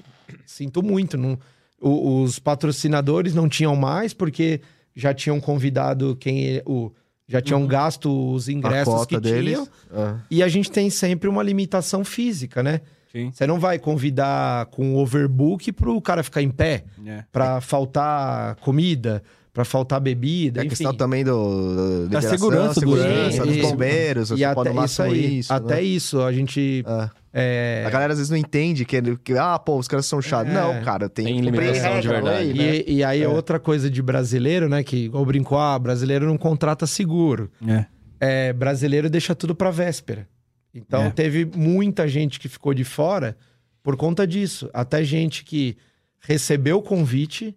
sinto 0.45 0.81
muito. 0.81 1.17
Não, 1.17 1.37
o- 1.81 2.21
os 2.23 2.39
patrocinadores 2.39 3.33
não 3.35 3.49
tinham 3.49 3.75
mais, 3.75 4.13
porque 4.13 4.61
já 4.95 5.13
tinham 5.13 5.39
convidado 5.39 6.15
quem... 6.15 6.61
O, 6.65 6.91
já 7.27 7.41
tinham 7.41 7.65
gasto 7.65 8.33
os 8.33 8.47
ingressos 8.49 9.05
que 9.05 9.19
deles. 9.19 9.53
tinham. 9.53 9.67
Ah. 9.93 10.17
E 10.29 10.43
a 10.43 10.47
gente 10.47 10.69
tem 10.69 10.89
sempre 10.89 11.27
uma 11.29 11.41
limitação 11.41 12.03
física, 12.03 12.61
né? 12.61 12.81
Sim. 13.11 13.31
Você 13.31 13.47
não 13.47 13.59
vai 13.59 13.79
convidar 13.79 14.65
com 14.67 14.95
overbook 14.95 15.71
pro 15.71 15.99
cara 16.01 16.21
ficar 16.23 16.41
em 16.41 16.49
pé, 16.49 16.83
É. 17.05 17.23
pra 17.31 17.61
faltar 17.61 18.55
comida, 18.57 19.23
pra 19.53 19.63
faltar 19.63 20.01
bebida, 20.01 20.61
É 20.61 20.65
a 20.65 20.67
questão 20.67 20.93
também 20.95 21.23
do, 21.23 22.05
do 22.05 22.09
Da 22.09 22.21
segurança 22.23 22.81
do 22.81 22.95
segurança 22.97 23.45
dos 23.45 23.55
E- 23.55 23.61
bombeiros, 23.61 24.31
e 24.31 24.35
você 24.37 24.43
até 24.43 24.83
isso 24.83 25.01
aí, 25.03 25.39
isso, 25.39 25.53
até 25.53 25.75
né? 25.75 25.81
isso, 25.83 26.21
a 26.21 26.31
gente 26.33 26.83
Ah. 26.87 27.11
é, 27.31 27.83
A 27.85 27.89
galera 27.91 28.13
às 28.13 28.17
vezes 28.19 28.31
não 28.31 28.37
entende 28.37 28.83
que, 28.83 28.99
que 29.17 29.33
ah, 29.37 29.59
pô, 29.59 29.77
os 29.77 29.87
caras 29.87 30.07
são 30.07 30.19
chatos. 30.21 30.51
É. 30.51 30.55
Não, 30.55 30.81
cara, 30.83 31.07
tem, 31.07 31.25
Tem 31.25 31.39
limitação 31.41 31.99
de 31.99 32.07
verdade. 32.07 32.51
lei, 32.51 32.53
né? 32.53 32.83
e, 32.87 32.95
e 32.95 33.03
aí 33.03 33.23
outra 33.27 33.59
coisa 33.59 33.89
de 33.91 34.01
brasileiro, 34.01 34.67
né, 34.67 34.83
que 34.83 35.05
igual 35.05 35.23
brincou, 35.25 35.59
ah, 35.59 35.77
brasileiro 35.77 36.25
não 36.25 36.37
contrata 36.37 36.87
seguro. 36.87 37.51
É. 37.67 37.85
É, 38.19 38.53
brasileiro 38.53 39.07
deixa 39.09 39.35
tudo 39.35 39.53
pra 39.53 39.69
véspera. 39.69 40.27
Então 40.73 41.03
É. 41.03 41.09
teve 41.11 41.45
muita 41.55 42.07
gente 42.07 42.39
que 42.39 42.49
ficou 42.49 42.73
de 42.73 42.83
fora 42.83 43.37
por 43.83 43.95
conta 43.95 44.25
disso. 44.25 44.67
Até 44.73 45.03
gente 45.03 45.43
que 45.43 45.77
recebeu 46.21 46.77
o 46.77 46.81
convite, 46.81 47.55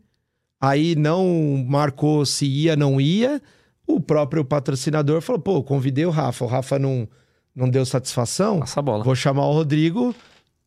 aí 0.60 0.94
não 0.94 1.64
marcou 1.68 2.24
se 2.26 2.46
ia, 2.46 2.76
não 2.76 3.00
ia. 3.00 3.40
O 3.86 4.00
próprio 4.00 4.44
patrocinador 4.44 5.20
falou: 5.20 5.40
pô, 5.40 5.62
convidei 5.62 6.04
o 6.06 6.10
Rafa, 6.10 6.44
o 6.44 6.48
Rafa 6.48 6.78
não, 6.78 7.08
não 7.54 7.68
deu 7.68 7.84
satisfação. 7.86 8.60
Passa 8.60 8.80
a 8.80 8.82
bola. 8.82 9.04
Vou 9.04 9.14
chamar 9.14 9.46
o 9.46 9.52
Rodrigo. 9.52 10.14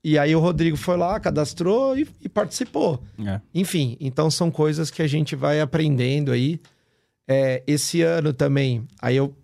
E 0.01 0.17
aí 0.17 0.33
o 0.33 0.39
Rodrigo 0.39 0.77
foi 0.77 0.95
lá, 0.95 1.19
cadastrou 1.19 1.97
e, 1.97 2.07
e 2.21 2.29
participou. 2.29 3.03
É. 3.25 3.41
Enfim, 3.53 3.97
então 3.99 4.31
são 4.31 4.49
coisas 4.49 4.89
que 4.89 5.01
a 5.01 5.07
gente 5.07 5.35
vai 5.35 5.59
aprendendo 5.59 6.31
aí. 6.31 6.59
É, 7.27 7.61
esse 7.67 8.01
ano 8.01 8.31
também, 8.33 8.87
aí 9.01 9.17
eu 9.17 9.35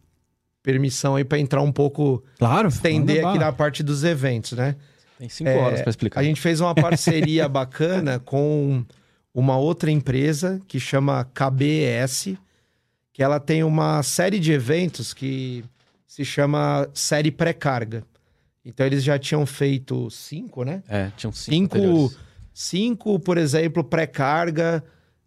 permissão 0.63 1.15
aí 1.15 1.23
para 1.23 1.37
entrar 1.37 1.61
um 1.61 1.71
pouco, 1.71 2.23
Claro. 2.39 2.69
estender 2.69 3.23
aqui 3.23 3.37
na 3.37 3.51
parte 3.51 3.83
dos 3.83 4.03
eventos, 4.03 4.53
né? 4.53 4.75
Tem 5.19 5.29
cinco 5.29 5.49
É, 5.51 5.57
horas 5.57 5.81
pra 5.81 5.89
explicar. 5.91 6.21
A 6.21 6.23
gente 6.23 6.41
fez 6.41 6.59
uma 6.61 6.73
parceria 6.73 7.47
bacana 7.49 8.17
com 8.17 8.83
uma 9.35 9.57
outra 9.57 9.91
empresa 9.91 10.61
que 10.65 10.79
chama 10.79 11.25
KBS, 11.25 12.37
que 13.11 13.21
ela 13.21 13.37
tem 13.37 13.65
uma 13.65 14.01
série 14.01 14.39
de 14.39 14.53
eventos 14.53 15.13
que 15.13 15.65
se 16.07 16.23
chama 16.23 16.89
série 16.93 17.31
pré-carga. 17.31 18.05
Então 18.63 18.85
eles 18.85 19.03
já 19.03 19.19
tinham 19.19 19.45
feito 19.45 20.09
cinco, 20.09 20.63
né? 20.63 20.81
É, 20.87 21.11
tinham 21.17 21.33
cinco. 21.33 21.77
Cinco, 21.77 22.15
cinco 22.53 23.19
por 23.19 23.37
exemplo, 23.37 23.83
pré-carga 23.83 24.81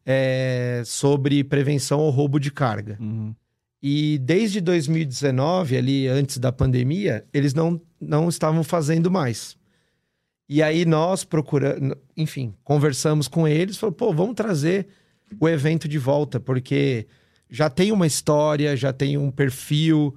é, 0.06 0.80
sobre 0.86 1.44
prevenção 1.44 2.00
ao 2.00 2.08
roubo 2.08 2.40
de 2.40 2.50
carga. 2.50 2.96
Uhum. 2.98 3.34
E 3.82 4.18
desde 4.20 4.58
2019, 4.62 5.76
ali 5.76 6.08
antes 6.08 6.38
da 6.38 6.50
pandemia, 6.50 7.26
eles 7.32 7.52
não, 7.52 7.78
não 8.00 8.30
estavam 8.30 8.64
fazendo 8.64 9.10
mais. 9.10 9.57
E 10.48 10.62
aí 10.62 10.84
nós 10.86 11.24
procuramos, 11.24 11.94
enfim, 12.16 12.54
conversamos 12.64 13.28
com 13.28 13.46
eles, 13.46 13.76
falou, 13.76 13.92
pô, 13.92 14.12
vamos 14.12 14.34
trazer 14.34 14.86
o 15.38 15.46
evento 15.48 15.86
de 15.86 15.98
volta, 15.98 16.40
porque 16.40 17.06
já 17.50 17.68
tem 17.68 17.92
uma 17.92 18.06
história, 18.06 18.74
já 18.76 18.92
tem 18.92 19.18
um 19.18 19.30
perfil, 19.30 20.16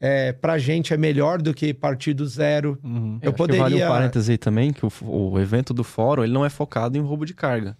é, 0.00 0.32
pra 0.32 0.58
gente 0.58 0.92
é 0.92 0.96
melhor 0.96 1.40
do 1.40 1.54
que 1.54 1.72
partir 1.72 2.12
do 2.12 2.26
zero. 2.26 2.76
Uhum. 2.82 3.18
Eu 3.22 3.30
acho 3.30 3.36
que 3.36 3.52
Vale 3.56 3.60
poderia- 3.62 3.86
um 3.86 3.88
parêntese 3.88 4.32
aí 4.32 4.38
também, 4.38 4.72
que 4.72 4.84
o, 4.84 4.90
o 5.02 5.38
evento 5.38 5.72
do 5.72 5.84
fórum, 5.84 6.24
ele 6.24 6.32
não 6.32 6.44
é 6.44 6.50
focado 6.50 6.98
em 6.98 7.00
roubo 7.00 7.24
de 7.24 7.34
carga. 7.34 7.76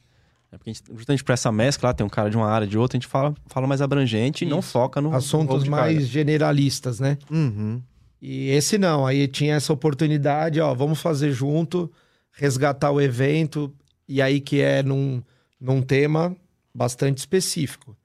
É 0.52 0.56
porque 0.56 0.70
a 0.70 0.72
gente, 0.72 0.84
justamente 0.96 1.22
pra 1.24 1.34
essa 1.34 1.50
mescla, 1.52 1.88
lá, 1.90 1.94
tem 1.94 2.06
um 2.06 2.08
cara 2.08 2.30
de 2.30 2.36
uma 2.36 2.48
área 2.48 2.66
de 2.66 2.78
outra, 2.78 2.96
a 2.96 3.00
gente 3.00 3.08
fala, 3.08 3.34
fala 3.48 3.66
mais 3.66 3.82
abrangente 3.82 4.44
e 4.44 4.48
não 4.48 4.60
Isso. 4.60 4.70
foca 4.70 5.00
no 5.00 5.10
no 5.10 5.16
Assuntos 5.16 5.48
roubo 5.48 5.64
de 5.64 5.70
mais 5.70 5.92
carga. 5.94 6.06
generalistas, 6.08 7.00
né? 7.00 7.18
Uhum. 7.30 7.82
E 8.20 8.50
esse 8.50 8.76
não, 8.78 9.06
aí 9.06 9.28
tinha 9.28 9.54
essa 9.54 9.72
oportunidade, 9.72 10.60
ó, 10.60 10.74
vamos 10.74 11.00
fazer 11.00 11.30
junto, 11.32 11.90
resgatar 12.32 12.90
o 12.90 13.00
evento, 13.00 13.72
e 14.08 14.20
aí 14.20 14.40
que 14.40 14.60
é 14.60 14.82
num, 14.82 15.22
num 15.60 15.80
tema 15.82 16.36
bastante 16.74 17.18
específico. 17.18 17.96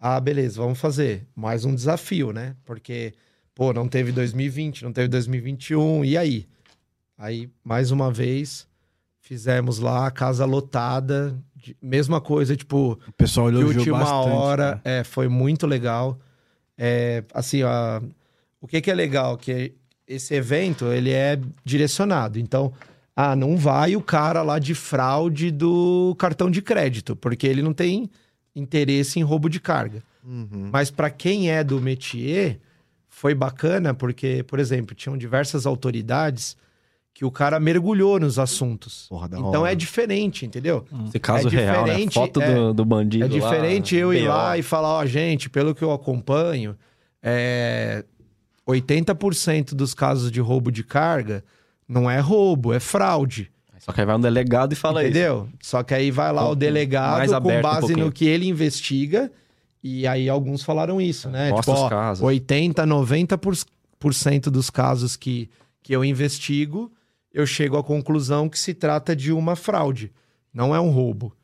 Ah, 0.00 0.18
beleza, 0.20 0.60
vamos 0.60 0.78
fazer. 0.78 1.26
Mais 1.34 1.64
um 1.64 1.74
desafio, 1.74 2.32
né? 2.32 2.54
Porque, 2.64 3.12
pô, 3.54 3.72
não 3.72 3.88
teve 3.88 4.12
2020, 4.12 4.82
não 4.84 4.92
teve 4.92 5.08
2021, 5.08 6.04
e 6.04 6.16
aí? 6.16 6.46
Aí, 7.16 7.48
mais 7.62 7.90
uma 7.90 8.10
vez, 8.10 8.66
fizemos 9.20 9.78
lá 9.78 10.06
a 10.06 10.10
casa 10.10 10.44
lotada, 10.44 11.38
de- 11.54 11.76
mesma 11.80 12.20
coisa, 12.20 12.56
tipo, 12.56 12.98
O 13.06 13.12
pessoal 13.12 13.50
de 13.50 13.56
elogiou 13.58 13.78
última 13.78 13.98
bastante. 14.00 14.26
hora, 14.26 14.74
né? 14.76 14.80
é, 15.00 15.04
foi 15.04 15.28
muito 15.28 15.66
legal. 15.66 16.18
É, 16.76 17.22
assim, 17.32 17.62
ó, 17.62 18.00
o 18.64 18.66
que, 18.66 18.80
que 18.80 18.90
é 18.90 18.94
legal? 18.94 19.36
Que 19.36 19.74
esse 20.08 20.34
evento, 20.34 20.86
ele 20.86 21.10
é 21.10 21.38
direcionado. 21.62 22.38
Então, 22.38 22.72
ah, 23.14 23.36
não 23.36 23.58
vai 23.58 23.94
o 23.94 24.00
cara 24.00 24.42
lá 24.42 24.58
de 24.58 24.74
fraude 24.74 25.50
do 25.50 26.16
cartão 26.18 26.50
de 26.50 26.62
crédito, 26.62 27.14
porque 27.14 27.46
ele 27.46 27.60
não 27.60 27.74
tem 27.74 28.08
interesse 28.56 29.20
em 29.20 29.22
roubo 29.22 29.50
de 29.50 29.60
carga. 29.60 30.02
Uhum. 30.24 30.70
Mas 30.72 30.90
para 30.90 31.10
quem 31.10 31.50
é 31.50 31.62
do 31.62 31.78
métier, 31.78 32.58
foi 33.10 33.34
bacana, 33.34 33.92
porque, 33.92 34.42
por 34.44 34.58
exemplo, 34.58 34.94
tinham 34.94 35.18
diversas 35.18 35.66
autoridades 35.66 36.56
que 37.12 37.22
o 37.22 37.30
cara 37.30 37.60
mergulhou 37.60 38.18
nos 38.18 38.38
assuntos. 38.38 39.04
Porra, 39.10 39.28
da 39.28 39.38
Então 39.38 39.60
hora. 39.60 39.72
é 39.72 39.74
diferente, 39.74 40.46
entendeu? 40.46 40.86
Esse 41.06 41.20
caso 41.20 41.48
É 41.48 41.50
real, 41.50 41.84
né? 41.86 41.92
diferente, 41.92 42.14
Foto 42.14 42.40
é. 42.40 42.54
do, 42.54 42.72
do 42.72 42.84
bandido 42.86 43.26
É 43.26 43.28
diferente 43.28 43.94
lá, 43.94 44.00
eu 44.00 44.14
ir 44.14 44.26
lá 44.26 44.56
e 44.56 44.62
falar, 44.62 44.88
ó, 44.88 45.04
gente, 45.04 45.50
pelo 45.50 45.74
que 45.74 45.84
eu 45.84 45.92
acompanho, 45.92 46.74
é... 47.22 48.04
80% 48.66 49.74
dos 49.74 49.94
casos 49.94 50.30
de 50.30 50.40
roubo 50.40 50.70
de 50.70 50.82
carga 50.82 51.44
não 51.88 52.10
é 52.10 52.18
roubo, 52.20 52.72
é 52.72 52.80
fraude. 52.80 53.50
Só 53.78 53.92
que 53.92 54.00
aí 54.00 54.06
vai 54.06 54.16
um 54.16 54.20
delegado 54.20 54.72
e 54.72 54.76
fala 54.76 55.02
isso. 55.02 55.10
entendeu? 55.10 55.48
Só 55.60 55.82
que 55.82 55.92
aí 55.92 56.10
vai 56.10 56.32
lá 56.32 56.44
Com- 56.44 56.50
o 56.52 56.54
delegado 56.54 57.28
com 57.42 57.48
um 57.52 57.60
base 57.60 57.80
pouquinho. 57.80 58.06
no 58.06 58.12
que 58.12 58.24
ele 58.24 58.46
investiga. 58.48 59.30
E 59.82 60.06
aí 60.06 60.26
alguns 60.30 60.62
falaram 60.62 60.98
isso, 60.98 61.28
né? 61.28 61.50
Mostra 61.50 61.74
tipo, 61.74 61.86
ó, 61.86 61.90
casos. 61.90 62.24
80, 62.24 62.86
90% 62.86 63.36
por, 63.36 63.54
por 63.98 64.14
cento 64.14 64.50
dos 64.50 64.70
casos 64.70 65.14
que, 65.14 65.50
que 65.82 65.94
eu 65.94 66.02
investigo, 66.02 66.90
eu 67.30 67.44
chego 67.46 67.76
à 67.76 67.84
conclusão 67.84 68.48
que 68.48 68.58
se 68.58 68.72
trata 68.72 69.14
de 69.14 69.30
uma 69.30 69.54
fraude, 69.54 70.10
não 70.54 70.74
é 70.74 70.80
um 70.80 70.88
roubo. 70.88 71.36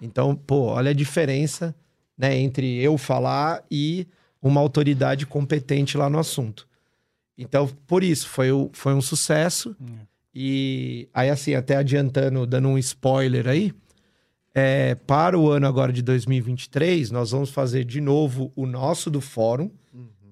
Então, 0.00 0.36
pô, 0.36 0.66
olha 0.66 0.92
a 0.92 0.94
diferença 0.94 1.74
né, 2.16 2.38
entre 2.38 2.76
eu 2.80 2.96
falar 2.96 3.64
e 3.68 4.06
uma 4.42 4.60
autoridade 4.60 5.26
competente 5.26 5.96
lá 5.96 6.08
no 6.08 6.18
assunto. 6.18 6.66
Então, 7.36 7.66
por 7.86 8.02
isso, 8.04 8.28
foi, 8.28 8.50
o- 8.52 8.70
foi 8.72 8.92
um 8.94 9.00
sucesso. 9.00 9.74
E 10.34 11.08
aí, 11.12 11.28
assim, 11.30 11.54
até 11.54 11.76
adiantando, 11.76 12.46
dando 12.46 12.68
um 12.68 12.78
spoiler 12.78 13.48
aí, 13.48 13.72
é, 14.54 14.94
para 14.94 15.38
o 15.38 15.48
ano 15.50 15.66
agora 15.66 15.92
de 15.92 16.02
2023, 16.02 17.10
nós 17.10 17.30
vamos 17.30 17.50
fazer 17.50 17.84
de 17.84 18.00
novo 18.00 18.52
o 18.56 18.66
nosso 18.66 19.10
do 19.10 19.20
fórum. 19.20 19.70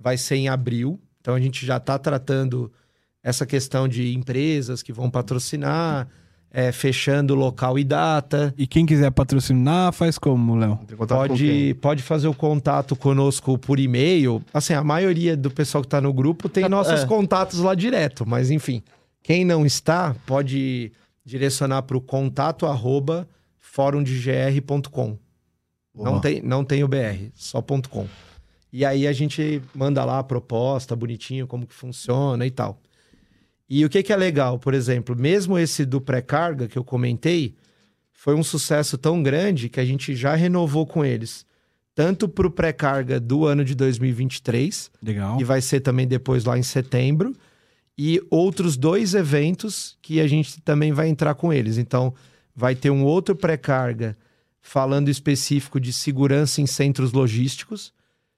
Vai 0.00 0.16
ser 0.16 0.36
em 0.36 0.48
abril. 0.48 1.00
Então 1.20 1.34
a 1.34 1.40
gente 1.40 1.64
já 1.66 1.76
está 1.76 1.98
tratando 1.98 2.72
essa 3.22 3.44
questão 3.46 3.86
de 3.88 4.14
empresas 4.14 4.82
que 4.82 4.92
vão 4.92 5.10
patrocinar, 5.10 6.08
é, 6.52 6.72
fechando 6.72 7.34
local 7.34 7.78
e 7.78 7.84
data. 7.84 8.54
E 8.56 8.66
quem 8.66 8.86
quiser 8.86 9.10
patrocinar, 9.10 9.92
faz 9.92 10.18
como, 10.18 10.56
Léo? 10.56 10.78
Contato 10.96 11.08
com? 11.08 11.28
Pode, 11.28 11.76
pode 11.80 12.02
fazer 12.02 12.28
o 12.28 12.34
contato 12.34 12.96
conosco 12.96 13.58
por 13.58 13.78
e-mail. 13.78 14.42
Assim, 14.52 14.72
a 14.72 14.82
maioria 14.82 15.36
do 15.36 15.50
pessoal 15.50 15.82
que 15.82 15.86
está 15.86 16.00
no 16.00 16.12
grupo 16.12 16.48
tem 16.48 16.68
nossos 16.68 17.00
é. 17.00 17.06
contatos 17.06 17.60
lá 17.60 17.74
direto. 17.74 18.24
Mas, 18.26 18.50
enfim, 18.50 18.82
quem 19.22 19.44
não 19.44 19.66
está, 19.66 20.14
pode 20.26 20.92
direcionar 21.24 21.82
para 21.82 21.96
o 21.96 22.00
contato 22.00 22.66
arroba. 22.66 23.28
Não 25.94 26.20
tem, 26.20 26.40
não 26.42 26.64
tem 26.64 26.82
o 26.82 26.88
BR, 26.88 27.30
só 27.34 27.60
ponto 27.60 27.88
.com. 27.88 28.06
E 28.72 28.84
aí 28.84 29.06
a 29.06 29.12
gente 29.12 29.62
manda 29.74 30.04
lá 30.04 30.18
a 30.18 30.24
proposta, 30.24 30.94
bonitinho, 30.94 31.46
como 31.46 31.66
que 31.66 31.74
funciona 31.74 32.46
e 32.46 32.50
tal. 32.50 32.78
E 33.68 33.84
o 33.84 33.88
que, 33.88 34.02
que 34.02 34.12
é 34.12 34.16
legal, 34.16 34.58
por 34.58 34.72
exemplo, 34.72 35.14
mesmo 35.14 35.58
esse 35.58 35.84
do 35.84 36.00
pré-carga 36.00 36.66
que 36.66 36.78
eu 36.78 36.84
comentei, 36.84 37.54
foi 38.12 38.34
um 38.34 38.42
sucesso 38.42 38.96
tão 38.96 39.22
grande 39.22 39.68
que 39.68 39.78
a 39.78 39.84
gente 39.84 40.16
já 40.16 40.34
renovou 40.34 40.86
com 40.86 41.04
eles. 41.04 41.46
Tanto 41.94 42.28
para 42.28 42.46
o 42.46 42.50
pré-carga 42.50 43.20
do 43.20 43.44
ano 43.44 43.64
de 43.64 43.74
2023, 43.74 44.90
Legal. 45.02 45.40
e 45.40 45.44
vai 45.44 45.60
ser 45.60 45.80
também 45.80 46.06
depois 46.06 46.44
lá 46.44 46.56
em 46.56 46.62
setembro, 46.62 47.34
e 47.96 48.22
outros 48.30 48.76
dois 48.76 49.14
eventos 49.14 49.98
que 50.00 50.20
a 50.20 50.26
gente 50.28 50.60
também 50.60 50.92
vai 50.92 51.08
entrar 51.08 51.34
com 51.34 51.52
eles. 51.52 51.76
Então, 51.76 52.14
vai 52.54 52.74
ter 52.74 52.90
um 52.90 53.04
outro 53.04 53.34
pré-carga 53.36 54.16
falando 54.60 55.08
específico 55.08 55.80
de 55.80 55.92
segurança 55.92 56.60
em 56.60 56.66
centros 56.66 57.12
logísticos, 57.12 57.92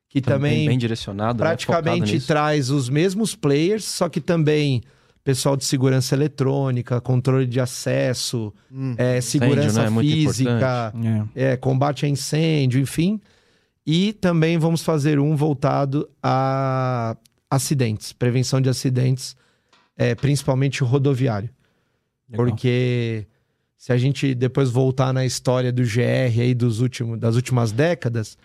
que 0.09 0.21
Também 0.21 0.51
também 0.51 0.69
bem 0.69 0.79
direcionado, 0.79 1.43
né? 1.43 1.49
Praticamente 1.49 2.15
nisso. 2.15 2.27
traz 2.27 2.71
os 2.71 2.89
mesmos 2.89 3.35
players, 3.35 3.85
só 3.85 4.09
que 4.09 4.21
também 4.21 4.83
pessoal 5.23 5.57
de 5.57 5.65
segurança 5.65 6.15
eletrônica, 6.15 7.01
controle 7.01 7.47
de 7.47 7.61
acesso, 7.61 8.53
Hum. 8.73 8.95
é, 8.97 9.21
segurança 9.21 9.89
né? 9.91 9.97
É 9.99 10.01
física, 10.01 10.95
É. 11.35 11.53
é, 11.53 11.57
combate 11.57 12.07
a 12.07 12.09
incêndio, 12.09 12.81
enfim. 12.81 13.21
E 13.87 14.13
também 14.15 14.57
vamos 14.59 14.83
fazer 14.83 15.19
um 15.19 15.35
voltado 15.37 16.09
a 16.23 17.17
acidentes, 17.51 18.13
prevenção 18.13 18.61
de 18.61 18.69
acidentes, 18.69 19.37
é, 19.97 20.15
principalmente 20.15 20.83
rodoviário. 20.83 21.51
Legal. 22.29 22.47
Porque 22.47 23.27
se 23.77 23.93
a 23.93 23.99
gente 23.99 24.35
depois 24.35 24.71
voltar 24.71 25.13
na 25.13 25.25
história 25.27 25.73
do 25.73 25.83
GR 25.83 26.41
aí 26.41 26.55
dos 26.55 26.81
últimos, 26.81 27.19
das 27.19 27.35
últimas 27.37 27.73
décadas, 27.73 28.39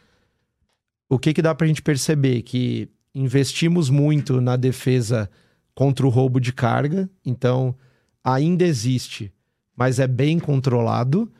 o 1.07 1.19
que, 1.19 1.33
que 1.33 1.41
dá 1.41 1.53
pra 1.53 1.67
gente 1.67 1.81
perceber? 1.81 2.41
Que 2.41 2.89
investimos 3.13 3.89
muito 3.89 4.41
na 4.41 4.55
defesa 4.55 5.29
contra 5.75 6.05
o 6.07 6.09
roubo 6.09 6.39
de 6.39 6.51
carga, 6.53 7.07
então 7.23 7.75
ainda 8.23 8.63
existe, 8.63 9.31
mas 9.75 9.99
é 9.99 10.07
bem 10.07 10.39
controlado. 10.39 11.31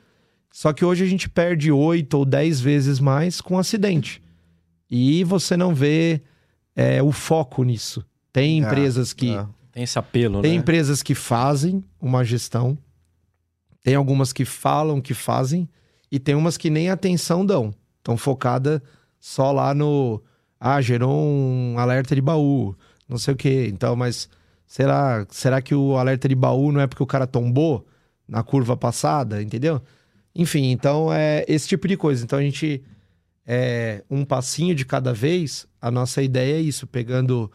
Só 0.52 0.72
que 0.72 0.84
hoje 0.84 1.02
a 1.04 1.06
gente 1.08 1.28
perde 1.28 1.72
oito 1.72 2.14
ou 2.18 2.24
dez 2.24 2.60
vezes 2.60 3.00
mais 3.00 3.40
com 3.40 3.58
acidente. 3.58 4.22
E 4.90 5.24
você 5.24 5.56
não 5.56 5.74
vê 5.74 6.22
é, 6.76 7.02
o 7.02 7.10
foco 7.10 7.64
nisso. 7.64 8.04
Tem 8.32 8.62
É, 8.62 8.66
empresas 8.66 9.12
que 9.12 9.30
é. 9.34 9.46
Tem 9.72 9.82
esse 9.82 9.98
apelo, 9.98 10.40
tem 10.40 10.52
né? 10.52 10.56
empresas 10.58 11.02
que 11.02 11.14
fazem 11.14 11.84
uma 12.00 12.24
gestão, 12.24 12.78
Tem 13.82 13.94
algumas 13.94 14.32
que 14.32 14.44
falam, 14.44 15.00
que 15.00 15.12
fazem, 15.14 15.68
e 16.10 16.18
tem 16.18 16.34
umas 16.34 16.56
que 16.56 16.70
nem 16.70 16.88
atenção 16.90 17.44
dão. 17.44 17.74
Estão 17.98 18.16
focada 18.16 18.82
só 19.20 19.52
lá 19.52 19.74
no. 19.74 20.22
Ah, 20.58 20.80
gerou 20.80 21.14
um 21.14 21.78
alerta 21.78 22.14
de 22.14 22.20
baú, 22.20 22.74
não 23.08 23.18
sei 23.18 23.34
o 23.34 23.36
quê. 23.36 23.68
Então, 23.72 23.94
mas 23.96 24.28
será, 24.66 25.26
será 25.30 25.62
que 25.62 25.74
o 25.74 25.96
alerta 25.96 26.28
de 26.28 26.34
baú 26.34 26.72
não 26.72 26.80
é 26.80 26.86
porque 26.86 27.02
o 27.02 27.06
cara 27.06 27.26
tombou 27.26 27.86
na 28.28 28.42
curva 28.42 28.76
passada, 28.76 29.42
entendeu? 29.42 29.80
Enfim, 30.34 30.70
então 30.70 31.12
é 31.12 31.44
esse 31.48 31.68
tipo 31.68 31.88
de 31.88 31.96
coisa. 31.96 32.24
Então 32.24 32.38
a 32.38 32.42
gente 32.42 32.82
é 33.46 34.02
um 34.10 34.24
passinho 34.24 34.74
de 34.74 34.84
cada 34.84 35.12
vez. 35.12 35.66
A 35.80 35.90
nossa 35.90 36.22
ideia 36.22 36.56
é 36.56 36.60
isso, 36.60 36.86
pegando 36.86 37.50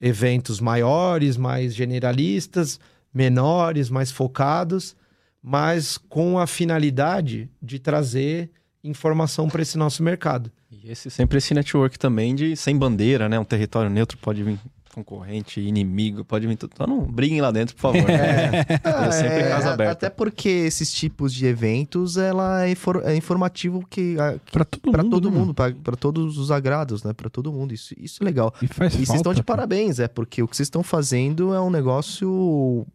eventos 0.00 0.60
maiores, 0.60 1.36
mais 1.36 1.74
generalistas, 1.74 2.80
menores, 3.12 3.90
mais 3.90 4.10
focados, 4.10 4.96
mas 5.42 5.98
com 5.98 6.38
a 6.38 6.46
finalidade 6.46 7.50
de 7.60 7.78
trazer 7.78 8.50
informação 8.82 9.48
para 9.48 9.62
esse 9.62 9.76
nosso 9.76 10.02
mercado. 10.02 10.50
E 10.70 10.90
esse, 10.90 11.10
sempre 11.10 11.38
esse 11.38 11.52
network 11.52 11.98
também 11.98 12.34
de 12.34 12.56
sem 12.56 12.76
bandeira, 12.76 13.28
né? 13.28 13.38
Um 13.38 13.44
território 13.44 13.90
neutro 13.90 14.16
pode 14.18 14.42
vir 14.42 14.58
concorrente, 15.04 15.60
inimigo, 15.60 16.24
pode 16.24 16.46
vir 16.46 16.56
tudo. 16.56 16.70
Então 16.74 16.86
não 16.86 17.00
briguem 17.02 17.40
lá 17.40 17.50
dentro, 17.50 17.74
por 17.74 17.80
favor. 17.92 18.08
Né? 18.08 18.64
Ah, 18.84 19.10
sempre 19.10 19.34
é, 19.40 19.48
casa 19.48 19.72
aberta. 19.72 19.92
Até 19.92 20.10
porque 20.10 20.48
esses 20.48 20.92
tipos 20.92 21.32
de 21.32 21.46
eventos, 21.46 22.16
ela 22.16 22.64
é, 22.66 22.70
infor- 22.70 23.02
é 23.04 23.14
informativo 23.16 23.84
que, 23.88 24.16
que 24.44 24.52
Pra 24.52 24.64
todo 24.64 24.92
para 24.92 25.02
mundo. 25.02 25.10
todo 25.10 25.30
né? 25.30 25.38
mundo, 25.38 25.54
para 25.54 25.96
todos 25.96 26.38
os 26.38 26.50
agrados, 26.50 27.02
né? 27.02 27.12
Para 27.12 27.28
todo 27.30 27.52
mundo. 27.52 27.72
Isso, 27.72 27.94
isso 27.98 28.22
é 28.22 28.24
legal. 28.24 28.52
E 28.62 28.66
faz 28.66 28.92
E 28.92 28.96
vocês 28.96 29.06
falta. 29.08 29.20
estão 29.20 29.34
de 29.34 29.42
parabéns, 29.42 29.98
é 29.98 30.08
porque 30.08 30.42
o 30.42 30.48
que 30.48 30.56
vocês 30.56 30.66
estão 30.66 30.82
fazendo 30.82 31.54
é 31.54 31.60
um 31.60 31.70
negócio 31.70 32.86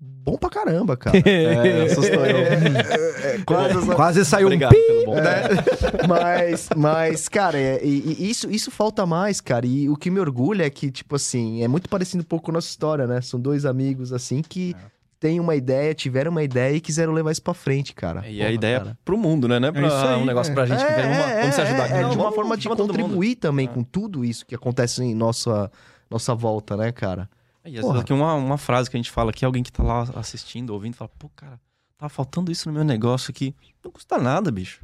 bom 0.00 0.36
pra 0.36 0.48
caramba, 0.50 0.96
cara. 0.96 1.16
É, 1.26 1.82
assustou 1.84 2.24
eu. 2.26 2.36
É, 2.38 3.38
quase, 3.44 3.86
Quase 3.94 4.24
saiu 4.24 4.46
Obrigado 4.46 4.72
um 4.72 4.74
pi. 4.74 4.86
pelo 4.86 5.04
bom. 5.06 5.14
mas, 6.08 6.68
mas, 6.76 7.28
cara, 7.28 7.58
é- 7.58 7.80
e- 7.84 8.16
e 8.18 8.30
isso, 8.30 8.50
isso 8.50 8.70
falta 8.70 9.04
mais, 9.06 9.40
cara. 9.40 9.66
E 9.66 9.88
o 9.88 9.96
que 9.96 10.10
me 10.10 10.20
orgulha 10.20 10.64
é 10.64 10.70
que, 10.70 10.90
tipo 10.90 11.16
assim, 11.16 11.62
é 11.62 11.68
muito 11.68 11.88
parecido 11.88 12.22
um 12.22 12.26
pouco 12.26 12.46
com 12.46 12.50
a 12.52 12.54
nossa 12.54 12.68
história, 12.68 13.06
né? 13.06 13.20
São 13.20 13.40
dois 13.40 13.64
amigos, 13.64 14.12
assim, 14.12 14.42
que 14.42 14.74
têm 15.20 15.40
uma 15.40 15.56
ideia, 15.56 15.92
tiveram 15.94 16.30
uma 16.30 16.44
ideia 16.44 16.76
e 16.76 16.80
quiseram 16.80 17.12
levar 17.12 17.32
isso 17.32 17.42
pra 17.42 17.52
frente, 17.54 17.92
cara. 17.92 18.20
E 18.28 18.40
a 18.40 18.44
Porra, 18.44 18.54
ideia 18.54 18.78
cara. 18.78 18.90
é 18.92 18.96
pro 19.04 19.16
mundo, 19.18 19.48
né? 19.48 19.58
Não 19.58 19.68
é 19.68 19.72
pra 19.72 19.86
isso 19.86 19.96
aí, 19.96 20.16
um 20.22 20.24
negócio 20.24 20.50
é. 20.52 20.54
pra 20.54 20.64
gente 20.66 20.84
que 20.84 20.92
vem 20.92 21.06
uma, 21.06 21.26
vamos 21.40 21.54
se 21.56 21.60
ajudar. 21.60 21.90
É, 21.90 22.02
Não, 22.02 22.10
de 22.10 22.14
uma 22.16 22.22
vamos- 22.24 22.34
forma 22.36 22.56
de 22.56 22.68
contribuir 22.68 23.34
também 23.34 23.66
É. 23.66 23.68
com 23.68 23.82
tudo 23.82 24.24
isso 24.24 24.46
que 24.46 24.54
acontece 24.54 25.02
em 25.02 25.14
nossa, 25.14 25.70
nossa 26.08 26.34
volta, 26.36 26.76
né, 26.76 26.92
cara? 26.92 27.28
E 27.68 27.78
às 27.78 27.84
vezes 27.84 28.00
aqui 28.00 28.12
uma, 28.12 28.34
uma 28.34 28.58
frase 28.58 28.90
que 28.90 28.96
a 28.96 28.98
gente 28.98 29.10
fala 29.10 29.30
aqui, 29.30 29.44
alguém 29.44 29.62
que 29.62 29.72
tá 29.72 29.82
lá 29.82 30.02
assistindo, 30.14 30.70
ouvindo, 30.70 30.94
fala, 30.94 31.10
pô, 31.18 31.28
cara, 31.30 31.60
tá 31.96 32.08
faltando 32.08 32.50
isso 32.50 32.68
no 32.68 32.74
meu 32.74 32.84
negócio 32.84 33.30
aqui. 33.30 33.54
Não 33.84 33.90
custa 33.90 34.18
nada, 34.18 34.50
bicho. 34.50 34.80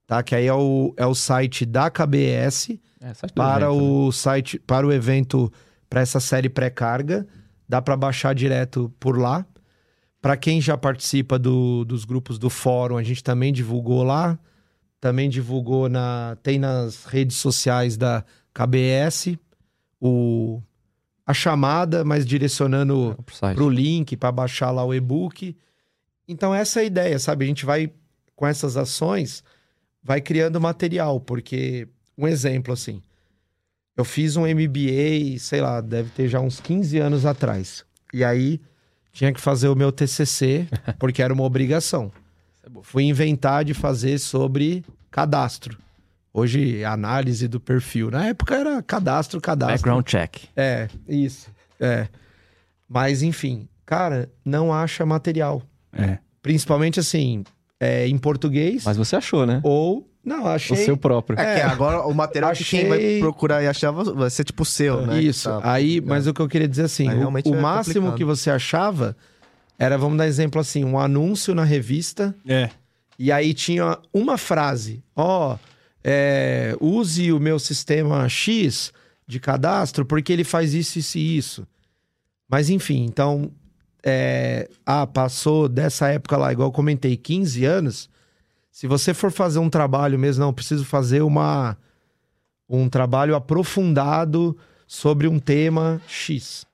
Tá? 0.08 0.22
Que 0.22 0.36
aí 0.36 0.46
é 0.48 0.54
o, 0.54 0.94
é 0.98 1.06
o 1.06 1.16
site 1.16 1.66
da 1.66 1.90
KBS 1.90 2.80
É, 3.02 3.14
site 3.14 3.34
para 3.34 3.66
evento, 3.66 3.76
né? 3.82 3.90
o 3.90 4.12
site, 4.12 4.60
para 4.60 4.86
o 4.88 4.94
evento, 4.94 5.52
para 5.90 6.02
essa 6.02 6.20
série 6.20 6.50
pré-carga. 6.50 7.26
Dá 7.68 7.82
para 7.82 7.98
baixar 7.98 8.36
direto 8.36 8.94
por 9.00 9.18
lá. 9.18 9.46
Para 10.22 10.38
quem 10.38 10.62
já 10.62 10.78
participa 10.78 11.38
do- 11.40 11.84
dos 11.86 12.06
grupos 12.06 12.38
do 12.38 12.50
fórum, 12.50 12.98
a 12.98 13.04
gente 13.04 13.24
também 13.24 13.52
divulgou 13.52 14.04
lá. 14.04 14.38
Também 15.02 15.30
divulgou 15.30 15.88
na. 15.90 16.38
Tem 16.42 16.58
nas 16.60 17.06
redes 17.06 17.38
sociais 17.38 17.96
da 17.98 18.24
KBS 18.54 19.38
o, 20.02 20.62
a 21.26 21.34
chamada, 21.34 22.04
mas 22.04 22.26
direcionando 22.26 23.16
site. 23.32 23.56
para 23.56 23.64
o 23.64 23.70
link 23.70 24.16
para 24.18 24.32
baixar 24.32 24.72
lá 24.72 24.84
o 24.84 24.94
e-book. 24.94 25.56
Então, 26.28 26.54
essa 26.54 26.80
é 26.80 26.84
a 26.84 26.86
ideia, 26.86 27.20
sabe? 27.20 27.46
A 27.46 27.48
gente 27.48 27.66
vai, 27.66 27.92
com 28.36 28.48
essas 28.48 28.78
ações, 28.78 29.44
vai 30.06 30.22
criando 30.22 30.62
material, 30.62 31.20
porque, 31.20 31.88
um 32.16 32.28
exemplo 32.28 32.72
assim, 32.72 33.02
eu 33.98 34.06
fiz 34.06 34.38
um 34.38 34.44
MBA, 34.44 35.40
sei 35.40 35.62
lá, 35.62 35.82
deve 35.82 36.12
ter 36.12 36.28
já 36.28 36.40
uns 36.40 36.60
15 36.60 37.00
anos 37.00 37.26
atrás. 37.26 37.84
E 38.14 38.24
aí, 38.24 38.62
tinha 39.12 39.34
que 39.34 39.42
fazer 39.42 39.68
o 39.68 39.76
meu 39.76 39.92
TCC, 39.92 40.68
porque 41.00 41.24
era 41.24 41.34
uma 41.34 41.44
obrigação. 41.44 42.12
É. 42.64 42.70
Fui 42.84 43.04
inventar 43.04 43.66
de 43.66 43.74
fazer 43.74 44.20
sobre 44.20 44.86
cadastro. 45.10 45.76
Hoje, 46.32 46.86
análise 46.86 47.48
do 47.48 47.60
perfil. 47.60 48.12
Na 48.12 48.28
época 48.28 48.56
era 48.56 48.84
cadastro, 48.84 49.42
cadastro. 49.42 49.78
Background 49.78 50.06
check. 50.06 50.50
É, 50.56 50.88
isso. 51.08 51.50
É. 51.80 52.08
Mas, 52.88 53.24
enfim, 53.24 53.68
cara, 53.86 54.30
não 54.44 54.72
acha 54.72 55.04
material. 55.04 55.64
É. 55.92 56.20
Principalmente 56.44 57.00
assim, 57.00 57.44
é, 57.80 58.08
em 58.08 58.18
português. 58.18 58.84
Mas 58.86 58.98
você 58.98 59.16
achou, 59.16 59.46
né? 59.46 59.60
Ou. 59.64 60.10
Não, 60.24 60.48
achei. 60.48 60.76
O 60.76 60.86
seu 60.86 60.98
próprio. 60.98 61.40
É, 61.40 61.56
que 61.56 61.62
agora 61.62 62.02
o 62.08 62.14
material 62.14 62.52
que 62.54 62.64
quem 62.64 62.88
vai 62.90 62.98
Achei- 62.98 63.20
procurar 63.20 63.62
e 63.62 63.68
achar 63.68 63.92
vai 63.92 64.30
ser 64.32 64.44
tipo 64.44 64.64
o 64.64 64.66
seu, 64.66 65.06
né? 65.06 65.22
Isso. 65.22 65.48
Tá. 65.48 65.62
Aí, 65.64 66.02
mas 66.02 66.26
o 66.26 66.34
que 66.34 66.42
eu 66.42 66.48
queria 66.48 66.68
dizer 66.68 66.84
assim, 66.84 67.08
Aí 67.08 67.24
o, 67.24 67.30
o 67.30 67.56
é 67.56 67.62
máximo 67.62 68.14
que 68.14 68.26
você 68.26 68.50
achava 68.50 69.16
era, 69.78 69.98
vamos 69.98 70.18
dar 70.18 70.26
exemplo 70.26 70.60
assim, 70.60 70.84
um 70.84 70.98
anúncio 70.98 71.54
na 71.54 71.64
revista. 71.64 72.36
É. 72.48 72.72
E 73.20 73.32
aí 73.32 73.54
tinha 73.54 74.00
uma 74.12 74.36
frase: 74.38 75.04
Ó, 75.16 75.58
é, 76.04 76.76
use 76.80 77.32
o 77.32 77.40
meu 77.40 77.60
sistema 77.60 78.28
X 78.28 78.92
de 79.28 79.40
cadastro 79.40 80.06
porque 80.06 80.34
ele 80.34 80.44
faz 80.44 80.74
isso, 80.74 80.98
isso 80.98 81.18
e 81.20 81.38
isso. 81.38 81.68
Mas 82.50 82.70
enfim, 82.70 83.06
então. 83.06 83.52
É, 84.06 84.70
ah, 84.86 85.08
passou 85.08 85.68
dessa 85.68 86.08
época 86.10 86.38
lá, 86.38 86.52
igual 86.54 86.68
eu 86.70 86.72
comentei, 86.72 87.18
15 87.18 87.66
anos. 87.66 88.10
Se 88.72 88.86
você 88.88 89.14
for 89.14 89.32
fazer 89.32 89.58
um 89.60 89.70
trabalho 89.70 90.20
mesmo, 90.20 90.46
não, 90.46 90.54
preciso 90.54 90.86
fazer 90.86 91.24
uma, 91.24 91.76
um 92.70 92.88
trabalho 92.88 93.36
aprofundado 93.36 94.56
sobre 94.86 95.28
um 95.28 95.40
tema 95.40 96.00
X. 96.08 96.66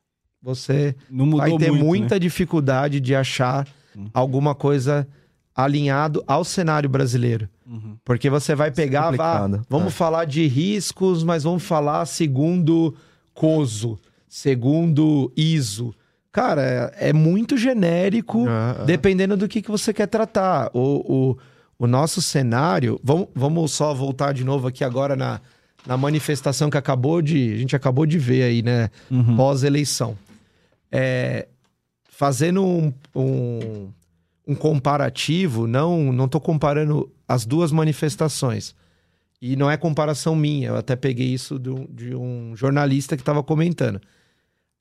Você 0.44 0.96
vai 1.38 1.56
ter 1.58 1.72
muito, 1.72 1.86
muita 1.86 2.16
né? 2.16 2.20
dificuldade 2.20 3.00
de 3.00 3.16
achar 3.16 3.66
Hum. 3.96 4.06
alguma 4.14 4.56
coisa 4.56 5.06
alinhado 5.54 6.24
ao 6.26 6.46
cenário 6.46 6.90
brasileiro. 6.90 7.50
Uhum. 7.68 7.98
Porque 8.06 8.30
você 8.30 8.56
vai 8.56 8.72
pegar, 8.72 9.12
vá, 9.12 9.40
complicado. 9.42 9.66
vamos 9.70 9.88
É. 9.94 9.96
falar 9.96 10.24
de 10.26 10.48
riscos, 10.48 11.24
mas 11.26 11.44
vamos 11.44 11.62
falar 11.64 12.06
segundo 12.06 12.96
COSO, 13.34 14.00
segundo 14.30 15.32
ISO. 15.36 15.94
Cara, 16.32 16.92
é, 16.98 17.10
é 17.10 17.14
muito 17.14 17.58
genérico, 17.58 18.48
É, 18.48 18.82
é. 18.82 18.86
dependendo 18.86 19.36
do 19.36 19.48
que, 19.48 19.62
que 19.62 19.70
você 19.72 19.94
quer 19.94 20.08
tratar. 20.08 20.70
O, 20.74 20.80
o, 21.32 21.38
o 21.80 21.88
nosso 21.88 22.22
cenário. 22.22 23.00
Vamos, 23.04 23.28
vamos 23.36 23.72
só 23.72 23.94
voltar 23.94 24.34
de 24.34 24.44
novo 24.44 24.68
aqui 24.68 24.84
agora 24.84 25.16
na, 25.16 25.42
na 25.86 25.98
manifestação 25.98 26.70
que 26.70 26.78
acabou 26.78 27.22
de. 27.22 27.54
A 27.54 27.58
gente 27.58 27.76
acabou 27.76 28.06
de 28.06 28.18
ver 28.18 28.44
aí, 28.44 28.62
né? 28.62 28.90
Uhum. 29.10 29.36
Pós-eleição. 29.36 30.18
É, 30.92 31.48
fazendo 32.10 32.64
um, 32.66 32.94
um, 33.16 33.90
um 34.48 34.56
comparativo, 34.56 35.68
não 35.68 36.12
não 36.14 36.28
tô 36.28 36.40
comparando 36.40 37.12
as 37.28 37.46
duas 37.46 37.72
manifestações. 37.72 38.76
E 39.42 39.56
não 39.56 39.72
é 39.72 39.76
comparação 39.76 40.36
minha, 40.36 40.68
eu 40.70 40.76
até 40.78 40.96
peguei 40.96 41.28
isso 41.34 41.58
do- 41.58 41.88
de 41.90 42.14
um 42.16 42.56
jornalista 42.56 43.16
que 43.18 43.22
estava 43.24 43.42
comentando. 43.42 44.00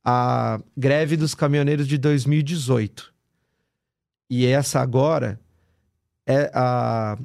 A 0.04 0.60
greve 0.76 1.16
dos 1.16 1.34
caminhoneiros 1.34 1.86
de 1.86 1.98
2018. 1.98 3.12
E 4.30 4.46
essa 4.46 4.80
agora 4.80 5.38
é 6.26 6.50
a, 6.54 7.18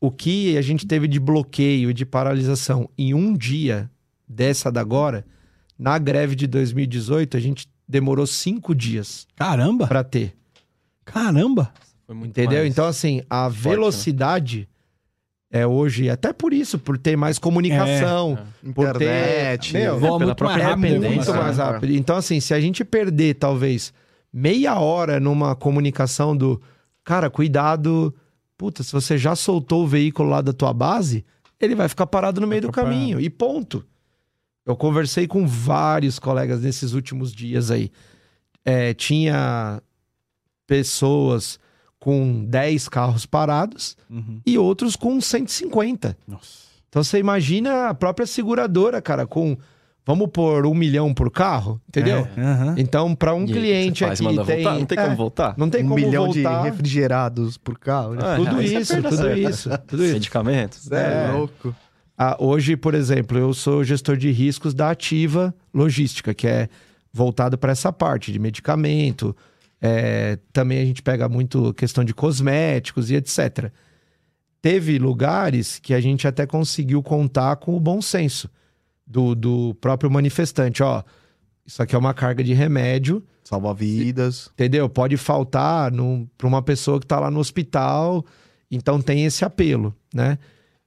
o 0.00 0.10
que 0.10 0.56
a 0.58 0.62
gente 0.62 0.86
teve 0.86 1.06
de 1.08 1.18
bloqueio 1.20 1.90
e 1.90 1.94
de 1.94 2.04
paralisação 2.04 2.90
em 2.98 3.14
um 3.14 3.34
dia 3.36 3.90
dessa 4.28 4.70
da 4.70 4.80
agora, 4.80 5.24
na 5.78 5.96
greve 5.98 6.34
de 6.34 6.46
2018, 6.46 7.36
a 7.36 7.40
gente 7.40 7.68
demorou 7.88 8.26
cinco 8.26 8.74
dias 8.74 9.26
Caramba! 9.36 9.86
para 9.86 10.04
ter. 10.04 10.36
Caramba! 11.04 11.72
Foi 12.06 12.14
muito 12.14 12.30
Entendeu? 12.32 12.58
mais- 12.60 12.70
Então, 12.72 12.86
assim, 12.86 13.22
a 13.30 13.44
forte, 13.50 13.64
né? 13.64 13.70
velocidade 13.70 14.68
é 15.50 15.66
hoje, 15.66 16.10
até 16.10 16.32
por 16.32 16.52
isso, 16.52 16.78
por 16.78 16.98
ter 16.98 17.16
mais 17.16 17.38
comunicação, 17.38 18.38
por 18.74 18.92
ter. 18.98 19.04
Internet. 19.04 19.72
Meu, 19.72 19.98
Voa 19.98 20.18
pela 20.18 20.26
muito 20.26 20.44
mais 20.44 20.58
é 20.58 20.62
rápido. 20.62 21.00
muito 21.00 21.32
né? 21.32 21.38
mais 21.38 21.56
né? 21.56 21.64
rápido. 21.64 21.92
Então, 21.94 22.16
assim, 22.16 22.38
se 22.38 22.52
a 22.52 22.60
gente 22.60 22.84
perder, 22.84 23.34
talvez, 23.34 23.92
meia 24.32 24.78
hora 24.78 25.18
numa 25.18 25.54
comunicação 25.54 26.36
do 26.36 26.60
cara, 27.02 27.30
cuidado. 27.30 28.14
Puta, 28.58 28.82
se 28.82 28.92
você 28.92 29.16
já 29.16 29.34
soltou 29.34 29.84
o 29.84 29.86
veículo 29.86 30.28
lá 30.28 30.42
da 30.42 30.52
tua 30.52 30.74
base, 30.74 31.24
ele 31.58 31.74
vai 31.74 31.88
ficar 31.88 32.06
parado 32.06 32.40
no 32.40 32.46
meio 32.46 32.62
do 32.62 32.72
caminho. 32.72 33.20
E 33.20 33.30
ponto. 33.30 33.84
Eu 34.66 34.76
conversei 34.76 35.26
com 35.26 35.46
vários 35.46 36.18
colegas 36.18 36.60
nesses 36.60 36.92
últimos 36.92 37.32
dias 37.32 37.70
aí. 37.70 37.90
É, 38.62 38.92
tinha 38.92 39.80
pessoas 40.66 41.58
com 41.98 42.44
10 42.44 42.88
carros 42.88 43.26
parados 43.26 43.96
Uhum. 44.08 44.40
e 44.46 44.56
outros 44.58 44.94
com 44.96 45.20
150. 45.20 46.16
Nossa. 46.26 46.68
Então 46.88 47.02
você 47.04 47.18
imagina 47.18 47.88
a 47.88 47.94
própria 47.94 48.26
seguradora, 48.26 49.00
cara, 49.02 49.26
com. 49.26 49.56
Vamos 50.06 50.30
pôr 50.32 50.64
um 50.64 50.72
milhão 50.74 51.12
por 51.12 51.30
carro, 51.30 51.78
entendeu? 51.86 52.26
É. 52.34 52.80
Então, 52.80 53.14
para 53.14 53.34
um 53.34 53.44
E 53.44 53.52
cliente 53.52 54.04
faz? 54.06 54.18
aqui 54.18 54.22
Manda 54.24 54.42
tem. 54.42 54.62
voltar? 54.64 54.78
Não 54.78 54.86
tem 54.86 54.98
é, 54.98 55.04
como 55.04 55.16
voltar? 55.16 55.54
Não 55.58 55.68
tem 55.68 55.84
um 55.84 55.88
como 55.88 55.94
milhão 55.96 56.24
voltar. 56.32 56.62
de 56.62 56.70
refrigerados 56.70 57.58
por 57.58 57.78
carro. 57.78 58.14
né? 58.14 58.20
Ah, 58.24 58.36
Tudo 58.36 58.62
isso, 58.62 58.92
perde 58.94 59.06
a 59.06 59.10
tudo 59.10 59.32
isso, 59.36 59.70
tudo 59.86 60.04
isso. 60.04 60.12
Medicamentos? 60.14 60.90
É. 60.90 61.26
É 61.28 61.32
louco. 61.32 61.76
Ah, 62.16 62.36
hoje, 62.40 62.74
por 62.74 62.94
exemplo, 62.94 63.36
eu 63.36 63.52
sou 63.52 63.84
gestor 63.84 64.16
de 64.16 64.30
riscos 64.30 64.72
da 64.72 64.88
Ativa 64.90 65.54
Logística, 65.74 66.32
que 66.32 66.46
é 66.48 66.70
voltado 67.12 67.58
para 67.58 67.72
essa 67.72 67.92
parte 67.92 68.32
de 68.32 68.38
medicamento. 68.38 69.36
É, 69.80 70.38
também 70.52 70.80
a 70.80 70.84
gente 70.84 71.02
pega 71.02 71.28
muito 71.28 71.72
questão 71.74 72.04
de 72.04 72.12
cosméticos 72.12 73.10
e 73.10 73.16
etc. 73.16 73.70
Teve 74.60 74.98
lugares 74.98 75.78
que 75.78 75.94
a 75.94 76.00
gente 76.00 76.26
até 76.26 76.46
conseguiu 76.46 77.02
contar 77.02 77.56
com 77.56 77.76
o 77.76 77.80
bom 77.80 78.02
senso 78.02 78.50
do, 79.06 79.34
do 79.34 79.74
próprio 79.80 80.10
manifestante. 80.10 80.82
Ó, 80.82 81.02
isso 81.64 81.82
aqui 81.82 81.94
é 81.94 81.98
uma 81.98 82.14
carga 82.14 82.42
de 82.42 82.52
remédio, 82.52 83.24
Salva 83.44 83.72
vidas. 83.72 84.50
entendeu? 84.52 84.88
Pode 84.88 85.16
faltar 85.16 85.92
para 86.36 86.46
uma 86.46 86.62
pessoa 86.62 86.98
que 86.98 87.04
está 87.04 87.20
lá 87.20 87.30
no 87.30 87.38
hospital, 87.38 88.24
então 88.70 89.00
tem 89.00 89.24
esse 89.24 89.44
apelo, 89.44 89.94
né? 90.12 90.38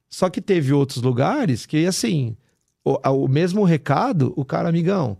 Só 0.09 0.29
que 0.29 0.41
teve 0.41 0.73
outros 0.73 1.01
lugares 1.01 1.65
que, 1.65 1.85
assim, 1.85 2.35
o, 2.83 2.97
o 3.09 3.27
mesmo 3.27 3.63
recado, 3.63 4.33
o 4.35 4.43
cara, 4.43 4.67
amigão, 4.67 5.17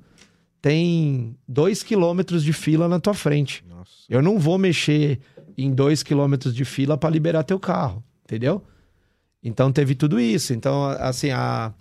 tem 0.62 1.36
dois 1.48 1.82
quilômetros 1.84 2.44
de 2.44 2.54
fila 2.54 2.88
na 2.88 3.00
tua 3.00 3.14
frente. 3.14 3.64
Nossa. 3.68 3.92
Eu 4.10 4.22
não 4.22 4.38
vou 4.38 4.58
mexer 4.58 5.20
em 5.58 5.72
dois 5.74 6.04
quilômetros 6.04 6.54
de 6.54 6.64
fila 6.66 6.98
para 6.98 7.10
liberar 7.10 7.44
teu 7.44 7.60
carro, 7.60 8.04
entendeu? 8.24 8.64
Então 9.44 9.72
teve 9.72 9.96
tudo 9.96 10.20
isso. 10.20 10.54
Então, 10.54 10.86
assim, 11.00 11.32
a. 11.32 11.74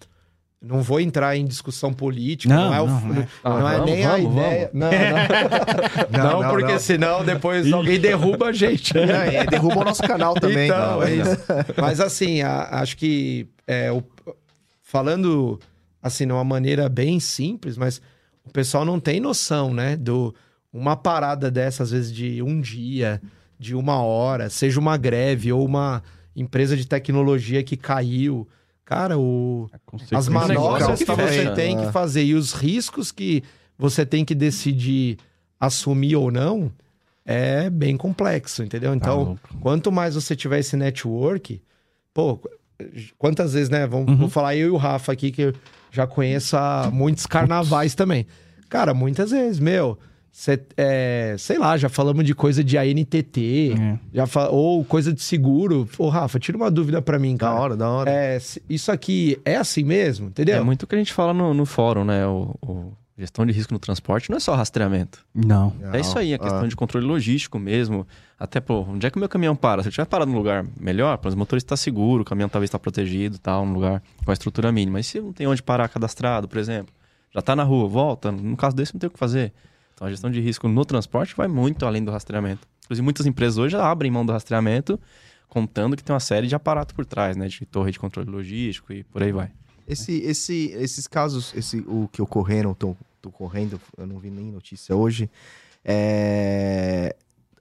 Não 0.62 0.82
vou 0.82 1.00
entrar 1.00 1.34
em 1.38 1.46
discussão 1.46 1.90
política, 1.90 2.52
não, 2.54 2.66
Não, 2.68 2.74
é, 2.74 2.80
o, 2.82 2.86
não, 2.86 3.00
não, 3.00 3.22
é. 3.22 3.28
Ah, 3.42 3.50
é 3.72 3.76
vamos, 3.78 3.90
nem 3.90 4.04
a 4.04 4.10
vamos, 4.16 4.32
ideia. 4.32 4.70
Não, 4.74 4.90
não. 4.90 4.98
Não, 6.18 6.24
Não, 6.32 6.42
não, 6.42 6.50
porque 6.50 6.72
não. 6.72 6.78
senão 6.78 7.24
depois 7.24 7.72
alguém 7.72 7.98
derruba 7.98 8.48
a 8.48 8.52
gente. 8.52 8.92
É, 8.98 9.42
e 9.42 9.46
derruba 9.46 9.78
o 9.80 9.84
nosso 9.84 10.02
canal 10.02 10.34
também. 10.34 10.66
Então, 10.68 10.98
Não, 10.98 11.02
é 11.02 11.14
não. 11.16 11.32
isso. 11.32 11.38
Mas 11.80 11.98
assim, 11.98 12.42
a- 12.42 12.68
acho 12.72 12.94
que 12.98 13.48
é, 13.66 13.90
o- 13.90 14.02
falando 14.82 15.58
assim, 16.02 16.26
de 16.26 16.32
uma 16.34 16.44
maneira 16.44 16.90
bem 16.90 17.18
simples, 17.20 17.78
mas 17.78 18.02
o 18.46 18.50
pessoal 18.50 18.84
não 18.84 18.98
tem 19.00 19.20
noção, 19.20 19.72
né? 19.74 19.96
Do 19.96 20.34
uma 20.72 20.96
parada 20.96 21.50
dessa, 21.50 21.82
às 21.82 21.90
vezes, 21.90 22.12
de 22.12 22.42
um 22.42 22.60
dia, 22.60 23.20
de 23.58 23.74
uma 23.74 24.02
hora, 24.02 24.48
seja 24.48 24.78
uma 24.78 24.96
greve 24.96 25.52
ou 25.52 25.64
uma 25.64 26.02
empresa 26.34 26.76
de 26.76 26.86
tecnologia 26.86 27.62
que 27.62 27.76
caiu. 27.76 28.48
Cara, 28.84 29.18
o, 29.18 29.68
as 30.12 30.28
manobras 30.28 30.98
que 30.98 31.04
que 31.04 31.12
você 31.14 31.50
tem 31.54 31.76
que 31.76 31.84
É. 31.84 31.92
fazer 31.92 32.24
e 32.24 32.34
os 32.34 32.52
riscos 32.52 33.12
que 33.12 33.42
você 33.78 34.04
tem 34.06 34.24
que 34.24 34.34
decidir 34.34 35.18
assumir 35.58 36.16
ou 36.16 36.30
não 36.30 36.72
é 37.24 37.68
bem 37.70 37.96
complexo, 37.96 38.62
entendeu? 38.64 38.90
Tá 38.90 38.96
Então, 38.96 39.22
louco. 39.24 39.40
quanto 39.60 39.92
mais 39.92 40.14
você 40.14 40.34
tiver 40.34 40.58
esse 40.60 40.76
network, 40.76 41.62
pô, 42.14 42.40
quantas 43.18 43.52
vezes, 43.54 43.68
né? 43.68 43.86
Vamos, 43.86 44.08
Uhum. 44.10 44.16
Vou 44.16 44.28
falar 44.28 44.56
eu 44.56 44.68
e 44.68 44.70
o 44.70 44.76
Rafa 44.76 45.12
aqui, 45.12 45.30
que 45.30 45.42
eu 45.42 45.52
já 45.90 46.06
conheço 46.06 46.56
há 46.56 46.90
muitos 46.92 47.26
carnavais 47.26 47.94
também. 47.94 48.26
Cara, 48.68 48.94
muitas 48.94 49.30
vezes, 49.32 49.58
meu, 49.58 49.98
cê, 50.30 50.60
é, 50.76 51.34
sei 51.38 51.58
lá, 51.58 51.76
já 51.76 51.88
falamos 51.88 52.24
de 52.24 52.34
coisa 52.34 52.62
de 52.62 52.78
ANTT, 52.78 53.72
É. 53.78 53.98
já 54.14 54.26
fa- 54.26 54.48
ou 54.48 54.84
coisa 54.84 55.12
de 55.12 55.20
seguro. 55.22 55.88
Ô, 55.98 56.08
Rafa, 56.08 56.38
tira 56.38 56.56
uma 56.56 56.70
dúvida 56.70 57.02
pra 57.02 57.18
mim, 57.18 57.32
Da 57.36 57.46
cara. 57.48 57.60
hora, 57.60 57.76
da 57.76 57.88
hora. 57.90 58.10
É, 58.10 58.38
isso 58.68 58.92
aqui 58.92 59.38
é 59.44 59.56
assim 59.56 59.82
mesmo, 59.82 60.28
entendeu? 60.28 60.56
É 60.58 60.62
muito 60.62 60.84
o 60.84 60.86
que 60.86 60.94
a 60.94 60.98
gente 60.98 61.12
fala 61.12 61.34
no, 61.34 61.52
no 61.52 61.66
fórum, 61.66 62.04
né? 62.04 62.24
O, 62.26 62.54
o 62.62 62.92
gestão 63.20 63.46
de 63.46 63.52
risco 63.52 63.72
no 63.72 63.78
transporte 63.78 64.30
não 64.30 64.36
é 64.36 64.40
só 64.40 64.54
rastreamento. 64.54 65.24
Não. 65.34 65.74
É 65.92 66.00
isso 66.00 66.18
aí, 66.18 66.34
a 66.34 66.38
questão 66.38 66.66
de 66.66 66.74
controle 66.74 67.06
logístico 67.06 67.58
mesmo. 67.58 68.06
Até, 68.38 68.58
pô, 68.60 68.80
onde 68.80 69.06
é 69.06 69.10
que 69.10 69.16
o 69.16 69.20
meu 69.20 69.28
caminhão 69.28 69.54
para? 69.54 69.82
Se 69.82 69.88
eu 69.88 69.92
tiver 69.92 70.06
parado 70.06 70.30
num 70.30 70.38
lugar 70.38 70.64
melhor, 70.78 71.18
para 71.18 71.28
os 71.28 71.34
motoristas 71.34 71.78
estar 71.78 71.84
seguro, 71.84 72.22
o 72.22 72.24
caminhão 72.24 72.48
talvez 72.48 72.68
está 72.68 72.78
protegido 72.78 73.38
tal, 73.38 73.66
num 73.66 73.74
lugar 73.74 74.02
com 74.24 74.30
a 74.30 74.34
estrutura 74.34 74.72
mínima. 74.72 74.98
Mas 74.98 75.06
se 75.06 75.20
não 75.20 75.32
tem 75.32 75.46
onde 75.46 75.62
parar 75.62 75.88
cadastrado, 75.88 76.48
por 76.48 76.58
exemplo, 76.58 76.92
já 77.32 77.40
está 77.40 77.54
na 77.54 77.62
rua, 77.62 77.86
volta, 77.86 78.32
no 78.32 78.56
caso 78.56 78.74
desse 78.74 78.94
não 78.94 78.98
tem 78.98 79.08
o 79.08 79.10
que 79.10 79.18
fazer. 79.18 79.52
Então 79.94 80.06
a 80.06 80.10
gestão 80.10 80.30
de 80.30 80.40
risco 80.40 80.66
no 80.66 80.84
transporte 80.84 81.36
vai 81.36 81.46
muito 81.46 81.84
além 81.84 82.02
do 82.02 82.10
rastreamento. 82.10 82.66
Inclusive, 82.84 83.04
muitas 83.04 83.26
empresas 83.26 83.58
hoje 83.58 83.72
já 83.72 83.88
abrem 83.88 84.10
mão 84.10 84.26
do 84.26 84.32
rastreamento, 84.32 84.98
contando 85.48 85.96
que 85.96 86.02
tem 86.02 86.12
uma 86.12 86.20
série 86.20 86.46
de 86.46 86.54
aparatos 86.54 86.94
por 86.94 87.04
trás, 87.04 87.36
né? 87.36 87.46
De 87.46 87.66
torre 87.66 87.92
de 87.92 87.98
controle 87.98 88.28
logístico 88.30 88.92
e 88.92 89.04
por 89.04 89.22
aí 89.22 89.30
vai. 89.30 89.50
Esse, 89.86 90.18
esse, 90.22 90.70
esses 90.76 91.06
casos, 91.06 91.52
esse, 91.54 91.84
o 91.86 92.08
que 92.12 92.22
ocorreram, 92.22 92.74
estão 93.20 93.30
ocorrendo, 93.30 93.80
eu 93.96 94.06
não 94.06 94.18
vi 94.18 94.30
nem 94.30 94.50
notícia 94.50 94.96
hoje. 94.96 95.30
é, 95.84 97.14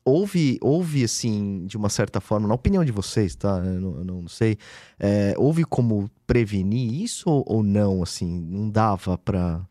Houve, 0.05 0.57
houve, 0.61 1.03
assim, 1.03 1.65
de 1.67 1.77
uma 1.77 1.89
certa 1.89 2.19
forma, 2.19 2.47
na 2.47 2.53
opinião 2.55 2.83
de 2.83 2.91
vocês, 2.91 3.35
tá? 3.35 3.61
Eu 3.63 3.79
não, 3.79 3.97
eu 3.97 4.03
não 4.03 4.27
sei. 4.27 4.57
é, 4.99 5.35
houve 5.37 5.63
como 5.63 6.09
prevenir 6.25 7.03
isso 7.03 7.29
ou, 7.29 7.61
não, 7.61 8.01
assim? 8.01 8.39
Não 8.49 8.69
dava 8.69 9.17
pra, 9.19 9.61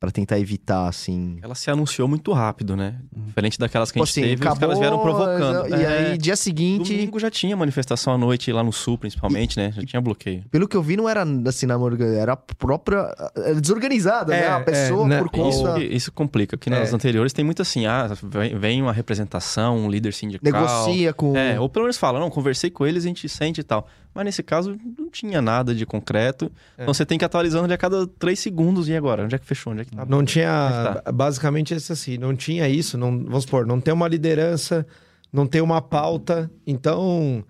pra 0.00 0.10
tentar 0.10 0.38
evitar, 0.40 0.88
assim. 0.88 1.38
Ela 1.42 1.54
se 1.54 1.70
anunciou 1.70 2.08
muito 2.08 2.32
rápido, 2.32 2.74
né? 2.74 2.96
Diferente 3.14 3.58
daquelas 3.58 3.92
que 3.92 3.98
a 3.98 4.02
gente 4.02 4.14
Tipo 4.14 4.20
assim, 4.24 4.34
teve, 4.34 4.48
os 4.48 4.58
caras 4.58 4.78
vieram 4.78 4.98
provocando. 4.98 5.68
E 5.68 5.74
É, 5.74 6.10
aí, 6.12 6.18
dia 6.18 6.34
seguinte, 6.36 6.94
Domingo 6.94 7.20
já 7.20 7.30
tinha 7.30 7.54
manifestação 7.54 8.14
à 8.14 8.18
noite 8.18 8.50
lá 8.50 8.64
no 8.64 8.72
Sul, 8.72 8.96
principalmente, 8.96 9.58
né? 9.58 9.70
Já 9.76 9.82
tinha 9.82 10.00
bloqueio. 10.00 10.42
pelo 10.50 10.66
que 10.66 10.74
eu 10.74 10.82
vi, 10.82 10.96
não 10.96 11.06
era 11.06 11.22
assim, 11.46 11.66
na 11.66 11.76
era 12.18 12.32
a 12.32 12.36
própria. 12.36 13.14
Era 13.36 13.60
desorganizada, 13.60 14.34
É, 14.34 14.40
né? 14.40 14.48
A 14.48 14.58
é, 14.58 14.62
pessoa 14.62 15.06
né? 15.06 15.18
por 15.18 15.28
conta. 15.28 15.78
Isso, 15.78 15.92
isso 15.92 16.12
complica, 16.12 16.56
porque 16.56 16.70
nas 16.70 16.92
É. 16.92 16.94
anteriores 16.94 17.34
tem 17.34 17.44
muito 17.44 17.60
assim, 17.60 17.84
ah, 17.84 18.08
vem, 18.22 18.58
vem 18.58 18.80
uma 18.82 18.94
representação, 18.94 19.76
um 19.76 19.90
líder 19.90 20.14
sindical. 20.14 20.50
Negocia 20.50 21.12
com. 21.12 21.36
É, 21.36 21.60
ou 21.60 21.68
pelo 21.68 21.84
menos 21.84 21.98
fala, 21.98 22.18
não, 22.18 22.30
conversei 22.30 22.70
com 22.70 22.86
eles, 22.86 23.04
a 23.04 23.08
gente 23.08 23.28
sente 23.28 23.60
e 23.60 23.64
tal. 23.64 23.86
Mas 24.14 24.24
nesse 24.24 24.42
caso, 24.42 24.76
não 24.98 25.08
tinha 25.08 25.40
nada 25.40 25.74
de 25.74 25.86
concreto. 25.86 26.50
É. 26.76 26.82
Então 26.82 26.92
você 26.94 27.06
tem 27.06 27.16
que 27.18 27.24
atualizando 27.24 27.66
ele 27.66 27.74
a 27.74 27.78
cada 27.78 28.06
três 28.06 28.38
segundos. 28.40 28.88
E 28.88 28.96
agora? 28.96 29.24
Onde 29.24 29.34
é 29.34 29.38
que 29.38 29.46
fechou? 29.46 29.72
Onde 29.72 29.82
é 29.82 29.84
que 29.84 29.94
tá? 29.94 30.04
Não 30.04 30.24
tinha. 30.24 31.02
É 31.04 31.12
Basicamente 31.12 31.72
esse 31.74 31.92
assim, 31.92 32.18
não 32.18 32.34
tinha 32.34 32.68
isso. 32.68 32.98
Não, 32.98 33.10
vamos 33.24 33.44
supor, 33.44 33.66
não 33.66 33.80
tem 33.80 33.94
uma 33.94 34.08
liderança 34.08 34.86
não 35.32 35.46
tem 35.46 35.60
uma 35.60 35.80
pauta. 35.80 36.50
Então, 36.66 37.44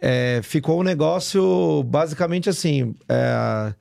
é, 0.00 0.40
ficou 0.42 0.80
um 0.80 0.82
negócio 0.82 1.82
basicamente 1.84 2.48
assim. 2.48 2.94
é, 3.08 3.74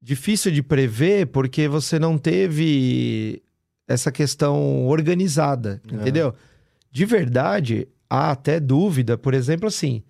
difícil 0.00 0.50
de 0.50 0.62
prever 0.62 1.26
porque 1.26 1.68
você 1.68 1.98
não 1.98 2.18
teve 2.18 3.42
essa 3.86 4.10
questão 4.10 4.86
organizada, 4.86 5.80
É. 5.90 5.94
entendeu? 5.94 6.34
De 6.90 7.04
verdade, 7.04 7.86
há 8.08 8.30
até 8.30 8.58
dúvida, 8.58 9.16
por 9.16 9.34
exemplo, 9.34 9.68
assim, 9.68 10.02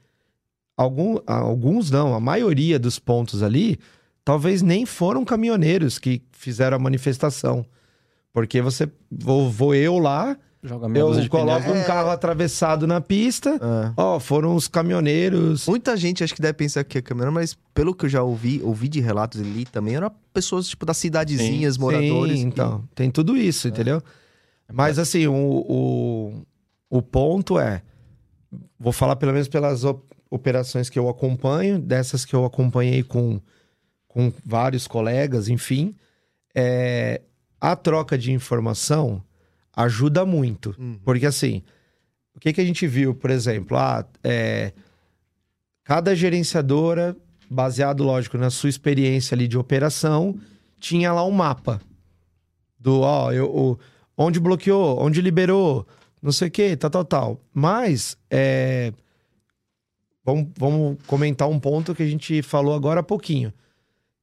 algum, 0.82 1.18
alguns 1.26 1.90
não, 1.90 2.14
a 2.14 2.20
maioria 2.20 2.78
dos 2.78 2.98
pontos 2.98 3.42
ali, 3.42 3.78
talvez 4.24 4.62
nem 4.62 4.84
foram 4.86 5.24
caminhoneiros 5.24 5.98
que 5.98 6.22
fizeram 6.32 6.76
a 6.76 6.80
manifestação. 6.80 7.64
Porque 8.32 8.60
você, 8.62 8.88
vou, 9.10 9.50
vou 9.50 9.74
eu 9.74 9.98
lá, 9.98 10.36
eu 10.62 11.28
coloco 11.28 11.70
um 11.70 11.82
carro 11.84 12.08
atravessado 12.10 12.86
na 12.86 13.00
pista, 13.00 13.50
É. 13.56 13.92
ó, 13.96 14.18
foram 14.20 14.54
os 14.54 14.68
caminhoneiros. 14.68 15.66
Muita 15.66 15.96
gente 15.96 16.22
acho 16.24 16.34
que 16.34 16.40
deve 16.40 16.54
pensar 16.54 16.82
que 16.84 16.96
é 16.98 17.02
caminhão, 17.02 17.32
mas 17.32 17.58
pelo 17.74 17.94
que 17.94 18.06
eu 18.06 18.08
já 18.08 18.22
ouvi, 18.22 18.60
ouvi 18.62 18.88
de 18.88 19.00
relatos 19.00 19.40
ali 19.40 19.64
também, 19.66 19.96
eram 19.96 20.10
pessoas 20.32 20.68
tipo 20.68 20.86
das 20.86 20.96
cidadezinhas, 20.98 21.76
moradores. 21.76 22.38
Sim, 22.38 22.42
que- 22.44 22.48
então, 22.48 22.84
tem 22.94 23.10
tudo 23.10 23.36
isso, 23.36 23.68
entendeu? 23.68 24.00
Mas 24.72 24.98
assim, 24.98 25.26
o, 25.26 25.34
o, 25.34 26.42
o 26.88 27.02
ponto 27.02 27.58
é, 27.58 27.82
vou 28.78 28.92
falar 28.92 29.16
pelo 29.16 29.32
menos 29.32 29.48
pelas 29.48 29.82
operações 30.32 30.88
que 30.88 30.98
eu 30.98 31.08
acompanho, 31.08 31.78
dessas 31.78 32.24
que 32.24 32.34
eu 32.34 32.44
acompanhei 32.44 33.02
com, 33.02 33.40
com 34.08 34.32
vários 34.44 34.86
colegas, 34.86 35.48
enfim, 35.48 35.94
é, 36.54 37.20
a 37.60 37.76
troca 37.76 38.16
de 38.16 38.32
informação 38.32 39.22
ajuda 39.76 40.24
muito. 40.24 40.74
Uhum. 40.78 40.98
Porque 41.04 41.26
assim, 41.26 41.62
o 42.34 42.40
que, 42.40 42.52
que 42.52 42.60
a 42.60 42.64
gente 42.64 42.86
viu, 42.86 43.14
por 43.14 43.30
exemplo? 43.30 43.76
Ah, 43.76 44.06
é, 44.24 44.72
cada 45.84 46.14
gerenciadora, 46.14 47.16
baseado, 47.50 48.02
lógico, 48.02 48.38
na 48.38 48.50
sua 48.50 48.70
experiência 48.70 49.34
ali 49.34 49.46
de 49.46 49.58
operação, 49.58 50.34
tinha 50.78 51.12
lá 51.12 51.24
um 51.26 51.30
mapa 51.30 51.80
do, 52.78 53.00
ó, 53.00 53.30
eu, 53.32 53.46
o- 53.54 53.78
onde 54.16 54.40
bloqueou, 54.40 54.98
onde 55.00 55.20
liberou, 55.20 55.86
não 56.20 56.32
sei 56.32 56.48
o 56.48 56.50
que, 56.50 56.76
tal, 56.76 56.90
tal, 56.90 57.04
tal. 57.04 57.40
Mas, 57.52 58.16
é, 58.30 58.92
vamos, 60.24 60.48
vamos 60.56 60.98
comentar 61.06 61.48
um 61.48 61.58
ponto 61.58 61.94
que 61.94 62.02
a 62.02 62.08
gente 62.08 62.42
falou 62.42 62.74
agora 62.74 63.00
há 63.00 63.02
pouquinho. 63.02 63.52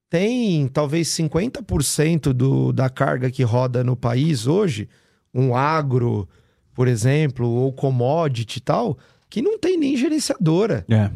Tem 0.10 0.68
talvez 0.68 1.08
50% 1.10 2.34
do, 2.34 2.74
da 2.74 2.90
carga 2.90 3.30
que 3.30 3.44
roda 3.44 3.84
no 3.84 3.96
país 3.96 4.48
hoje, 4.48 4.90
um 5.34 5.56
agro, 5.56 6.28
por 6.74 6.88
exemplo, 6.88 7.48
ou 7.48 7.72
commodity 7.72 8.58
e 8.58 8.62
tal, 8.62 8.98
que 9.30 9.42
não 9.42 9.60
tem 9.60 9.78
nem 9.78 9.96
gerenciadora. 9.96 10.84
É. 10.90 11.12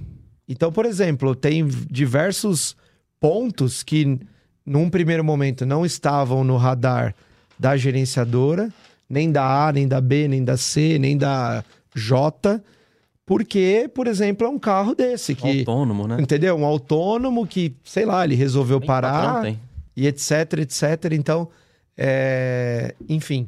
Então, 0.48 0.72
por 0.72 0.86
exemplo, 0.86 1.34
tem 1.34 1.66
diversos 1.90 2.76
pontos 3.20 3.82
que, 3.82 4.20
num 4.66 4.90
primeiro 4.90 5.24
momento, 5.24 5.66
não 5.66 5.86
estavam 5.86 6.44
no 6.44 6.58
radar 6.58 7.16
da 7.58 7.76
gerenciadora, 7.76 8.72
nem 9.10 9.32
da 9.32 9.68
A, 9.68 9.72
nem 9.72 9.88
da 9.88 10.02
B, 10.02 10.28
nem 10.28 10.44
da 10.44 10.58
C, 10.58 11.00
nem 11.00 11.18
da 11.18 11.64
J, 11.96 12.62
porque, 13.26 13.90
por 13.94 14.08
exemplo, 14.08 14.46
é 14.46 14.50
um 14.50 14.60
carro 14.60 14.94
desse 14.94 15.34
que. 15.34 15.60
Autônomo, 15.60 16.08
né? 16.08 16.18
Entendeu? 16.20 16.56
Um 16.56 16.66
autônomo 16.66 17.48
que, 17.48 17.76
sei 17.84 18.06
lá, 18.06 18.24
ele 18.24 18.36
resolveu 18.36 18.82
patrão 18.82 19.12
parar 19.12 19.42
tem. 19.42 19.60
e 19.96 20.08
etc, 20.08 20.60
etc. 20.60 21.14
Então, 21.14 21.50
é, 21.98 22.94
enfim, 23.08 23.48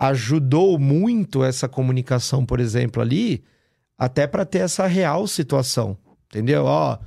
ajudou 0.00 0.78
muito 0.78 1.44
essa 1.44 1.68
comunicação, 1.68 2.44
por 2.44 2.58
exemplo, 2.58 3.00
ali, 3.00 3.44
até 3.96 4.26
para 4.26 4.44
ter 4.44 4.60
essa 4.60 4.86
real 4.86 5.26
situação, 5.26 5.96
entendeu? 6.26 6.64
Ó, 6.64 6.98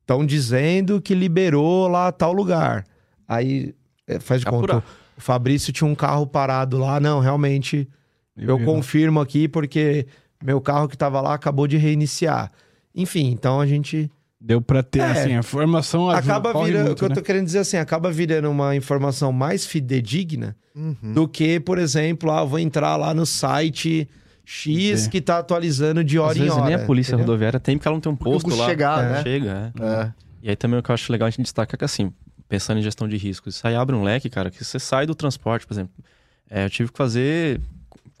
estão 0.00 0.26
dizendo 0.26 1.00
que 1.00 1.14
liberou 1.14 1.86
lá 1.86 2.10
tal 2.10 2.32
lugar. 2.32 2.84
Aí, 3.28 3.74
é, 4.08 4.18
faz 4.18 4.40
de 4.40 4.46
conta, 4.46 4.82
o 5.16 5.20
Fabrício 5.20 5.72
tinha 5.72 5.88
um 5.88 5.94
carro 5.94 6.26
parado 6.26 6.78
lá, 6.78 6.98
não, 6.98 7.20
realmente, 7.20 7.88
eu 8.36 8.58
confirmo 8.64 9.20
aqui 9.20 9.46
porque 9.46 10.06
meu 10.44 10.60
carro 10.60 10.86
que 10.86 10.94
estava 10.94 11.20
lá 11.20 11.32
acabou 11.34 11.66
de 11.66 11.76
reiniciar. 11.78 12.52
Enfim, 12.94 13.30
então 13.30 13.60
a 13.60 13.66
gente 13.66 14.10
Deu 14.40 14.60
pra 14.60 14.82
ter, 14.82 14.98
É. 15.00 15.04
assim, 15.10 15.34
a 15.36 15.42
formação 15.42 16.10
ajuda, 16.10 16.18
acaba 16.36 16.52
virando, 16.64 16.82
o 16.82 16.84
muito, 16.88 16.98
que 16.98 17.04
eu 17.04 17.08
né? 17.08 17.14
tô 17.14 17.22
querendo 17.22 17.46
dizer 17.46 17.60
assim, 17.60 17.78
acaba 17.78 18.10
virando 18.12 18.50
uma 18.50 18.76
informação 18.76 19.32
mais 19.32 19.64
fidedigna 19.64 20.54
Uhum. 20.76 21.14
do 21.14 21.26
que, 21.26 21.58
por 21.58 21.78
exemplo, 21.78 22.30
ah, 22.30 22.44
vou 22.44 22.58
entrar 22.58 22.94
lá 22.96 23.14
no 23.14 23.24
site 23.24 24.06
X 24.44 25.06
É. 25.06 25.10
que 25.10 25.22
tá 25.22 25.38
atualizando 25.38 26.04
de 26.04 26.18
hora 26.18 26.32
Às 26.32 26.36
em 26.36 26.40
vezes 26.40 26.56
hora. 26.58 26.66
nem 26.66 26.74
a 26.74 26.84
polícia 26.84 27.12
entendeu? 27.12 27.26
rodoviária 27.28 27.58
tem, 27.58 27.78
porque 27.78 27.88
ela 27.88 27.96
não 27.96 28.02
tem 28.02 28.12
um 28.12 28.14
o 28.14 28.18
posto 28.18 28.54
lá. 28.54 28.66
chegar, 28.66 29.02
É. 29.02 29.12
né? 29.12 29.22
Chega, 29.22 29.72
é. 29.80 29.82
É. 29.82 30.12
E 30.42 30.50
aí 30.50 30.56
também 30.56 30.78
o 30.78 30.82
que 30.82 30.90
eu 30.90 30.94
acho 30.94 31.10
legal 31.10 31.26
a 31.26 31.30
gente 31.30 31.40
destaca 31.42 31.74
é 31.74 31.78
que 31.78 31.84
assim, 31.86 32.12
pensando 32.46 32.78
em 32.78 32.82
gestão 32.82 33.08
de 33.08 33.16
riscos, 33.16 33.54
isso 33.56 33.66
aí 33.66 33.74
abre 33.74 33.96
um 33.96 34.02
leque, 34.02 34.28
cara, 34.28 34.50
que 34.50 34.62
você 34.62 34.78
sai 34.78 35.06
do 35.06 35.14
transporte, 35.14 35.66
por 35.66 35.72
exemplo. 35.72 35.94
É, 36.50 36.66
eu 36.66 36.70
tive 36.70 36.92
que 36.92 36.98
fazer 36.98 37.62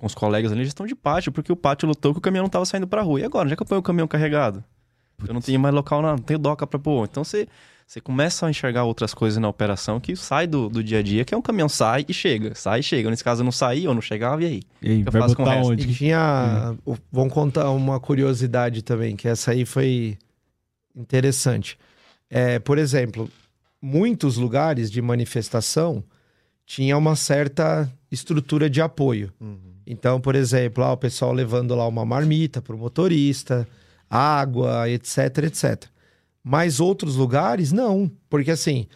com 0.04 0.06
os 0.08 0.14
colegas 0.14 0.52
ali 0.52 0.64
gestão 0.64 0.84
de 0.86 0.94
pátio, 0.94 1.32
porque 1.32 1.50
o 1.50 1.56
pátio 1.56 1.88
lutou 1.88 2.12
que 2.12 2.18
o 2.18 2.20
caminhão 2.20 2.42
não 2.44 2.50
tava 2.50 2.66
saindo 2.66 2.86
pra 2.86 3.00
rua. 3.00 3.20
E 3.20 3.24
agora, 3.24 3.44
onde 3.46 3.54
é 3.54 3.56
que 3.56 3.62
eu 3.62 3.66
ponho 3.66 3.78
o 3.80 3.82
caminhão 3.82 4.06
carregado? 4.06 4.62
Eu 5.26 5.32
não 5.32 5.40
tenho 5.40 5.58
mais 5.58 5.74
local, 5.74 6.02
não, 6.02 6.10
não 6.10 6.18
tenho 6.18 6.38
doca 6.38 6.66
pra 6.66 6.78
pôr. 6.78 7.08
Então 7.10 7.24
você, 7.24 7.48
você 7.86 8.02
começa 8.02 8.46
a 8.46 8.50
enxergar 8.50 8.84
outras 8.84 9.14
coisas 9.14 9.40
na 9.40 9.48
operação 9.48 9.98
que 9.98 10.14
sai 10.14 10.46
do, 10.46 10.68
do 10.68 10.84
dia 10.84 10.98
a 10.98 11.02
dia, 11.02 11.24
que 11.24 11.32
é 11.32 11.36
um 11.38 11.40
caminhão 11.40 11.70
sai 11.70 12.04
e 12.06 12.12
chega, 12.12 12.54
sai 12.54 12.80
e 12.80 12.82
chega. 12.82 13.08
Nesse 13.08 13.24
caso 13.24 13.42
não 13.42 13.50
saía 13.52 13.88
ou 13.88 13.94
não 13.94 14.02
chegava, 14.02 14.42
e 14.42 14.46
aí? 14.46 14.62
E 14.82 14.90
aí, 14.90 15.02
eu 15.06 15.10
vai 15.10 15.22
faço 15.22 15.34
botar 15.36 15.56
onde? 15.56 15.88
E 15.90 15.94
tinha. 15.94 16.76
o- 16.84 16.96
Vamos 17.10 17.32
contar 17.32 17.70
uma 17.70 17.98
curiosidade 17.98 18.82
também, 18.82 19.16
que 19.16 19.26
essa 19.26 19.52
aí 19.52 19.64
foi 19.64 20.18
interessante. 20.94 21.78
É, 22.28 22.58
por 22.58 22.76
exemplo, 22.78 23.30
muitos 23.80 24.36
lugares 24.36 24.90
de 24.90 25.00
manifestação 25.00 26.04
tinha 26.66 26.96
uma 26.96 27.14
certa 27.16 27.90
estrutura 28.10 28.68
de 28.70 28.80
apoio. 28.80 29.32
Uhum. 29.40 29.73
Então, 29.86 30.20
por 30.20 30.34
exemplo, 30.34 30.82
ah, 30.82 30.92
o 30.92 30.96
pessoal 30.96 31.32
levando 31.32 31.74
lá 31.74 31.86
uma 31.86 32.04
marmita 32.04 32.62
para 32.62 32.74
o 32.74 32.78
motorista, 32.78 33.68
água, 34.08 34.88
etc, 34.88 35.44
etc. 35.44 35.84
Mas 36.42 36.80
outros 36.80 37.16
lugares, 37.16 37.72
não. 37.72 38.10
Porque 38.28 38.50
assim, 38.50 38.86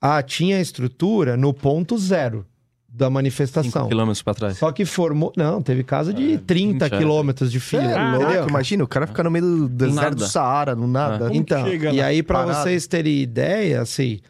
ah, 0.00 0.22
tinha 0.22 0.58
a 0.58 0.60
estrutura 0.60 1.36
no 1.36 1.52
ponto 1.52 1.98
zero 1.98 2.46
da 2.92 3.08
manifestação. 3.08 3.86
quilômetros 3.86 4.22
pra 4.22 4.34
trás. 4.34 4.58
Só 4.58 4.72
que 4.72 4.84
formou. 4.84 5.32
Não, 5.36 5.62
teve 5.62 5.84
caso 5.84 6.12
de 6.12 6.38
30 6.38 6.86
20, 6.86 6.94
é. 6.94 6.98
quilômetros 6.98 7.52
de 7.52 7.60
fila. 7.60 7.84
é 7.84 8.16
louco, 8.16 8.48
imagina, 8.48 8.82
o 8.82 8.88
cara 8.88 9.06
fica 9.06 9.22
no 9.22 9.30
meio 9.30 9.44
do 9.44 9.68
deserto 9.68 10.16
do. 10.16 10.26
Saara, 10.26 10.74
no 10.74 10.86
nada. 10.86 11.30
Que 11.30 11.36
Então, 11.36 11.64
chega 11.64 11.92
e 11.92 11.98
lá? 11.98 12.06
aí, 12.06 12.22
para 12.22 12.44
vocês 12.44 12.86
terem 12.86 13.20
ideia, 13.20 13.80
assim, 13.80 14.20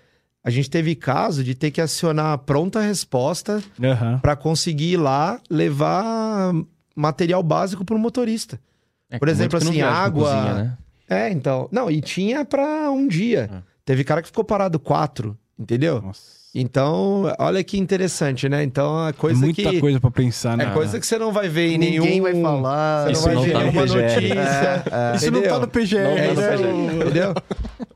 a 0.42 0.50
gente 0.50 0.70
teve 0.70 0.94
caso 0.94 1.42
de 1.44 1.54
ter 1.54 1.70
que 1.70 1.80
acionar 1.80 2.32
a 2.32 2.38
pronta 2.38 2.80
resposta 2.80 3.62
Aham. 3.82 4.18
para 4.20 4.34
conseguir 4.36 4.92
ir 4.92 4.96
lá 4.96 5.40
levar 5.50 6.52
material 6.96 7.42
básico 7.42 7.84
pro 7.84 7.98
motorista. 7.98 8.58
É, 9.10 9.18
por 9.18 9.28
exemplo, 9.28 9.58
não 9.62 9.70
assim, 9.70 9.82
água- 9.82 10.30
cozinha, 10.34 10.54
né? 10.54 10.78
É, 11.08 11.30
então. 11.30 11.68
Não, 11.72 11.90
e 11.90 12.00
tinha 12.00 12.44
pra 12.44 12.90
um 12.90 13.08
dia. 13.08 13.50
É. 13.52 13.62
Teve 13.84 14.04
cara 14.04 14.22
que 14.22 14.28
ficou 14.28 14.44
parado 14.44 14.78
quatro, 14.78 15.36
entendeu? 15.58 16.00
Nossa. 16.00 16.38
Então, 16.54 17.32
olha 17.38 17.62
que 17.62 17.78
interessante, 17.78 18.48
né? 18.48 18.62
Então, 18.64 19.06
é 19.06 19.10
É 19.10 19.12
coisa 19.12 19.40
muita 19.40 19.62
que. 19.70 19.80
coisa 19.80 20.00
pra 20.00 20.10
pensar, 20.10 20.56
né? 20.56 20.64
É 20.64 20.70
coisa 20.70 20.98
que 20.98 21.06
você 21.06 21.16
não 21.18 21.32
vai 21.32 21.48
ver 21.48 21.68
em 21.74 21.78
Ninguém 21.78 22.00
nenhum. 22.00 22.22
vai 22.22 22.40
falar. 22.40 23.04
Você 23.04 23.06
não 23.06 23.12
Isso 23.12 23.22
vai 23.24 23.34
não 23.34 23.42
ver 23.42 23.52
tá 23.52 23.58
no 23.58 23.64
nenhuma 23.66 23.82
PGR. 23.82 24.02
notícia. 24.02 24.34
É, 24.34 25.12
é. 25.12 25.16
Isso 25.16 25.30
não 25.30 25.40
tá 25.42 25.46
entendeu? 25.46 25.60
no 25.60 25.68
PGR, 25.68 25.98
Não 25.98 26.34
tá 26.34 26.42
É 26.42 26.56
no 26.56 26.60
isso 26.60 26.62
né? 26.62 27.04
entendeu? 27.04 27.34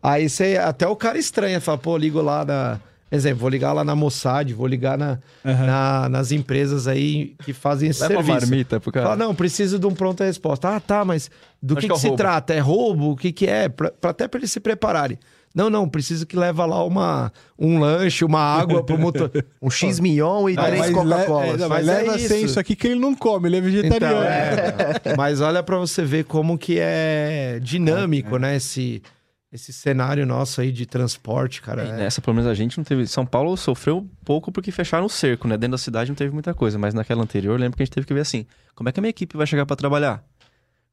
Aí 0.07 0.29
você, 0.29 0.59
até 0.63 0.87
o 0.87 0.95
cara 0.95 1.19
estranha, 1.19 1.61
fala, 1.63 1.79
pô, 1.79 1.97
ligo 1.97 2.21
lá 2.21 2.45
na. 2.45 2.79
Exemplo, 3.11 3.39
vou 3.41 3.49
ligar 3.49 3.73
lá 3.73 3.85
na 3.85 3.95
Mossad, 3.95 4.53
vou 4.53 4.67
ligar 4.67 4.99
na, 4.99 5.19
Aham. 5.45 5.67
na- 5.67 6.09
nas 6.09 6.33
empresas 6.33 6.89
aí 6.89 7.35
que 7.45 7.53
fazem 7.53 7.89
esse 7.91 8.03
Leva 8.03 8.15
uma 8.15 8.23
serviço. 8.25 8.47
marmita 8.51 8.81
pro 8.81 8.91
cara. 8.91 9.07
Fala, 9.07 9.17
não, 9.17 9.35
preciso 9.35 9.79
de 9.79 9.87
um 9.87 9.95
pronta 9.95 10.25
resposta. 10.25 10.69
Ah, 10.75 10.81
tá, 10.81 11.05
mas 11.05 11.31
do 11.63 11.75
Acho 11.75 11.81
que, 11.83 11.87
que 11.87 11.93
é 11.93 11.95
que 11.95 12.01
se 12.01 12.07
roubo. 12.09 12.17
trata? 12.19 12.53
É 12.55 12.59
roubo? 12.59 13.11
O 13.13 13.17
que, 13.17 13.31
que 13.33 13.47
é? 13.47 13.69
Pra, 13.69 13.91
pra- 13.93 14.11
até 14.11 14.27
para 14.27 14.41
eles 14.41 14.51
se 14.51 14.59
prepararem. 14.59 15.17
Não, 15.55 15.71
não, 15.71 15.89
preciso 15.89 16.27
que 16.27 16.37
leva 16.37 16.67
lá 16.67 16.83
uma, 16.85 17.33
um 17.57 17.79
lanche, 17.79 18.25
uma 18.25 18.41
água 18.41 18.83
pro 18.83 18.99
motor. 18.99 19.31
Um 19.63 19.71
X 19.71 20.01
mignon 20.01 20.49
e 20.49 20.55
Não, 20.57 20.65
três 20.65 20.81
mas 20.81 20.91
Coca-Cola. 20.91 21.45
le- 21.45 21.51
é, 21.51 21.57
mas 21.57 21.69
Mas 21.69 21.89
é 21.89 21.93
leva 22.03 22.19
sem 22.19 22.37
isso. 22.39 22.47
isso 22.47 22.61
aqui 22.61 22.75
que 22.75 22.89
ele 22.89 22.99
não 22.99 23.15
come, 23.15 23.49
ele 23.49 23.59
é 23.59 23.61
vegetariano. 23.61 24.17
Então, 24.17 24.23
é. 24.25 25.15
Mas 25.17 25.41
olha 25.41 25.63
pra 25.63 25.77
você 25.79 26.03
ver 26.05 26.25
como 26.25 26.59
que 26.59 26.79
é 26.81 27.61
dinâmico, 27.63 28.37
né? 28.39 28.57
Esse, 28.57 29.01
esse 29.55 29.73
cenário 29.73 30.27
nosso 30.27 30.61
aí 30.61 30.73
de 30.73 30.85
transporte, 30.85 31.63
cara. 31.63 31.85
E 31.85 31.89
É- 31.91 31.97
nessa, 31.97 32.21
pelo 32.21 32.35
menos 32.35 32.51
a 32.51 32.55
gente 32.55 32.77
não 32.77 32.85
teve. 32.85 33.07
São 33.07 33.25
Paulo 33.25 33.57
sofreu 33.57 34.07
pouco 34.25 34.51
porque 34.51 34.71
fecharam 34.73 35.07
o 35.07 35.09
cerco, 35.09 35.47
né? 35.47 35.57
Dentro 35.57 35.73
da 35.73 35.79
cidade 35.79 36.11
não 36.11 36.17
teve 36.17 36.33
muita 36.33 36.53
coisa, 36.53 36.79
mas 36.79 36.93
naquela 36.93 37.23
anterior 37.23 37.53
eu 37.55 37.59
lembro 37.61 37.77
que 37.77 37.83
a 37.83 37.87
gente 37.87 37.95
teve 37.95 38.07
que 38.07 38.13
ver 38.13 38.21
assim: 38.21 38.47
como 38.75 38.89
é 38.89 38.93
que 38.93 38.99
a 38.99 39.03
minha 39.03 39.11
equipe 39.11 39.37
vai 39.37 39.47
chegar 39.47 39.65
pra 39.65 39.77
trabalhar? 39.77 40.23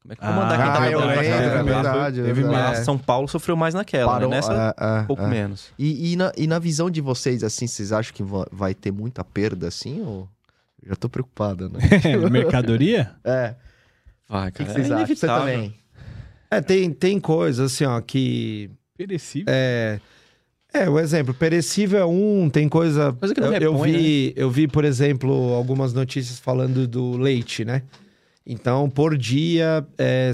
Como 0.00 0.12
é 0.12 0.16
que 0.16 0.22
eu 0.24 0.26
vou 0.32 0.36
mandar 0.36 0.56
quem 0.56 0.66
tá 0.66 0.82
Ah, 0.82 0.90
eu 0.90 0.98
trabalhando 0.98 1.12
pra 1.12 1.22
lembro, 1.22 1.38
casa? 1.38 1.44
é 1.58 1.62
verdade. 1.62 2.20
é 2.20 2.24
Teve 2.24 2.42
verdade. 2.42 2.76
Mas 2.76 2.78
São 2.84 2.98
Paulo 2.98 3.28
sofreu 3.28 3.56
mais 3.56 3.72
naquela, 3.74 4.12
Parou, 4.12 4.28
né? 4.30 4.36
Nessa, 4.36 4.74
é, 4.76 4.84
é, 4.84 5.00
um 5.02 5.06
pouco 5.06 5.22
é. 5.22 5.28
menos. 5.28 5.68
E, 5.78 6.12
e 6.12 6.16
na, 6.16 6.32
e 6.36 6.46
na 6.48 6.58
visão 6.58 6.90
de 6.90 7.00
vocês, 7.00 7.44
assim, 7.44 7.66
vocês 7.68 7.92
acham 7.92 8.12
que 8.12 8.22
va- 8.22 8.46
vai 8.50 8.74
ter 8.74 8.90
muita 8.90 9.22
perda, 9.22 9.68
assim? 9.68 10.00
Ou 10.02 10.28
Já 10.84 10.96
tô 10.96 11.08
preocupado, 11.08 11.68
né? 11.68 11.78
Mercadoria? 12.30 13.12
É. 13.24 13.54
Vai, 14.28 14.48
O 14.48 14.52
que, 14.52 14.58
cara. 14.64 14.68
que 14.70 14.74
vocês 14.74 14.90
é 14.90 14.94
acham? 14.94 15.06
Você 15.06 15.12
inevitável. 15.26 15.54
também. 15.54 15.74
É, 16.52 16.60
tem, 16.60 16.92
tem 16.92 17.18
coisas 17.18 17.72
assim, 17.72 17.84
ó, 17.86 17.98
que. 18.02 18.68
Perecível. 18.94 19.46
É, 19.48 19.98
é, 20.74 20.88
o 20.88 20.98
exemplo, 20.98 21.32
perecível 21.32 21.98
é 21.98 22.04
um, 22.04 22.50
tem 22.50 22.68
coisa. 22.68 23.10
Coisa 23.14 23.34
que 23.34 23.40
não 23.40 23.48
eu, 23.54 23.54
eu 23.54 23.72
repõe, 23.72 23.92
vi, 23.92 24.32
eu 24.36 24.50
vi, 24.50 24.68
por 24.68 24.84
exemplo, 24.84 25.54
algumas 25.54 25.94
notícias 25.94 26.38
falando 26.38 26.86
do 26.86 27.16
leite, 27.16 27.64
né? 27.64 27.82
Então, 28.46 28.90
por 28.90 29.16
dia, 29.16 29.86
é, 29.96 30.30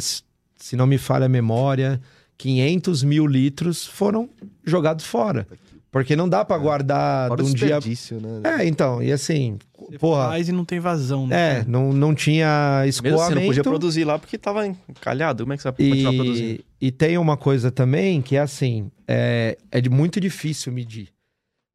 se 0.56 0.74
não 0.74 0.88
me 0.88 0.98
falha 0.98 1.26
a 1.26 1.28
memória, 1.28 2.00
500 2.36 3.04
mil 3.04 3.24
litros 3.24 3.86
foram 3.86 4.28
jogados 4.64 5.04
fora. 5.04 5.46
Porque 5.90 6.14
não 6.14 6.28
dá 6.28 6.44
pra 6.44 6.58
guardar 6.58 7.28
Fora 7.28 7.42
de 7.42 7.50
um 7.50 7.54
dia. 7.54 7.80
né? 8.20 8.60
É, 8.60 8.66
então, 8.66 9.02
e 9.02 9.10
assim, 9.10 9.58
Você 9.88 9.98
porra. 9.98 10.28
faz 10.28 10.48
e 10.48 10.52
não 10.52 10.64
tem 10.64 10.78
vazão, 10.78 11.26
né? 11.26 11.60
É, 11.60 11.64
não, 11.66 11.92
não 11.94 12.14
tinha 12.14 12.82
Mesmo 12.84 12.88
escoamento. 13.06 13.22
assim, 13.22 13.34
não 13.34 13.46
podia 13.46 13.62
produzir 13.62 14.04
lá 14.04 14.18
porque 14.18 14.36
tava 14.36 14.66
encalhado. 14.66 15.44
Como 15.44 15.52
é 15.54 15.56
que 15.56 15.62
você 15.62 15.70
vai 15.70 15.88
continuar 15.88 16.12
produzindo? 16.12 16.64
E, 16.80 16.86
e 16.86 16.90
tem 16.90 17.16
uma 17.16 17.36
coisa 17.38 17.70
também 17.70 18.20
que 18.20 18.36
é 18.36 18.40
assim, 18.40 18.90
é, 19.06 19.56
é 19.72 19.88
muito 19.88 20.20
difícil 20.20 20.70
medir. 20.72 21.08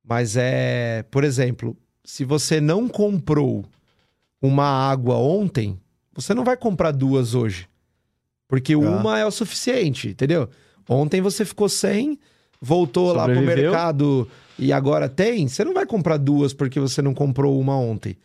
Mas 0.08 0.36
é, 0.38 1.04
por 1.10 1.24
exemplo, 1.24 1.76
se 2.04 2.24
você 2.24 2.62
não 2.62 2.88
comprou 2.88 3.66
uma 4.42 4.66
água 4.66 5.16
ontem, 5.16 5.80
você 6.14 6.34
não 6.36 6.44
vai 6.44 6.56
comprar 6.58 6.92
duas 6.92 7.34
hoje. 7.34 7.68
Porque 8.48 8.76
uma 8.76 9.18
é 9.18 9.26
o 9.26 9.32
suficiente, 9.32 10.10
entendeu? 10.10 10.48
Ontem 10.88 11.22
você 11.22 11.44
ficou 11.46 11.68
sem, 11.68 12.20
voltou 12.64 13.14
lá 13.14 13.26
pro 13.26 13.36
Sobreviveu. 13.36 13.72
mercado 13.72 14.28
e 14.58 14.72
agora 14.72 15.10
tem, 15.10 15.48
você 15.48 15.64
não 15.66 15.74
vai 15.74 15.86
comprar 15.86 16.18
duas 16.18 16.54
porque 16.54 16.80
você 16.80 17.02
não 17.02 17.14
comprou 17.14 17.60
uma 17.60 17.76
ontem. 17.78 18.16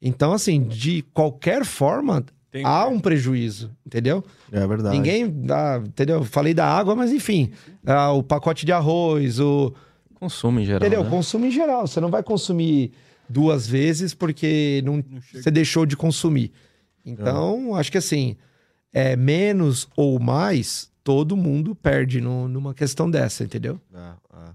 Então, 0.00 0.32
assim, 0.32 0.62
de 0.62 1.02
qualquer 1.12 1.64
forma, 1.64 2.24
Tem- 2.50 2.64
há 2.64 2.86
um 2.86 2.98
prejuízo, 3.00 3.70
entendeu? 3.86 4.24
É 4.50 4.66
verdade. 4.66 4.96
Ninguém 4.96 5.28
dá, 5.30 5.82
entendeu? 5.84 6.24
Falei 6.24 6.54
da 6.54 6.66
água, 6.66 6.94
mas 6.94 7.12
enfim, 7.12 7.50
ah, 7.86 8.12
o 8.12 8.22
pacote 8.22 8.64
de 8.64 8.72
arroz, 8.72 9.38
o 9.40 9.72
Consumo 10.14 10.60
em 10.60 10.64
geral. 10.64 10.80
entendeu? 10.80 11.04
né? 11.04 11.10
Consumo 11.10 11.44
em 11.46 11.50
geral. 11.50 11.86
Você 11.86 12.00
não 12.00 12.10
vai 12.10 12.22
consumir 12.22 12.92
duas 13.28 13.66
vezes 13.66 14.14
porque 14.14 14.82
não, 14.84 14.96
Não 14.96 15.04
você 15.32 15.50
deixou 15.50 15.84
de 15.84 15.96
consumir. 15.96 16.50
Então, 17.04 17.74
acho 17.74 17.90
que 17.92 17.98
assim, 17.98 18.36
é 18.92 19.16
menos 19.16 19.86
ou 19.96 20.18
mais, 20.18 20.90
todo 21.04 21.36
mundo 21.36 21.74
perde 21.74 22.20
no- 22.20 22.48
numa 22.48 22.72
questão 22.74 23.08
dessa, 23.10 23.44
entendeu? 23.44 23.78
Ah, 23.94 24.14
ah. 24.32 24.50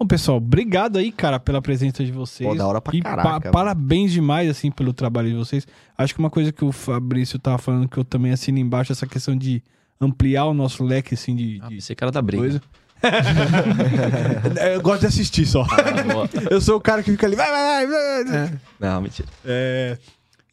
Bom, 0.00 0.06
pessoal, 0.06 0.36
obrigado 0.38 0.96
aí, 0.96 1.10
cara, 1.10 1.40
pela 1.40 1.60
presença 1.60 2.04
de 2.04 2.12
vocês. 2.12 2.48
Pô, 2.48 2.54
da 2.54 2.64
hora 2.68 2.80
pra 2.80 2.94
E 2.96 3.02
caraca, 3.02 3.22
pa- 3.28 3.38
mano. 3.40 3.50
parabéns 3.52 4.12
demais, 4.12 4.48
assim, 4.48 4.70
pelo 4.70 4.92
trabalho 4.92 5.28
de 5.28 5.34
vocês. 5.34 5.66
Acho 5.98 6.14
que 6.14 6.20
uma 6.20 6.30
coisa 6.30 6.52
que 6.52 6.64
o 6.64 6.70
Fabrício 6.70 7.36
tava 7.36 7.58
falando, 7.58 7.88
que 7.88 7.98
eu 7.98 8.04
também 8.04 8.30
assino 8.30 8.58
embaixo, 8.58 8.92
essa 8.92 9.08
questão 9.08 9.36
de 9.36 9.60
ampliar 10.00 10.44
o 10.44 10.54
nosso 10.54 10.84
leque, 10.84 11.14
assim, 11.14 11.34
de, 11.34 11.58
Ah, 11.60 11.66
de 11.68 11.94
que 11.96 12.04
era 12.04 12.12
da 12.12 12.22
briga. 12.22 12.42
coisa. 12.42 12.62
eu 14.72 14.80
gosto 14.80 15.00
de 15.00 15.06
assistir 15.06 15.46
só. 15.46 15.62
Ah, 15.62 15.66
eu 16.50 16.60
sou 16.60 16.76
o 16.76 16.80
cara 16.80 17.02
que 17.02 17.10
fica 17.10 17.26
ali, 17.26 17.34
vai, 17.36 17.50
vai, 17.50 17.86
vai. 17.86 18.24
vai. 18.24 18.60
Não, 18.78 19.00
mentira. 19.02 19.28
É, 19.44 19.98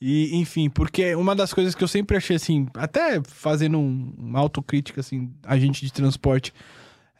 e, 0.02 0.36
enfim, 0.36 0.70
porque 0.70 1.16
uma 1.16 1.36
das 1.36 1.54
coisas 1.54 1.74
que 1.74 1.84
eu 1.84 1.88
sempre 1.88 2.18
achei 2.18 2.36
assim, 2.36 2.68
até 2.76 3.22
fazendo 3.24 3.78
um, 3.78 4.14
uma 4.18 4.40
autocrítica, 4.40 5.02
assim, 5.02 5.32
agente 5.44 5.86
de 5.86 5.92
transporte, 5.92 6.54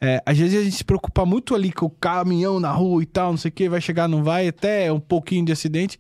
é, 0.02 0.22
às 0.26 0.38
vezes 0.38 0.60
a 0.60 0.64
gente 0.64 0.76
se 0.76 0.84
preocupa 0.84 1.26
muito 1.26 1.56
ali 1.56 1.72
com 1.72 1.86
o 1.86 1.90
caminhão 1.90 2.60
na 2.60 2.72
rua 2.72 3.02
e 3.02 3.06
tal, 3.06 3.32
não 3.32 3.38
sei 3.38 3.50
o 3.50 3.52
que, 3.52 3.70
vai 3.70 3.80
chegar, 3.80 4.08
não 4.08 4.24
vai, 4.24 4.48
até 4.48 4.92
um 4.92 5.00
pouquinho 5.00 5.46
de 5.46 5.52
acidente. 5.52 5.98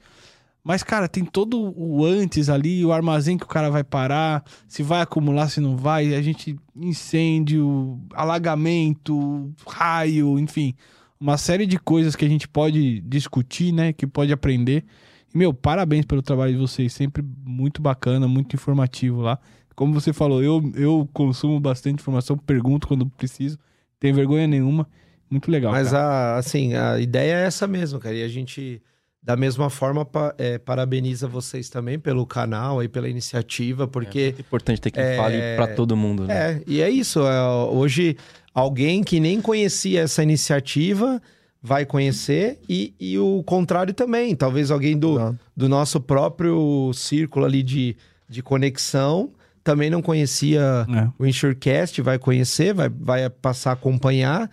Mas, 0.63 0.81
cara, 0.81 1.07
tem 1.07 1.23
todo 1.23 1.73
o 1.77 2.03
antes 2.03 2.49
ali, 2.49 2.83
o 2.83 2.91
armazém 2.91 3.37
que 3.37 3.43
o 3.43 3.47
cara 3.47 3.69
vai 3.69 3.83
parar, 3.83 4.43
se 4.67 4.81
vai 4.81 5.01
acumular, 5.01 5.47
se 5.47 5.61
não 5.61 5.77
vai, 5.77 6.15
a 6.15 6.21
gente. 6.23 6.57
incêndio, 6.75 8.01
alagamento, 8.11 9.53
raio, 9.67 10.39
enfim. 10.39 10.73
Uma 11.19 11.37
série 11.37 11.67
de 11.67 11.77
coisas 11.77 12.15
que 12.15 12.25
a 12.25 12.27
gente 12.27 12.47
pode 12.47 12.99
discutir, 13.01 13.71
né? 13.71 13.93
Que 13.93 14.07
pode 14.07 14.33
aprender. 14.33 14.83
E, 15.35 15.37
meu, 15.37 15.53
parabéns 15.53 16.05
pelo 16.05 16.21
trabalho 16.21 16.53
de 16.53 16.57
vocês. 16.59 16.93
Sempre 16.93 17.21
muito 17.45 17.81
bacana, 17.81 18.25
muito 18.27 18.55
informativo 18.55 19.21
lá. 19.21 19.37
Como 19.75 19.93
você 19.93 20.13
falou, 20.13 20.41
eu, 20.41 20.71
eu 20.75 21.09
consumo 21.13 21.59
bastante 21.59 21.99
informação, 21.99 22.37
pergunto 22.37 22.87
quando 22.87 23.05
preciso. 23.05 23.59
Tem 23.99 24.13
vergonha 24.13 24.47
nenhuma. 24.47 24.87
Muito 25.29 25.51
legal. 25.51 25.73
Mas 25.73 25.91
cara. 25.91 26.35
a, 26.35 26.37
assim, 26.37 26.73
a 26.75 26.97
ideia 26.99 27.33
é 27.35 27.45
essa 27.45 27.67
mesmo, 27.67 27.99
cara. 27.99 28.15
E 28.15 28.23
a 28.23 28.27
gente, 28.29 28.81
da 29.21 29.35
mesma 29.35 29.69
forma, 29.69 30.05
pa- 30.05 30.33
é, 30.37 30.57
parabeniza 30.57 31.27
vocês 31.27 31.69
também 31.69 31.99
pelo 31.99 32.25
canal 32.25 32.81
e 32.81 32.87
pela 32.87 33.09
iniciativa, 33.09 33.83
É 33.83 33.87
porque 33.87 34.23
muito 34.27 34.41
importante 34.41 34.79
ter 34.79 34.91
quem 34.91 35.03
É, 35.03 35.17
fale 35.17 35.37
pra 35.57 35.67
todo 35.75 35.97
mundo, 35.97 36.25
né? 36.25 36.33
É, 36.53 36.63
e 36.65 36.79
é 36.81 36.89
isso. 36.89 37.19
é, 37.27 37.41
hoje, 37.67 38.15
alguém 38.53 39.03
que 39.03 39.19
nem 39.19 39.41
conhecia 39.41 40.01
essa 40.03 40.23
iniciativa 40.23 41.21
vai 41.65 41.83
conhecer 41.85 42.59
e, 42.69 42.93
e 42.99 43.17
o 43.17 43.41
contrário 43.43 43.91
também. 43.93 44.35
Talvez 44.35 44.69
alguém 44.69 44.95
do, 44.97 45.17
Não. 45.17 45.39
do 45.57 45.67
nosso 45.67 45.99
próprio 45.99 46.91
círculo 46.93 47.43
ali 47.45 47.63
de, 47.63 47.95
de 48.29 48.43
conexão 48.43 49.31
também 49.63 49.89
não 49.89 49.99
conhecia 50.01 50.85
É. 50.87 51.09
o 51.17 51.25
Insurecast, 51.25 51.99
vai 52.03 52.19
conhecer, 52.19 52.71
vai, 52.71 52.87
vai 52.87 53.27
passar 53.31 53.71
a 53.71 53.73
acompanhar. 53.73 54.47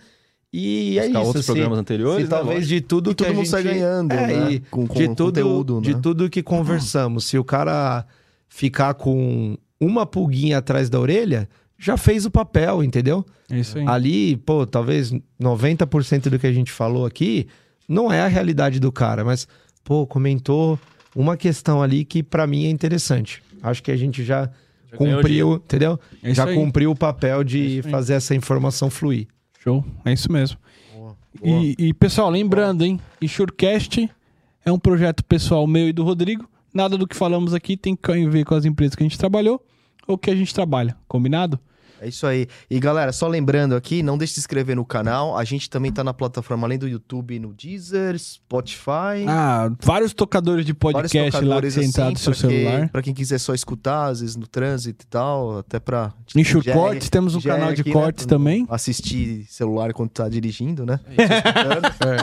E 0.51 0.97
é 0.97 1.03
Buscar 1.03 1.19
isso. 1.19 1.27
outros 1.27 1.45
se- 1.45 1.51
programas 1.51 1.77
se 1.77 1.81
anteriores, 1.81 2.23
né? 2.23 2.35
talvez 2.35 2.67
de 2.67 2.81
tudo 2.81 3.11
E 3.11 3.15
que 3.15 3.23
todo 3.23 3.27
a 3.27 3.33
mundo 3.33 3.45
gente... 3.45 3.49
sai 3.51 3.63
ganhando, 3.63 4.11
É, 4.11 4.27
né? 4.27 4.51
e 4.53 4.59
Com, 4.59 4.87
com 4.87 4.93
de 4.95 5.07
tudo, 5.09 5.25
conteúdo, 5.25 5.81
de 5.81 5.93
né? 5.93 5.99
tudo 6.01 6.29
que 6.29 6.41
conversamos. 6.41 7.25
Se 7.25 7.37
o 7.37 7.43
cara 7.43 8.05
ficar 8.47 8.95
com 8.95 9.55
uma 9.79 10.05
pulguinha 10.05 10.57
atrás 10.59 10.89
da 10.89 10.99
orelha, 10.99 11.47
já 11.83 11.97
fez 11.97 12.25
o 12.25 12.31
papel, 12.31 12.83
entendeu? 12.83 13.25
É 13.49 13.59
isso 13.59 13.77
aí. 13.77 13.85
Ali, 13.87 14.37
pô, 14.37 14.65
talvez 14.65 15.11
90% 15.41 16.29
do 16.29 16.39
que 16.39 16.47
a 16.47 16.51
gente 16.53 16.71
falou 16.71 17.05
aqui 17.05 17.47
não 17.87 18.11
é 18.11 18.21
a 18.21 18.27
realidade 18.27 18.79
do 18.79 18.91
cara, 18.91 19.23
mas, 19.25 19.47
pô, 19.83 20.07
comentou 20.07 20.79
uma 21.15 21.35
questão 21.35 21.81
ali 21.81 22.05
que 22.05 22.23
pra 22.23 22.47
mim 22.47 22.65
é 22.65 22.69
interessante. 22.69 23.43
Acho 23.61 23.83
que 23.83 23.91
a 23.91 23.97
gente 23.97 24.23
já, 24.23 24.49
cumpriu, 24.95 25.55
entendeu? 25.55 25.99
É 26.21 26.27
isso 26.27 26.35
já 26.35 26.45
aí. 26.45 26.55
cumpriu 26.55 26.91
o 26.91 26.95
papel 26.95 27.41
É 27.41 27.43
de 27.43 27.57
aí. 27.57 27.81
fazer 27.91 28.13
essa 28.13 28.33
informação 28.33 28.89
fluir. 28.89 29.27
Show. 29.59 29.83
É 30.05 30.11
isso 30.13 30.31
mesmo. 30.31 30.57
Boa, 30.93 31.15
E, 31.43 31.75
e, 31.77 31.93
pessoal, 31.93 32.29
lembrando, 32.29 32.83
hein? 32.83 32.99
Insurecast 33.21 34.09
é 34.65 34.71
um 34.71 34.79
projeto 34.79 35.23
pessoal 35.23 35.65
meu 35.67 35.87
e 35.89 35.93
do 35.93 36.03
Rodrigo. 36.03 36.47
Nada 36.73 36.97
do 36.97 37.07
que 37.07 37.15
falamos 37.15 37.53
aqui 37.53 37.75
tem 37.77 37.95
que 37.95 38.27
ver 38.29 38.45
com 38.45 38.55
as 38.55 38.65
empresas 38.65 38.95
que 38.95 39.03
a 39.03 39.07
gente 39.07 39.17
trabalhou 39.17 39.63
ou 40.07 40.17
que 40.17 40.29
a 40.31 40.35
gente 40.35 40.53
trabalha. 40.53 40.95
Combinado? 41.07 41.59
É 42.01 42.07
isso 42.07 42.25
aí. 42.27 42.47
E 42.69 42.79
galera, 42.79 43.11
só 43.11 43.27
lembrando 43.27 43.75
aqui, 43.75 44.03
não 44.03 44.17
deixe 44.17 44.31
de 44.31 44.35
se 44.35 44.39
inscrever 44.41 44.75
no 44.75 44.85
canal. 44.85 45.37
A 45.37 45.43
gente 45.43 45.69
também 45.69 45.91
tá 45.91 46.03
na 46.03 46.13
plataforma 46.13 46.67
além 46.67 46.77
do 46.77 46.87
YouTube, 46.87 47.39
no 47.39 47.53
Deezer, 47.53 48.17
Spotify. 48.19 49.25
Ah, 49.27 49.71
vários 49.81 50.13
tocadores 50.13 50.65
de 50.65 50.73
podcast 50.73 51.17
lá 51.17 51.25
que 51.25 51.31
tocadores 51.31 51.73
você 51.75 51.83
entrar 51.85 52.05
assim, 52.05 52.13
do 52.13 52.19
seu 52.19 52.33
pra 52.33 52.41
quem- 52.41 52.49
celular. 52.65 52.89
Pra 52.89 53.01
quem 53.01 53.13
quiser 53.13 53.37
só 53.39 53.53
escutar, 53.53 54.07
às 54.07 54.19
vezes 54.21 54.35
no 54.35 54.47
trânsito 54.47 55.05
e 55.05 55.07
tal, 55.07 55.59
até 55.59 55.79
pra. 55.79 56.11
Insure 56.35 56.65
Já 56.65 56.71
é- 56.71 56.75
Cortes, 56.75 57.09
temos 57.09 57.35
um 57.35 57.39
é 57.39 57.41
canal 57.43 57.73
de 57.73 57.81
aqui, 57.81 57.89
né, 57.89 57.93
cortes 57.93 58.25
não 58.25 58.29
também. 58.37 58.65
Assistir 58.69 59.45
celular 59.49 59.89
enquanto 59.89 60.11
tá 60.11 60.27
dirigindo, 60.29 60.85
né? 60.85 60.99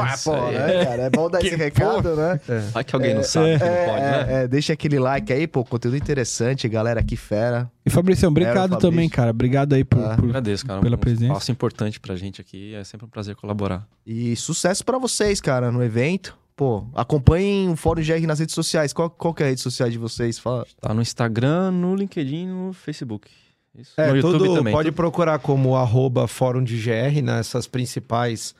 Ah, 0.01 0.15
isso 0.15 0.31
pô, 0.31 0.37
aí. 0.37 0.55
né, 0.55 0.85
cara? 0.85 1.03
É 1.03 1.11
bom 1.11 1.31
dar 1.31 1.41
esse 1.45 1.55
recado, 1.57 2.15
né? 2.17 2.41
Vai 2.73 2.85
que 2.85 2.95
alguém 2.95 3.15
não 3.15 3.23
sabe 3.23 3.59
que 3.59 3.65
não 3.65 3.71
pode, 3.87 4.01
né? 4.03 4.27
É, 4.29 4.43
é, 4.45 4.49
deixa 4.49 4.73
aquele 4.73 4.99
like 4.99 5.33
aí, 5.33 5.47
pô, 5.47 5.65
conteúdo 5.65 5.97
interessante, 5.97 6.69
galera, 6.69 7.03
que 7.03 7.17
fera. 7.17 7.71
E 7.85 7.91
Fabricião, 7.91 8.31
obrigado 8.31 8.71
Fabrício. 8.73 8.81
também, 8.91 9.09
cara. 9.09 9.31
Obrigado 9.31 9.60
aí 9.75 9.85
por, 9.85 9.99
Ah. 10.03 10.17
por- 10.17 10.25
Agradeço, 10.27 10.67
cara. 10.67 10.81
pela 10.81 10.97
um 10.97 10.99
presença. 10.99 11.33
passo 11.35 11.51
importante 11.53 11.99
pra 12.01 12.17
gente 12.17 12.41
aqui. 12.41 12.75
É 12.75 12.83
sempre 12.85 13.07
um 13.07 13.09
prazer 13.09 13.35
colaborar. 13.37 13.87
E 14.07 14.35
sucesso 14.37 14.85
pra 14.85 14.99
vocês, 14.99 15.41
cara, 15.41 15.71
no 15.73 15.83
evento. 15.83 16.37
Pô, 16.57 16.85
acompanhem 16.95 17.71
o 17.71 17.77
Fórum 17.77 18.03
GR 18.03 18.27
nas 18.27 18.39
redes 18.39 18.55
sociais. 18.55 18.93
Qual, 18.93 19.09
qual 19.09 19.33
que 19.33 19.43
é 19.43 19.47
a 19.47 19.49
rede 19.49 19.63
social 19.63 19.89
de 19.89 19.97
vocês? 19.97 20.39
Fala. 20.39 20.67
Tá 20.81 20.93
no 20.93 21.01
Instagram, 21.01 21.71
no 21.71 21.95
LinkedIn, 21.95 22.47
no 22.49 22.73
Facebook. 22.75 23.31
Isso. 23.79 23.93
É, 23.99 24.09
no 24.11 24.17
YouTube 24.17 24.39
tudo 24.45 24.55
também. 24.57 24.75
pode 24.75 24.89
Tudo- 24.91 24.97
procurar 24.97 25.39
como 25.39 25.75
arroba 25.77 26.27
Fórum 26.29 26.63
de 26.63 26.77
GR 26.77 27.23
nessas 27.23 27.67
principais 27.67 28.55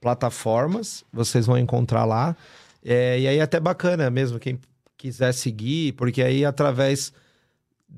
plataformas. 0.00 1.04
Vocês 1.12 1.46
vão 1.46 1.56
encontrar 1.58 2.04
lá. 2.04 2.36
É, 2.84 3.18
e 3.20 3.26
aí 3.28 3.38
é 3.38 3.42
até 3.42 3.58
bacana 3.58 4.10
mesmo, 4.10 4.38
quem 4.38 4.58
quiser 4.96 5.32
seguir, 5.32 5.92
porque 5.92 6.22
aí 6.22 6.44
através 6.44 7.12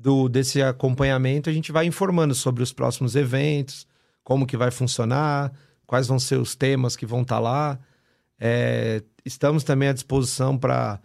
do, 0.01 0.29
desse 0.29 0.61
acompanhamento 0.61 1.49
a 1.49 1.53
gente 1.53 1.71
vai 1.71 1.85
informando 1.85 2.35
sobre 2.35 2.61
os 2.61 2.71
próximos 2.71 3.15
eventos, 3.15 3.87
como 4.23 4.45
que 4.45 4.57
vai 4.57 4.71
funcionar, 4.71 5.51
quais 5.85 6.07
vão 6.07 6.19
ser 6.19 6.37
os 6.37 6.55
temas 6.55 6.95
que 6.95 7.05
vão 7.05 7.21
estar 7.21 7.39
lá. 7.39 7.79
É, 8.39 9.01
estamos 9.25 9.63
também 9.63 9.89
à 9.89 9.93
disposição 9.93 10.57
para 10.57 10.99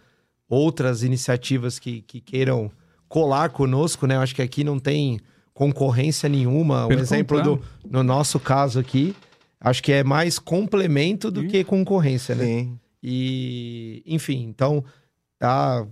outras 0.47 1.03
iniciativas 1.03 1.79
que, 1.79 2.01
que 2.01 2.21
queiram 2.21 2.71
colar 3.07 3.49
conosco, 3.49 4.05
né? 4.05 4.15
Eu 4.15 4.21
acho 4.21 4.35
que 4.35 4.41
aqui 4.41 4.63
não 4.63 4.79
tem 4.79 5.19
concorrência 5.53 6.29
nenhuma. 6.29 6.87
Um 6.87 6.91
exemplo 6.91 7.41
do, 7.41 7.61
no 7.89 8.03
nosso 8.03 8.39
caso 8.39 8.79
aqui, 8.79 9.15
acho 9.59 9.81
que 9.81 9.91
é 9.91 10.03
mais 10.03 10.37
complemento 10.37 11.31
do 11.31 11.41
Sim. 11.41 11.47
que 11.47 11.63
concorrência, 11.63 12.35
né? 12.35 12.45
Sim. 12.45 12.79
E, 13.01 14.03
enfim, 14.05 14.43
então 14.43 14.83
Ah, 15.43 15.85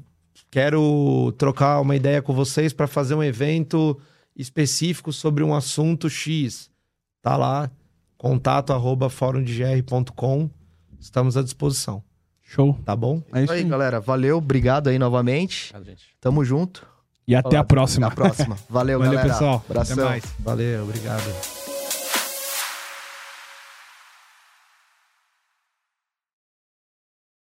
quero 0.51 1.31
trocar 1.37 1.79
uma 1.79 1.95
ideia 1.95 2.21
com 2.21 2.33
vocês 2.33 2.73
para 2.73 2.85
fazer 2.85 3.15
um 3.15 3.23
evento 3.23 3.97
específico 4.35 5.11
sobre 5.13 5.43
um 5.43 5.55
assunto 5.55 6.09
X. 6.09 6.69
Tá 7.21 7.37
lá, 7.37 7.71
contato 8.17 8.73
arroba. 8.73 9.09
Estamos 10.99 11.35
à 11.37 11.41
disposição, 11.41 12.03
Show. 12.43 12.77
tá 12.85 12.95
bom? 12.95 13.23
É 13.33 13.43
isso 13.43 13.45
Isso 13.45 13.53
aí, 13.53 13.63
galera. 13.63 13.99
Valeu, 13.99 14.37
obrigado 14.37 14.89
aí 14.89 14.99
novamente. 14.99 15.73
Obrigado. 15.75 15.99
Tamo 16.19 16.43
junto. 16.45 16.85
E 17.27 17.35
até 17.35 17.55
a 17.55 17.63
próxima. 17.63 18.07
Até 18.07 18.13
a 18.13 18.15
próxima. 18.15 18.57
Valeu, 18.69 18.99
Valeu, 18.99 19.13
galera. 19.13 19.33
pessoal. 19.33 19.63
Abração. 19.69 19.93
Até 19.93 20.03
mais. 20.03 20.23
Valeu, 20.39 20.83
obrigado. 20.83 21.60